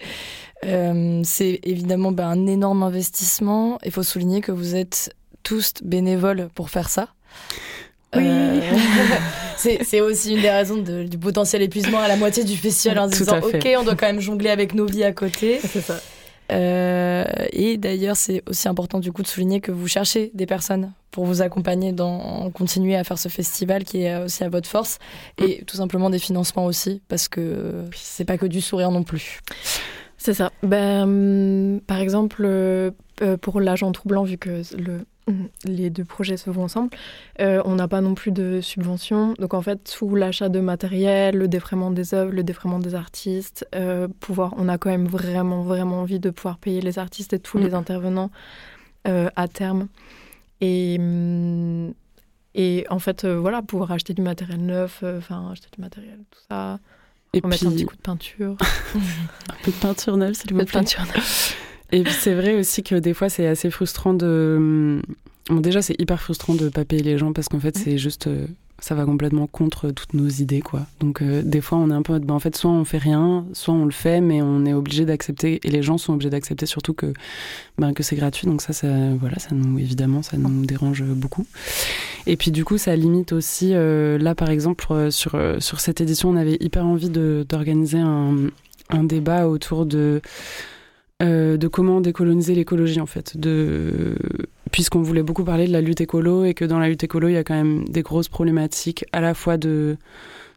c'est 0.64 1.60
évidemment 1.64 2.12
ben, 2.12 2.28
un 2.28 2.48
énorme 2.48 2.84
investissement. 2.84 3.80
Il 3.84 3.92
faut 3.92 4.04
souligner 4.04 4.42
que 4.42 4.52
vous 4.52 4.76
êtes 4.76 5.16
tous 5.44 5.74
bénévoles 5.84 6.50
pour 6.54 6.70
faire 6.70 6.90
ça. 6.90 7.10
Oui. 8.18 8.28
Euh, 8.28 9.78
c'est 9.84 10.02
aussi 10.02 10.36
une 10.36 10.42
des 10.42 10.50
raisons 10.50 10.78
du 10.78 11.18
potentiel 11.18 11.62
épuisement 11.62 12.00
à 12.00 12.08
la 12.08 12.16
moitié 12.16 12.44
du 12.44 12.56
festival 12.56 13.00
en 13.00 13.10
se 13.10 13.18
disant 13.18 13.40
ok 13.40 13.68
on 13.80 13.84
doit 13.84 13.96
quand 13.96 14.08
même 14.08 14.20
jongler 14.20 14.50
avec 14.50 14.74
nos 14.74 14.86
vies 14.86 15.04
à 15.04 15.12
côté. 15.12 15.60
C'est 15.64 15.82
ça. 15.82 16.00
Euh, 16.50 17.26
et 17.52 17.76
d'ailleurs, 17.76 18.16
c'est 18.16 18.42
aussi 18.48 18.70
important 18.70 19.00
du 19.00 19.12
coup 19.12 19.22
de 19.22 19.28
souligner 19.28 19.60
que 19.60 19.74
vous 19.74 19.90
cherchez 19.90 20.32
des 20.34 20.46
personnes 20.46 20.94
pour 21.12 21.26
vous 21.26 21.42
accompagner 21.42 21.92
dans 21.92 22.50
continuer 22.52 22.96
à 22.96 23.04
faire 23.04 23.20
ce 23.20 23.28
festival 23.28 23.84
qui 23.84 24.04
est 24.04 24.16
aussi 24.16 24.46
à 24.46 24.50
votre 24.50 24.70
force 24.70 24.98
et 25.40 25.66
tout 25.66 25.76
simplement 25.76 26.10
des 26.10 26.20
financements 26.20 26.64
aussi 26.64 27.02
parce 27.10 27.28
que 27.28 27.84
c'est 27.94 28.24
pas 28.24 28.38
que 28.38 28.46
du 28.46 28.62
sourire 28.62 28.92
non 28.92 29.04
plus. 29.04 29.42
C'est 30.18 30.34
ça. 30.34 30.52
Ben, 30.64 31.80
par 31.86 32.00
exemple, 32.00 32.44
euh, 32.46 32.92
pour 33.42 33.60
l'agent 33.60 33.92
troublant, 33.92 34.24
vu 34.24 34.38
que 34.38 34.62
le 34.78 35.06
les 35.66 35.90
deux 35.90 36.06
projets 36.06 36.38
se 36.38 36.52
font 36.52 36.64
ensemble. 36.64 36.90
Euh, 37.42 37.62
on 37.66 37.76
n'a 37.76 37.88
pas 37.88 38.02
non 38.02 38.16
plus 38.16 38.32
de 38.32 38.62
subventions. 38.62 39.34
Donc 39.40 39.54
en 39.54 39.62
fait, 39.62 39.88
sous 39.88 40.16
l'achat 40.16 40.50
de 40.50 40.60
matériel, 40.60 41.36
le 41.36 41.48
défraiement 41.48 41.92
des 41.92 42.14
œuvres, 42.14 42.32
le 42.32 42.44
défraiement 42.44 42.80
des 42.80 42.96
artistes, 42.96 43.68
euh, 43.76 44.08
pouvoir, 44.20 44.54
on 44.58 44.68
a 44.70 44.78
quand 44.78 44.90
même 44.90 45.08
vraiment, 45.08 45.64
vraiment 45.64 46.02
envie 46.02 46.20
de 46.20 46.30
pouvoir 46.30 46.58
payer 46.58 46.82
les 46.82 47.00
artistes 47.00 47.34
et 47.34 47.40
tous 47.40 47.58
les 47.58 47.72
mm. 47.72 47.76
intervenants 47.76 48.32
euh, 49.08 49.30
à 49.36 49.48
terme. 49.48 49.88
Et, 50.62 50.98
mm, 50.98 51.94
et 52.56 52.86
en 52.90 53.00
fait, 53.00 53.26
voilà, 53.26 53.62
pouvoir 53.62 53.92
acheter 53.92 54.14
du 54.14 54.22
matériel 54.22 54.66
neuf, 54.66 55.04
enfin 55.04 55.52
acheter 55.52 55.68
du 55.76 55.82
matériel, 55.82 56.20
tout 56.32 56.40
ça. 56.50 56.80
Et 57.34 57.42
remettre 57.42 57.68
un 57.68 57.72
petit 57.72 57.86
coup 57.86 57.96
de 57.96 58.02
peinture. 58.02 58.56
un 58.96 59.64
peu 59.64 59.72
de 59.72 59.76
peinture 59.76 60.18
neuve, 60.18 60.34
s'il 60.34 60.54
vous 60.54 60.60
plaît. 60.60 60.66
peinture 60.66 61.06
neuve. 61.06 61.56
Et 61.92 62.04
puis 62.04 62.14
c'est 62.14 62.34
vrai 62.34 62.56
aussi 62.56 62.84
que 62.84 62.96
des 62.96 63.14
fois 63.14 63.30
c'est 63.30 63.48
assez 63.48 63.70
frustrant 63.70 64.14
de. 64.14 65.02
Bon, 65.50 65.62
déjà 65.62 65.82
c'est 65.82 66.00
hyper 66.00 66.22
frustrant 66.22 66.56
de 66.56 66.70
pas 66.70 66.86
payer 66.86 67.04
les 67.04 67.18
gens 67.18 67.34
parce 67.34 67.48
qu'en 67.48 67.60
fait 67.60 67.78
c'est 67.78 67.98
juste. 67.98 68.28
Euh, 68.28 68.48
ça 68.80 68.94
va 68.94 69.06
complètement 69.06 69.48
contre 69.48 69.90
toutes 69.90 70.14
nos 70.14 70.28
idées 70.28 70.62
quoi. 70.62 70.86
Donc 71.00 71.24
euh, 71.24 71.42
des 71.44 71.62
fois 71.62 71.80
on 71.80 71.90
est 71.90 71.94
un 71.94 72.04
peu 72.04 72.20
ben, 72.20 72.36
en 72.36 72.40
fait 72.40 72.56
soit 72.56 72.70
on 72.70 72.86
fait 72.86 73.00
rien, 73.00 73.46
soit 73.54 73.74
on 73.74 73.86
le 73.86 73.92
fait 73.92 74.22
mais 74.22 74.44
on 74.44 74.66
est 74.66 74.74
obligé 74.74 75.04
d'accepter 75.04 75.60
et 75.64 75.70
les 75.70 75.82
gens 75.82 75.98
sont 75.98 76.14
obligés 76.14 76.30
d'accepter 76.30 76.68
surtout 76.68 76.94
que 76.94 77.12
ben, 77.80 77.94
que 77.94 78.04
c'est 78.04 78.16
gratuit 78.16 78.46
donc 78.46 78.62
ça 78.62 78.74
ça 78.74 78.88
voilà 79.20 79.40
ça 79.40 79.50
nous 79.54 79.80
évidemment 79.80 80.22
ça 80.22 80.38
nous 80.38 80.66
dérange 80.66 81.02
beaucoup. 81.04 81.48
Et 82.28 82.38
puis 82.38 82.52
du 82.52 82.64
coup 82.66 82.78
ça 82.78 82.96
limite 82.96 83.34
aussi 83.34 83.72
euh, 83.74 84.20
là 84.20 84.36
par 84.36 84.52
exemple 84.52 85.12
sur 85.12 85.40
sur 85.58 85.80
cette 85.80 86.00
édition 86.00 86.30
on 86.30 86.36
avait 86.36 86.58
hyper 86.60 86.86
envie 86.86 87.10
de 87.10 87.48
d'organiser 87.50 88.00
un 88.00 88.36
un 88.90 89.04
débat 89.04 89.48
autour 89.48 89.88
de 89.88 90.22
euh, 91.24 91.58
de 91.58 91.68
comment 91.68 92.00
décoloniser 92.00 92.54
l'écologie 92.54 93.00
en 93.00 93.08
fait, 93.08 93.38
de 93.38 94.16
puisqu'on 94.72 95.02
voulait 95.02 95.24
beaucoup 95.24 95.44
parler 95.44 95.66
de 95.66 95.72
la 95.72 95.82
lutte 95.82 96.00
écolo 96.00 96.46
et 96.46 96.54
que 96.54 96.64
dans 96.64 96.78
la 96.78 96.90
lutte 96.90 97.04
écolo 97.04 97.28
il 97.28 97.34
y 97.34 97.38
a 97.38 97.44
quand 97.44 97.56
même 97.56 97.86
des 97.86 98.04
grosses 98.04 98.30
problématiques 98.30 99.04
à 99.14 99.20
la 99.20 99.34
fois 99.34 99.58
de 99.58 99.98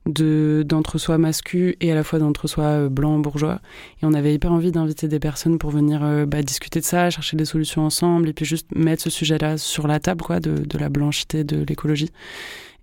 d'entre-soi 0.04 1.16
masculin 1.16 1.72
et 1.80 1.92
à 1.92 1.94
la 1.94 2.04
fois 2.04 2.18
d'entre-soi 2.18 2.64
euh, 2.64 2.88
blanc 2.90 3.18
bourgeois. 3.18 3.60
Et 4.02 4.06
on 4.06 4.12
avait 4.12 4.34
hyper 4.34 4.52
envie 4.52 4.70
d'inviter 4.70 5.08
des 5.08 5.18
personnes 5.18 5.58
pour 5.58 5.70
venir 5.70 6.04
euh, 6.04 6.26
bah, 6.26 6.42
discuter 6.42 6.80
de 6.80 6.84
ça 6.84 7.08
chercher 7.08 7.38
des 7.38 7.46
solutions 7.46 7.86
ensemble 7.86 8.28
et 8.28 8.34
puis 8.34 8.44
juste 8.44 8.66
mettre 8.74 9.02
ce 9.02 9.10
sujet 9.10 9.38
là 9.38 9.56
sur 9.56 9.86
la 9.86 9.98
table 9.98 10.22
quoi 10.22 10.40
de, 10.40 10.56
de 10.56 10.78
la 10.78 10.90
blanchité 10.90 11.42
de 11.42 11.64
l'écologie 11.66 12.10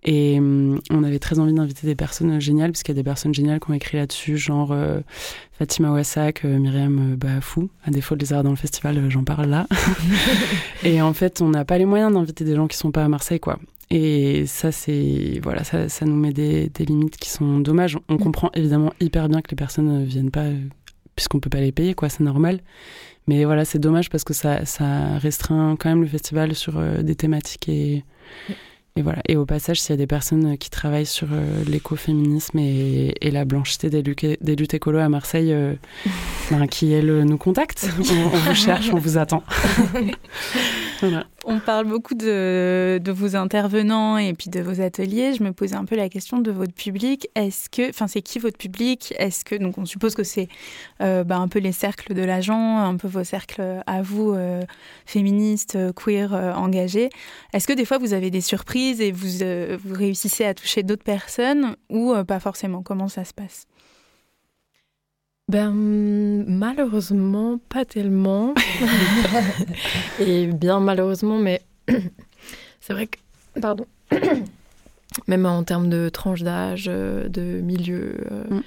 et 0.03 0.37
hum, 0.37 0.79
on 0.89 1.03
avait 1.03 1.19
très 1.19 1.39
envie 1.39 1.53
d'inviter 1.53 1.87
des 1.87 1.95
personnes 1.95 2.39
géniales, 2.39 2.71
parce 2.71 2.83
qu'il 2.83 2.95
y 2.95 2.97
a 2.97 3.01
des 3.01 3.05
personnes 3.05 3.33
géniales 3.33 3.59
qui 3.59 3.71
ont 3.71 3.73
écrit 3.73 3.97
là-dessus, 3.97 4.37
genre 4.37 4.71
euh, 4.71 5.01
Fatima 5.53 5.91
Wassak, 5.91 6.45
euh, 6.45 6.59
Myriam 6.59 7.13
euh, 7.13 7.15
Bafou. 7.15 7.69
À 7.83 7.91
défaut 7.91 8.15
de 8.15 8.21
les 8.21 8.33
avoir 8.33 8.43
dans 8.43 8.51
le 8.51 8.57
festival, 8.57 9.09
j'en 9.09 9.23
parle 9.23 9.49
là. 9.49 9.67
et 10.83 11.01
en 11.01 11.13
fait, 11.13 11.41
on 11.41 11.49
n'a 11.49 11.65
pas 11.65 11.77
les 11.77 11.85
moyens 11.85 12.13
d'inviter 12.13 12.43
des 12.43 12.55
gens 12.55 12.67
qui 12.67 12.77
sont 12.77 12.91
pas 12.91 13.03
à 13.03 13.07
Marseille, 13.07 13.39
quoi. 13.39 13.59
Et 13.89 14.45
ça, 14.47 14.71
c'est 14.71 15.39
voilà, 15.41 15.63
ça, 15.63 15.87
ça, 15.87 16.05
nous 16.05 16.15
met 16.15 16.33
des, 16.33 16.69
des, 16.69 16.85
limites 16.85 17.17
qui 17.17 17.29
sont 17.29 17.59
dommages. 17.59 17.97
On 18.09 18.15
mm. 18.15 18.19
comprend 18.19 18.51
évidemment 18.53 18.93
hyper 18.99 19.29
bien 19.29 19.41
que 19.41 19.49
les 19.49 19.55
personnes 19.55 20.01
ne 20.01 20.05
viennent 20.05 20.31
pas, 20.31 20.45
puisqu'on 21.15 21.39
peut 21.39 21.49
pas 21.49 21.61
les 21.61 21.71
payer, 21.71 21.95
quoi. 21.95 22.09
C'est 22.09 22.23
normal. 22.23 22.59
Mais 23.27 23.43
voilà, 23.45 23.65
c'est 23.65 23.79
dommage 23.79 24.09
parce 24.09 24.23
que 24.23 24.33
ça, 24.33 24.65
ça 24.65 25.17
restreint 25.17 25.75
quand 25.77 25.89
même 25.89 26.01
le 26.01 26.07
festival 26.07 26.53
sur 26.55 26.81
des 27.03 27.15
thématiques 27.15 27.67
et 27.67 28.03
mm. 28.49 28.53
Et 28.97 29.03
voilà. 29.03 29.21
Et 29.27 29.37
au 29.37 29.45
passage, 29.45 29.79
s'il 29.79 29.91
y 29.91 29.93
a 29.93 29.97
des 29.97 30.07
personnes 30.07 30.57
qui 30.57 30.71
travaillent 30.71 31.05
sur 31.05 31.27
euh, 31.31 31.63
l'écoféminisme 31.67 32.57
et, 32.57 33.13
et, 33.21 33.29
la 33.29 33.45
blanchité 33.45 33.91
des, 33.91 34.01
luttes, 34.01 34.25
des 34.41 34.55
luttes 34.55 34.73
écolo 34.73 34.97
à 34.97 35.07
Marseille, 35.07 35.53
euh, 35.53 35.75
ben, 36.51 36.65
qui 36.65 36.91
elles 36.91 37.23
nous 37.23 37.37
contactent. 37.37 37.87
On, 37.99 38.01
vous 38.01 38.55
cherche, 38.55 38.89
on 38.91 38.97
vous 38.97 39.19
attend. 39.19 39.43
On 41.45 41.59
parle 41.59 41.85
beaucoup 41.85 42.15
de, 42.15 43.01
vos 43.07 43.35
intervenants 43.35 44.17
et 44.17 44.33
puis 44.33 44.49
de 44.49 44.59
vos 44.59 44.81
ateliers. 44.81 45.33
Je 45.33 45.43
me 45.43 45.53
posais 45.53 45.75
un 45.75 45.85
peu 45.85 45.95
la 45.95 46.09
question 46.09 46.39
de 46.39 46.51
votre 46.51 46.73
public. 46.73 47.29
Est-ce 47.35 47.69
que, 47.69 47.89
enfin, 47.89 48.07
c'est 48.07 48.21
qui 48.21 48.39
votre 48.39 48.57
public? 48.57 49.13
Est-ce 49.17 49.45
que, 49.45 49.55
donc, 49.55 49.77
on 49.77 49.85
suppose 49.85 50.15
que 50.15 50.23
c'est 50.23 50.49
euh, 51.01 51.23
ben, 51.23 51.41
un 51.41 51.47
peu 51.47 51.59
les 51.59 51.71
cercles 51.71 52.13
de 52.13 52.21
l'agent, 52.23 52.79
un 52.79 52.97
peu 52.97 53.07
vos 53.07 53.23
cercles 53.23 53.81
à 53.85 54.01
vous, 54.01 54.35
féministes, 55.05 55.77
queer, 55.95 56.33
engagés. 56.33 57.09
Est-ce 57.53 57.67
que 57.67 57.73
des 57.73 57.85
fois 57.85 57.97
vous 57.97 58.13
avez 58.13 58.31
des 58.31 58.41
surprises 58.41 59.01
et 59.01 59.11
vous, 59.11 59.43
euh, 59.43 59.77
vous 59.83 59.95
réussissez 59.95 60.45
à 60.45 60.53
toucher 60.53 60.83
d'autres 60.83 61.03
personnes 61.03 61.75
ou 61.89 62.13
euh, 62.13 62.23
pas 62.23 62.39
forcément? 62.39 62.83
Comment 62.83 63.07
ça 63.07 63.23
se 63.23 63.33
passe? 63.33 63.67
Ben, 65.47 65.71
malheureusement, 65.71 67.59
pas 67.69 67.85
tellement. 67.85 68.53
et 70.19 70.47
bien 70.47 70.79
malheureusement, 70.79 71.37
mais 71.37 71.61
c'est 72.81 72.93
vrai 72.93 73.07
que, 73.07 73.17
pardon, 73.61 73.85
même 75.27 75.45
en 75.45 75.63
termes 75.63 75.89
de 75.89 76.09
tranche 76.09 76.43
d'âge, 76.43 76.87
euh, 76.89 77.29
de 77.29 77.61
milieu, 77.61 78.15
mm. 78.49 78.59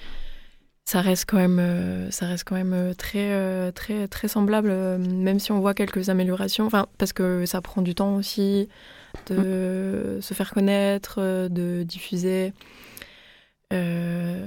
ça 0.87 1.01
reste 1.03 1.27
quand 1.29 1.37
même, 1.37 2.11
ça 2.11 2.27
reste 2.27 2.45
quand 2.45 2.57
même 2.57 2.95
très, 2.97 3.73
très, 3.73 4.09
très 4.09 4.29
semblable, 4.29 4.71
même 4.99 5.39
si 5.39 5.53
on 5.53 5.61
voit 5.61 5.75
quelques 5.75 6.09
améliorations. 6.09 6.67
Enfin, 6.67 6.87
parce 6.99 7.13
que 7.13 7.45
ça 7.47 7.61
prend 7.61 7.83
du 7.83 7.95
temps 7.95 8.17
aussi 8.17 8.69
de 9.29 10.19
se 10.21 10.35
faire 10.35 10.53
connaître, 10.53 11.17
euh, 11.19 11.49
de 11.49 11.83
diffuser. 11.83 12.53
Euh, 13.73 14.47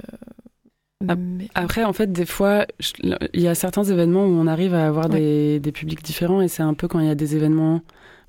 après, 1.54 1.84
en 1.84 1.92
fait, 1.92 2.12
des 2.12 2.24
fois, 2.24 2.66
il 3.00 3.40
y 3.40 3.48
a 3.48 3.54
certains 3.54 3.84
événements 3.84 4.24
où 4.24 4.30
on 4.30 4.46
arrive 4.46 4.74
à 4.74 4.86
avoir 4.86 5.08
des, 5.08 5.60
des, 5.60 5.72
publics 5.72 6.02
différents 6.02 6.40
et 6.40 6.48
c'est 6.48 6.62
un 6.62 6.74
peu 6.74 6.88
quand 6.88 7.00
il 7.00 7.06
y 7.06 7.10
a 7.10 7.14
des 7.14 7.36
événements 7.36 7.82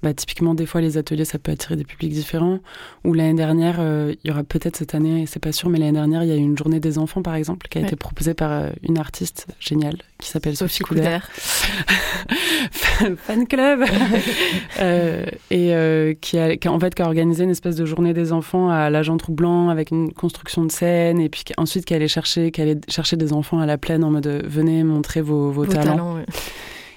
bah, 0.06 0.14
typiquement, 0.14 0.54
des 0.54 0.68
fois, 0.68 0.82
les 0.82 1.00
ateliers, 1.00 1.26
ça 1.26 1.40
peut 1.40 1.52
attirer 1.52 1.76
des 1.76 1.84
publics 1.84 2.14
différents. 2.14 2.60
Ou 3.06 3.16
l'année 3.16 3.34
dernière, 3.34 3.78
euh, 3.80 4.14
il 4.24 4.28
y 4.28 4.32
aura 4.32 4.44
peut-être 4.44 4.78
cette 4.78 4.94
année, 4.94 5.26
c'est 5.26 5.40
pas 5.40 5.52
sûr, 5.52 5.68
mais 5.68 5.80
l'année 5.80 5.94
dernière, 5.94 6.22
il 6.22 6.30
y 6.30 6.32
a 6.32 6.36
eu 6.36 6.42
une 6.42 6.56
journée 6.56 6.80
des 6.80 7.00
enfants, 7.00 7.24
par 7.24 7.34
exemple, 7.34 7.68
qui 7.68 7.80
a 7.80 7.82
été 7.82 7.96
proposée 7.96 8.36
par 8.36 8.52
euh, 8.52 8.70
une 8.84 9.00
artiste 9.00 9.48
géniale 9.60 9.98
qui 10.20 10.30
s'appelle 10.30 10.56
Sophie, 10.56 10.84
Couder. 10.84 11.18
Fan 13.18 13.48
club 13.48 13.84
euh, 14.80 15.26
Et 15.50 16.16
qui, 16.22 16.38
a, 16.38 16.56
qui, 16.56 16.68
en 16.68 16.80
fait, 16.80 16.94
qui 16.94 17.02
a 17.02 17.06
organisé 17.08 17.44
une 17.44 17.50
espèce 17.50 17.76
de 17.76 17.86
journée 17.88 18.14
des 18.14 18.32
enfants 18.32 18.70
à 18.70 18.92
l'agent 18.92 19.18
troublant 19.18 19.70
avec 19.70 19.90
une 19.90 20.14
construction 20.14 20.66
de 20.66 20.72
scène. 20.72 21.20
Et 21.20 21.30
puis 21.30 21.46
ensuite, 21.58 21.86
qui 21.86 21.96
allait 21.96 22.08
chercher, 22.08 22.52
qui 22.52 22.62
allait 22.62 22.78
chercher 22.90 23.18
des 23.18 23.34
enfants 23.34 23.58
à 23.58 23.66
la 23.66 23.80
plaine 23.80 24.04
en 24.04 24.12
mode 24.12 24.28
venez 24.46 24.84
montrer 24.84 25.22
vos, 25.22 25.50
vos, 25.50 25.66
talents. 25.66 26.20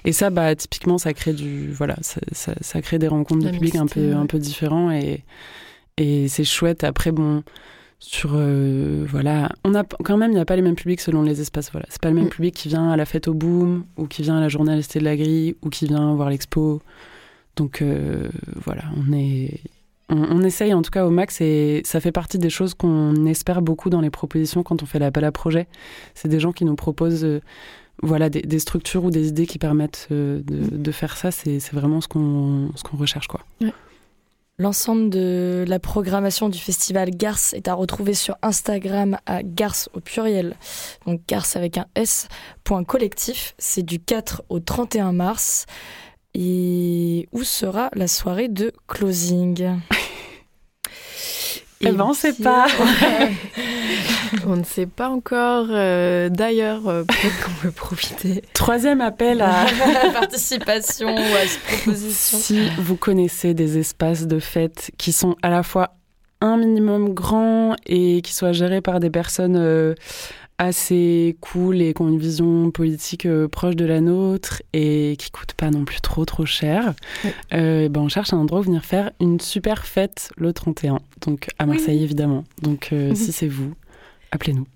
Et 0.05 0.11
ça, 0.13 0.29
bah, 0.29 0.55
typiquement, 0.55 0.97
ça 0.97 1.13
crée 1.13 1.33
du, 1.33 1.71
voilà, 1.71 1.95
ça, 2.01 2.53
ça, 2.61 2.81
crée 2.81 2.99
des 2.99 3.07
rencontres 3.07 3.45
de 3.45 3.51
public 3.51 3.75
un 3.75 3.85
peu, 3.85 4.13
un 4.13 4.25
peu 4.25 4.39
différents 4.39 4.91
et, 4.91 5.23
et 5.97 6.27
c'est 6.27 6.43
chouette. 6.43 6.83
Après, 6.83 7.11
bon, 7.11 7.43
sur, 7.99 8.31
euh, 8.33 9.05
voilà, 9.09 9.49
on 9.65 9.75
a 9.75 9.83
quand 9.83 10.15
même, 10.15 10.31
il 10.31 10.35
n'y 10.35 10.39
a 10.39 10.45
pas 10.45 10.55
les 10.55 10.61
mêmes 10.61 10.75
publics 10.75 11.01
selon 11.01 11.21
les 11.21 11.41
espaces. 11.41 11.69
Voilà, 11.71 11.85
c'est 11.89 12.01
pas 12.01 12.09
le 12.09 12.15
même 12.15 12.25
mm. 12.25 12.29
public 12.29 12.55
qui 12.55 12.69
vient 12.69 12.89
à 12.89 12.95
la 12.95 13.05
fête 13.05 13.27
au 13.27 13.33
Boom 13.33 13.83
ou 13.97 14.07
qui 14.07 14.21
vient 14.21 14.37
à 14.37 14.41
la 14.41 14.47
journée 14.47 14.71
à 14.71 14.77
de 14.77 15.03
la 15.03 15.17
Grille 15.17 15.55
ou 15.61 15.69
qui 15.69 15.85
vient 15.85 16.13
voir 16.15 16.29
l'expo. 16.29 16.81
Donc 17.57 17.81
euh, 17.81 18.29
voilà, 18.55 18.83
on 18.95 19.11
est, 19.11 19.59
on, 20.07 20.41
essaye 20.43 20.73
en 20.73 20.81
tout 20.81 20.91
cas 20.91 21.05
au 21.05 21.09
max 21.09 21.41
et 21.41 21.81
ça 21.83 21.99
fait 21.99 22.13
partie 22.13 22.37
des 22.37 22.49
choses 22.49 22.73
qu'on 22.73 23.25
espère 23.25 23.61
beaucoup 23.61 23.89
dans 23.89 23.99
les 23.99 24.09
propositions 24.09 24.63
quand 24.63 24.81
on 24.81 24.85
fait 24.85 24.99
l'appel 24.99 25.25
à 25.25 25.33
projet. 25.33 25.67
C'est 26.15 26.29
des 26.29 26.39
gens 26.39 26.53
qui 26.53 26.63
nous 26.63 26.75
proposent 26.75 27.25
euh, 27.25 27.41
voilà, 28.01 28.29
des, 28.29 28.59
structures 28.59 29.03
ou 29.03 29.11
des 29.11 29.27
idées 29.27 29.47
qui 29.47 29.59
permettent 29.59 30.07
euh, 30.11 30.41
de, 30.43 30.91
faire 30.91 31.17
ça, 31.17 31.31
c'est 31.31 31.59
vraiment 31.71 32.01
ce 32.01 32.07
qu'on 32.07 32.69
qu'on 32.83 32.97
recherche. 32.97 33.27
quoi. 33.27 33.41
L'ensemble 34.57 35.09
de 35.09 35.63
la 35.67 35.79
programmation 35.79 36.49
du 36.49 36.59
festival 36.59 37.11
Garce 37.11 37.53
est 37.53 37.69
à 37.69 37.73
retrouver 37.73 38.13
sur 38.13 38.35
Instagram 38.41 39.17
à 39.25 39.41
Garce 39.41 39.89
au 39.93 40.01
pluriel, 40.01 40.55
donc 41.05 41.21
Garce 41.27 41.55
avec 41.55 41.77
un 41.77 41.85
S, 41.95 42.27
point 42.63 42.83
collectif. 42.83 43.55
C'est 43.57 43.83
du 43.83 43.99
4 43.99 44.43
au 44.49 44.59
31 44.59 45.13
mars. 45.13 45.65
Et 46.35 47.27
où 47.31 47.43
sera 47.43 47.89
la 47.95 48.07
soirée 48.07 48.49
de 48.49 48.71
closing? 48.87 49.79
Eh 51.81 51.91
ben, 51.93 52.07
on 52.09 52.13
sait 52.13 52.33
pas. 52.33 52.67
On 54.47 54.55
ne 54.55 54.63
sait 54.63 54.85
pas 54.85 55.09
encore. 55.09 55.67
Euh, 55.69 56.29
d'ailleurs, 56.29 56.87
euh, 56.87 57.03
peut-être 57.03 57.45
qu'on 57.45 57.61
peut 57.61 57.71
profiter. 57.71 58.43
Troisième 58.53 59.01
appel 59.01 59.41
à 59.41 59.65
participation 60.13 61.15
ou 61.15 61.35
à 61.35 61.47
cette 61.47 61.63
proposition. 61.63 62.37
Si 62.37 62.69
vous 62.77 62.95
connaissez 62.95 63.53
des 63.53 63.77
espaces 63.77 64.27
de 64.27 64.39
fête 64.39 64.91
qui 64.97 65.11
sont 65.11 65.35
à 65.41 65.49
la 65.49 65.63
fois 65.63 65.95
un 66.41 66.57
minimum 66.57 67.13
grands 67.13 67.75
et 67.85 68.21
qui 68.21 68.33
soient 68.33 68.53
gérés 68.53 68.81
par 68.81 68.99
des 68.99 69.09
personnes 69.09 69.57
euh, 69.57 69.93
assez 70.57 71.37
cool 71.41 71.81
et 71.81 71.93
qui 71.93 72.01
ont 72.01 72.07
une 72.07 72.19
vision 72.19 72.71
politique 72.71 73.27
proche 73.47 73.75
de 73.75 73.85
la 73.85 74.01
nôtre 74.01 74.61
et 74.73 75.15
qui 75.17 75.31
coûtent 75.31 75.53
pas 75.53 75.69
non 75.69 75.85
plus 75.85 76.01
trop 76.01 76.25
trop 76.25 76.45
cher, 76.45 76.93
ben 77.51 77.91
on 77.95 78.09
cherche 78.09 78.33
un 78.33 78.37
endroit 78.37 78.59
où 78.59 78.63
venir 78.63 78.83
faire 78.83 79.11
une 79.21 79.39
super 79.39 79.85
fête 79.85 80.31
le 80.35 80.51
31, 80.51 80.99
donc 81.25 81.47
à 81.59 81.65
Marseille 81.65 82.03
évidemment. 82.03 82.43
Donc 82.61 82.93
si 83.15 83.31
c'est 83.31 83.47
vous, 83.47 83.73
appelez-nous. 84.31 84.67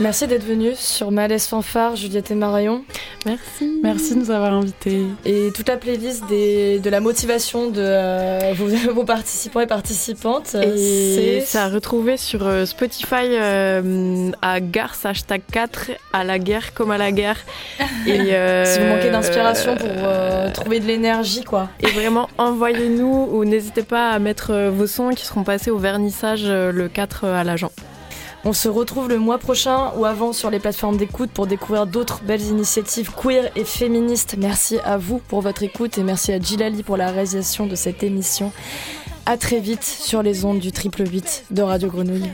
Merci 0.00 0.26
d'être 0.26 0.44
venu 0.44 0.72
sur 0.74 1.12
Malaise 1.12 1.46
Fanfare, 1.46 1.94
Juliette 1.94 2.30
et 2.32 2.34
Marion. 2.34 2.84
Merci. 3.26 3.80
Merci 3.82 4.14
de 4.14 4.20
nous 4.20 4.30
avoir 4.30 4.52
invités. 4.52 5.04
Et 5.24 5.50
toute 5.54 5.68
la 5.68 5.76
playlist 5.76 6.24
de 6.28 6.90
la 6.90 7.00
motivation 7.00 7.70
de 7.70 7.80
euh, 7.80 8.54
vos, 8.92 9.04
participants 9.06 9.60
et 9.60 9.66
participantes. 9.66 10.56
Et 10.56 11.42
c'est 11.46 11.58
à 11.58 11.68
retrouver 11.68 12.16
sur 12.16 12.44
euh, 12.46 12.66
Spotify 12.66 13.26
euh, 13.30 14.30
à 14.42 14.60
Garce, 14.60 15.06
hashtag 15.06 15.42
4, 15.52 15.92
à 16.12 16.24
la 16.24 16.40
guerre 16.40 16.74
comme 16.74 16.90
à 16.90 16.98
la 16.98 17.12
guerre. 17.12 17.38
Et, 18.06 18.34
si 18.64 18.80
vous 18.80 18.86
manquez 18.86 19.10
d'inspiration 19.10 19.76
pour 19.76 20.52
trouver 20.52 20.80
de 20.80 20.86
l'énergie, 20.86 21.44
quoi. 21.44 21.68
Et 21.80 21.86
vraiment, 21.86 22.28
envoyez-nous 22.36 23.28
ou 23.32 23.44
n'hésitez 23.44 23.82
pas 23.82 24.10
à 24.10 24.18
mettre 24.18 24.70
vos 24.70 24.86
sons 24.86 25.10
qui 25.10 25.24
seront 25.24 25.44
passés 25.44 25.70
au 25.70 25.78
vernissage 25.78 26.44
le 26.44 26.88
4 26.88 27.24
à 27.26 27.44
l'agent. 27.44 27.70
On 28.46 28.52
se 28.52 28.68
retrouve 28.68 29.08
le 29.08 29.18
mois 29.18 29.38
prochain 29.38 29.92
ou 29.96 30.04
avant 30.04 30.34
sur 30.34 30.50
les 30.50 30.58
plateformes 30.58 30.98
d'écoute 30.98 31.30
pour 31.30 31.46
découvrir 31.46 31.86
d'autres 31.86 32.20
belles 32.22 32.42
initiatives 32.42 33.10
queer 33.10 33.50
et 33.56 33.64
féministes. 33.64 34.36
Merci 34.38 34.78
à 34.84 34.98
vous 34.98 35.18
pour 35.18 35.40
votre 35.40 35.62
écoute 35.62 35.96
et 35.96 36.02
merci 36.02 36.30
à 36.30 36.38
Gilali 36.38 36.82
pour 36.82 36.98
la 36.98 37.10
réalisation 37.10 37.66
de 37.66 37.74
cette 37.74 38.02
émission. 38.02 38.52
À 39.24 39.38
très 39.38 39.60
vite 39.60 39.82
sur 39.82 40.22
les 40.22 40.44
ondes 40.44 40.58
du 40.58 40.72
triple 40.72 41.08
8 41.08 41.46
de 41.52 41.62
Radio 41.62 41.88
Grenouille. 41.88 42.30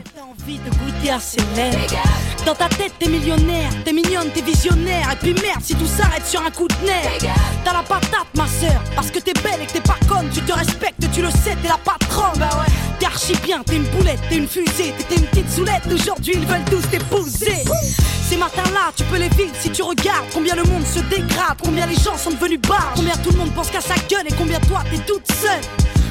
Dans 2.45 2.55
ta 2.55 2.67
tête, 2.67 2.91
t'es 2.99 3.07
millionnaire, 3.07 3.69
t'es 3.85 3.93
mignonne, 3.93 4.29
t'es 4.33 4.41
visionnaire. 4.41 5.11
Et 5.13 5.15
puis 5.15 5.33
merde, 5.33 5.61
si 5.61 5.75
tout 5.75 5.85
s'arrête 5.85 6.25
sur 6.25 6.41
un 6.41 6.51
coup 6.51 6.67
de 6.67 6.85
nerf. 6.85 7.33
T'as 7.63 7.71
la 7.71 7.83
patate, 7.83 8.27
ma 8.35 8.47
soeur, 8.47 8.83
parce 8.95 9.11
que 9.11 9.19
t'es 9.19 9.33
belle 9.41 9.61
et 9.61 9.65
que 9.65 9.73
t'es 9.73 9.79
pas 9.79 9.97
conne. 10.09 10.27
Tu 10.33 10.41
te 10.41 10.51
respectes, 10.51 11.09
tu 11.13 11.21
le 11.21 11.29
sais, 11.29 11.55
t'es 11.61 11.69
la 11.69 11.77
patronne. 11.77 12.37
Bah 12.37 12.49
ouais. 12.59 12.80
T'es 13.01 13.07
archi 13.07 13.33
bien, 13.43 13.63
t'es 13.63 13.77
une 13.77 13.85
boulette, 13.85 14.19
t'es 14.29 14.37
une 14.37 14.47
fusée, 14.47 14.93
t'es 15.09 15.15
une 15.15 15.25
petite 15.25 15.49
soulette. 15.49 15.81
Aujourd'hui, 15.91 16.33
ils 16.35 16.45
veulent 16.45 16.63
tous 16.69 16.87
t'épouser. 16.87 17.63
Ces 18.29 18.37
matins-là, 18.37 18.91
tu 18.95 19.03
peux 19.05 19.17
les 19.17 19.29
vivre 19.29 19.55
si 19.59 19.71
tu 19.71 19.81
regardes 19.81 20.25
combien 20.31 20.53
le 20.53 20.61
monde 20.65 20.85
se 20.85 20.99
dégrade, 20.99 21.57
combien 21.63 21.87
les 21.87 21.95
gens 21.95 22.15
sont 22.15 22.29
devenus 22.29 22.61
bas, 22.61 22.93
combien 22.95 23.15
tout 23.15 23.31
le 23.31 23.37
monde 23.39 23.51
pense 23.55 23.71
qu'à 23.71 23.81
sa 23.81 23.95
gueule 24.07 24.27
et 24.29 24.33
combien 24.37 24.59
toi 24.59 24.83
t'es 24.91 24.99
toute 24.99 25.25
seule. 25.31 25.61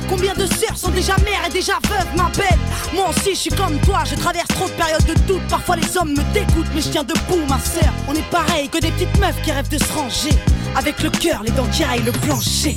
Combien 0.08 0.34
de 0.34 0.46
sœurs 0.46 0.76
sont 0.76 0.90
déjà 0.90 1.14
mères 1.18 1.46
et 1.46 1.52
déjà 1.52 1.74
veuves, 1.88 2.08
ma 2.16 2.28
belle 2.36 2.58
Moi 2.92 3.08
aussi, 3.10 3.36
je 3.36 3.40
suis 3.40 3.50
comme 3.50 3.78
toi, 3.82 4.02
je 4.04 4.16
traverse 4.16 4.48
trop 4.48 4.66
de 4.66 4.72
périodes 4.72 5.06
de 5.06 5.14
doute. 5.28 5.46
Parfois, 5.48 5.76
les 5.76 5.96
hommes 5.96 6.10
me 6.10 6.34
dégoûtent, 6.34 6.74
mais 6.74 6.80
je 6.80 6.88
tiens 6.88 7.04
debout, 7.04 7.46
ma 7.48 7.60
sœur. 7.60 7.92
On 8.08 8.14
est 8.14 8.30
pareil 8.32 8.68
que 8.68 8.78
des 8.78 8.90
petites 8.90 9.16
meufs 9.20 9.40
qui 9.44 9.52
rêvent 9.52 9.68
de 9.68 9.78
se 9.78 9.92
ranger. 9.92 10.36
Avec 10.74 11.00
le 11.04 11.10
cœur, 11.10 11.44
les 11.44 11.52
dents 11.52 11.68
qui 11.70 11.84
raillent 11.84 12.02
le 12.02 12.10
plancher. 12.10 12.74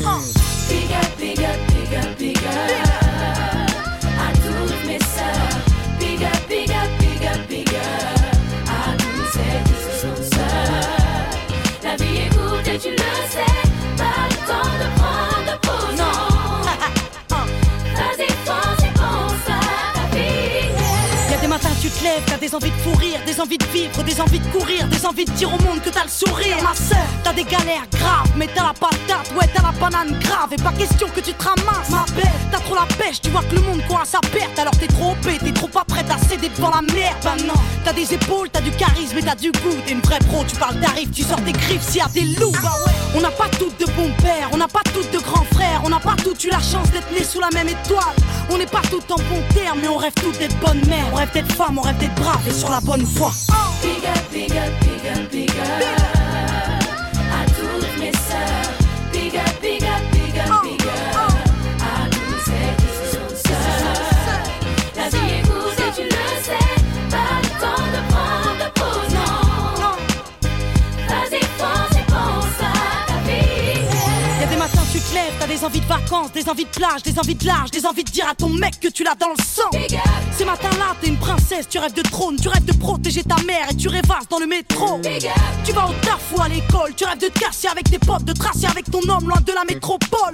Tu 21.81 21.89
te 21.89 22.03
lèves, 22.03 22.23
t'as 22.25 22.37
des 22.37 22.55
envies 22.55 22.71
de 22.71 22.91
pourrir, 22.91 23.19
des 23.25 23.39
envies 23.39 23.57
de 23.57 23.65
vivre, 23.65 24.03
des 24.03 24.19
envies 24.19 24.39
de 24.39 24.47
courir, 24.47 24.87
des 24.87 25.05
envies 25.05 25.25
de 25.25 25.31
dire 25.31 25.53
au 25.53 25.61
monde 25.63 25.81
que 25.83 25.89
t'as 25.89 26.03
le 26.03 26.09
sourire, 26.09 26.57
ma 26.63 26.73
soeur. 26.73 27.05
T'as 27.23 27.33
des 27.33 27.43
galères 27.43 27.85
graves, 27.91 28.29
mais 28.35 28.47
t'as 28.53 28.63
la 28.63 28.73
patate, 28.73 29.31
ouais, 29.37 29.47
t'as 29.53 29.61
la 29.61 29.71
banane 29.71 30.17
grave, 30.19 30.49
et 30.51 30.61
pas 30.61 30.71
question 30.71 31.07
que 31.15 31.19
tu 31.19 31.33
te 31.33 31.43
ramasses, 31.43 31.89
ma 31.89 32.05
belle. 32.15 32.31
T'as 32.51 32.59
trop 32.59 32.75
la 32.75 32.87
pêche, 32.95 33.21
tu 33.21 33.29
vois 33.29 33.43
que 33.43 33.55
le 33.55 33.61
monde 33.61 33.81
court 33.87 34.01
à 34.01 34.05
sa 34.05 34.19
perte, 34.19 34.57
alors 34.57 34.75
t'es 34.77 34.87
trop 34.87 35.11
opé, 35.11 35.37
t'es 35.37 35.51
trop 35.51 35.67
pas 35.67 35.83
prête 35.85 36.09
à 36.09 36.17
céder 36.17 36.49
devant 36.49 36.71
la 36.71 36.81
merde. 36.93 37.17
Bah 37.23 37.35
non, 37.45 37.53
t'as 37.85 37.93
des 37.93 38.13
épaules, 38.13 38.49
t'as 38.51 38.61
du 38.61 38.71
charisme 38.71 39.17
et 39.19 39.23
t'as 39.23 39.35
du 39.35 39.51
goût, 39.51 39.77
t'es 39.85 39.93
une 39.93 40.01
vraie 40.01 40.19
pro, 40.19 40.43
tu 40.47 40.55
parles 40.55 40.79
d'arrive, 40.79 41.11
tu 41.11 41.23
sors 41.23 41.41
des 41.41 41.53
griffes 41.53 41.83
s'il 41.83 41.97
y 41.97 42.01
a 42.01 42.07
des 42.07 42.39
loups. 42.39 42.51
Bah 42.63 42.71
ouais, 42.85 42.93
on 43.15 43.21
n'a 43.21 43.31
pas 43.31 43.49
toutes 43.59 43.79
de 43.79 43.85
bons 43.91 44.11
pères, 44.21 44.49
on 44.51 44.57
n'a 44.57 44.67
pas 44.67 44.81
toutes 44.93 45.11
de 45.11 45.19
grands 45.19 45.45
frères, 45.53 45.81
on 45.85 45.89
n'a 45.89 45.99
pas 45.99 46.15
toutes 46.23 46.43
eu 46.43 46.49
la 46.49 46.59
chance 46.59 46.89
d'être 46.91 47.11
nés 47.11 47.23
sous 47.23 47.39
la 47.39 47.49
même 47.53 47.67
étoile. 47.67 48.15
On 48.49 48.57
n'est 48.57 48.65
pas 48.65 48.81
toutes 48.89 49.09
en 49.09 49.15
bon 49.15 49.41
terme, 49.53 49.79
mais 49.81 49.87
on 49.87 49.97
rêve 49.97 50.13
toutes 50.21 50.37
d'être 50.37 50.57
bonnes 50.59 50.85
mères, 50.87 51.05
on 51.11 51.15
rêve 51.15 51.31
d'être 51.43 51.55
femmes 51.55 51.77
on 51.77 51.81
rêve 51.81 51.97
d'être 51.97 52.15
brave 52.15 52.47
et 52.47 52.51
sur 52.51 52.69
la 52.69 52.79
bonne 52.81 53.03
voie. 53.03 53.31
Big 53.81 54.05
up, 54.05 54.31
big 54.31 54.51
up, 54.51 54.73
big 54.81 55.11
up, 55.11 55.31
big 55.31 55.49
up. 55.49 55.83
À 57.31 57.45
toutes 57.45 57.99
mes 57.99 58.11
sœurs. 58.11 58.73
Big 59.11 59.35
up, 59.35 59.61
big 59.61 59.82
up, 59.82 59.82
des 75.63 75.67
envies 75.67 75.79
de 75.79 75.85
vacances, 75.85 76.31
des 76.33 76.49
envies 76.49 76.65
de 76.65 76.69
plage, 76.69 77.01
des 77.03 77.17
envies 77.17 77.35
de 77.35 77.45
large, 77.45 77.71
des 77.71 77.85
envies 77.85 78.03
de 78.03 78.11
dire 78.11 78.27
à 78.27 78.35
ton 78.35 78.49
mec 78.49 78.81
que 78.81 78.89
tu 78.89 79.05
l'as 79.05 79.15
dans 79.15 79.29
le 79.29 79.41
sang. 79.41 79.69
Ces 80.37 80.43
matins-là, 80.43 80.93
t'es 80.99 81.07
une 81.07 81.17
princesse, 81.17 81.69
tu 81.69 81.79
rêves 81.79 81.93
de 81.93 82.01
trône, 82.01 82.35
tu 82.35 82.49
rêves 82.49 82.65
de 82.65 82.73
protéger 82.73 83.23
ta 83.23 83.41
mère 83.43 83.67
et 83.71 83.75
tu 83.75 83.87
rêvasses 83.87 84.27
dans 84.29 84.39
le 84.39 84.45
métro. 84.45 84.99
Tu 85.63 85.71
vas 85.71 85.87
au 85.87 85.93
taf 86.01 86.19
ou 86.35 86.41
à 86.41 86.49
l'école, 86.49 86.93
tu 86.97 87.05
rêves 87.05 87.19
de 87.19 87.27
te 87.27 87.39
casser 87.39 87.67
avec 87.67 87.89
tes 87.89 87.97
potes, 87.97 88.25
de 88.25 88.33
tracer 88.33 88.65
avec 88.65 88.91
ton 88.91 88.99
homme 89.07 89.29
loin 89.29 89.39
de 89.39 89.53
la 89.53 89.63
métropole. 89.63 90.33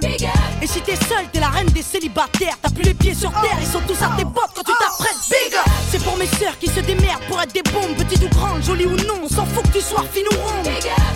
Et 0.60 0.66
si 0.66 0.80
t'es 0.80 0.96
seule, 0.96 1.28
t'es 1.32 1.38
la 1.38 1.50
reine 1.50 1.68
des 1.68 1.82
célibataires, 1.82 2.56
t'as 2.60 2.70
plus 2.70 2.82
les 2.82 2.94
pieds 2.94 3.14
sur 3.14 3.30
terre, 3.30 3.56
ils 3.60 3.68
sont 3.68 3.82
tous 3.86 4.02
à 4.02 4.10
tes 4.16 4.24
potes 4.24 4.50
quand 4.56 4.64
tu 4.64 4.72
t'apprêtes. 4.72 5.16
Big 5.30 5.54
C'est 5.92 6.02
pour 6.02 6.16
mes 6.16 6.26
sœurs 6.26 6.58
qui 6.58 6.66
se 6.66 6.80
démerdent 6.80 7.22
pour 7.28 7.40
être 7.40 7.52
des 7.52 7.62
bombes, 7.62 7.94
petites 7.96 8.24
ou 8.24 8.28
grandes, 8.34 8.64
jolies 8.64 8.86
ou 8.86 8.96
non, 9.06 9.20
on 9.22 9.28
s'en 9.28 9.46
fout 9.46 9.62
que 9.68 9.78
tu 9.78 9.84
sois 9.84 10.04
fine 10.12 10.26
ou 10.32 10.34
ronde. 10.34 10.68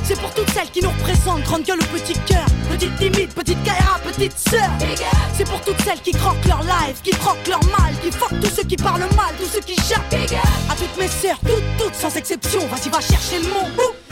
C'est 0.05 0.21
pour 0.21 0.33
toutes 0.35 0.51
celles 0.51 0.71
qui 0.71 0.83
nous 0.83 0.91
représentent, 0.91 1.43
grande 1.43 1.65
gueule 1.65 1.81
ou 1.81 1.99
petit 1.99 2.15
cœur, 2.27 2.47
petite 2.71 2.95
timide, 2.97 3.33
petite 3.33 3.61
Kaira, 3.65 3.99
petite 4.05 4.39
sœur. 4.39 4.71
C'est 5.37 5.45
pour 5.49 5.61
toutes 5.63 5.81
celles 5.83 6.01
qui 6.01 6.13
croquent 6.13 6.49
leur 6.49 6.63
life, 6.63 7.03
qui 7.03 7.11
croquent 7.11 7.49
leur 7.49 7.65
mal, 7.65 7.95
qui 8.03 8.11
fuck 8.11 8.31
tous 8.41 8.51
ceux 8.57 8.65
qui 8.65 8.77
parlent 8.77 9.01
mal, 9.01 9.35
tous 9.39 9.49
ceux 9.53 9.61
qui 9.61 9.77
jappent. 9.77 10.15
À 10.71 10.75
toutes 10.77 10.97
mes 10.99 11.09
sœurs, 11.09 11.39
toutes, 11.41 11.65
toutes 11.79 11.95
sans 11.95 12.15
exception, 12.17 12.61
vas-y, 12.67 12.89
va 12.91 13.01
chercher 13.01 13.41
le 13.41 13.49
mot. 13.49 14.04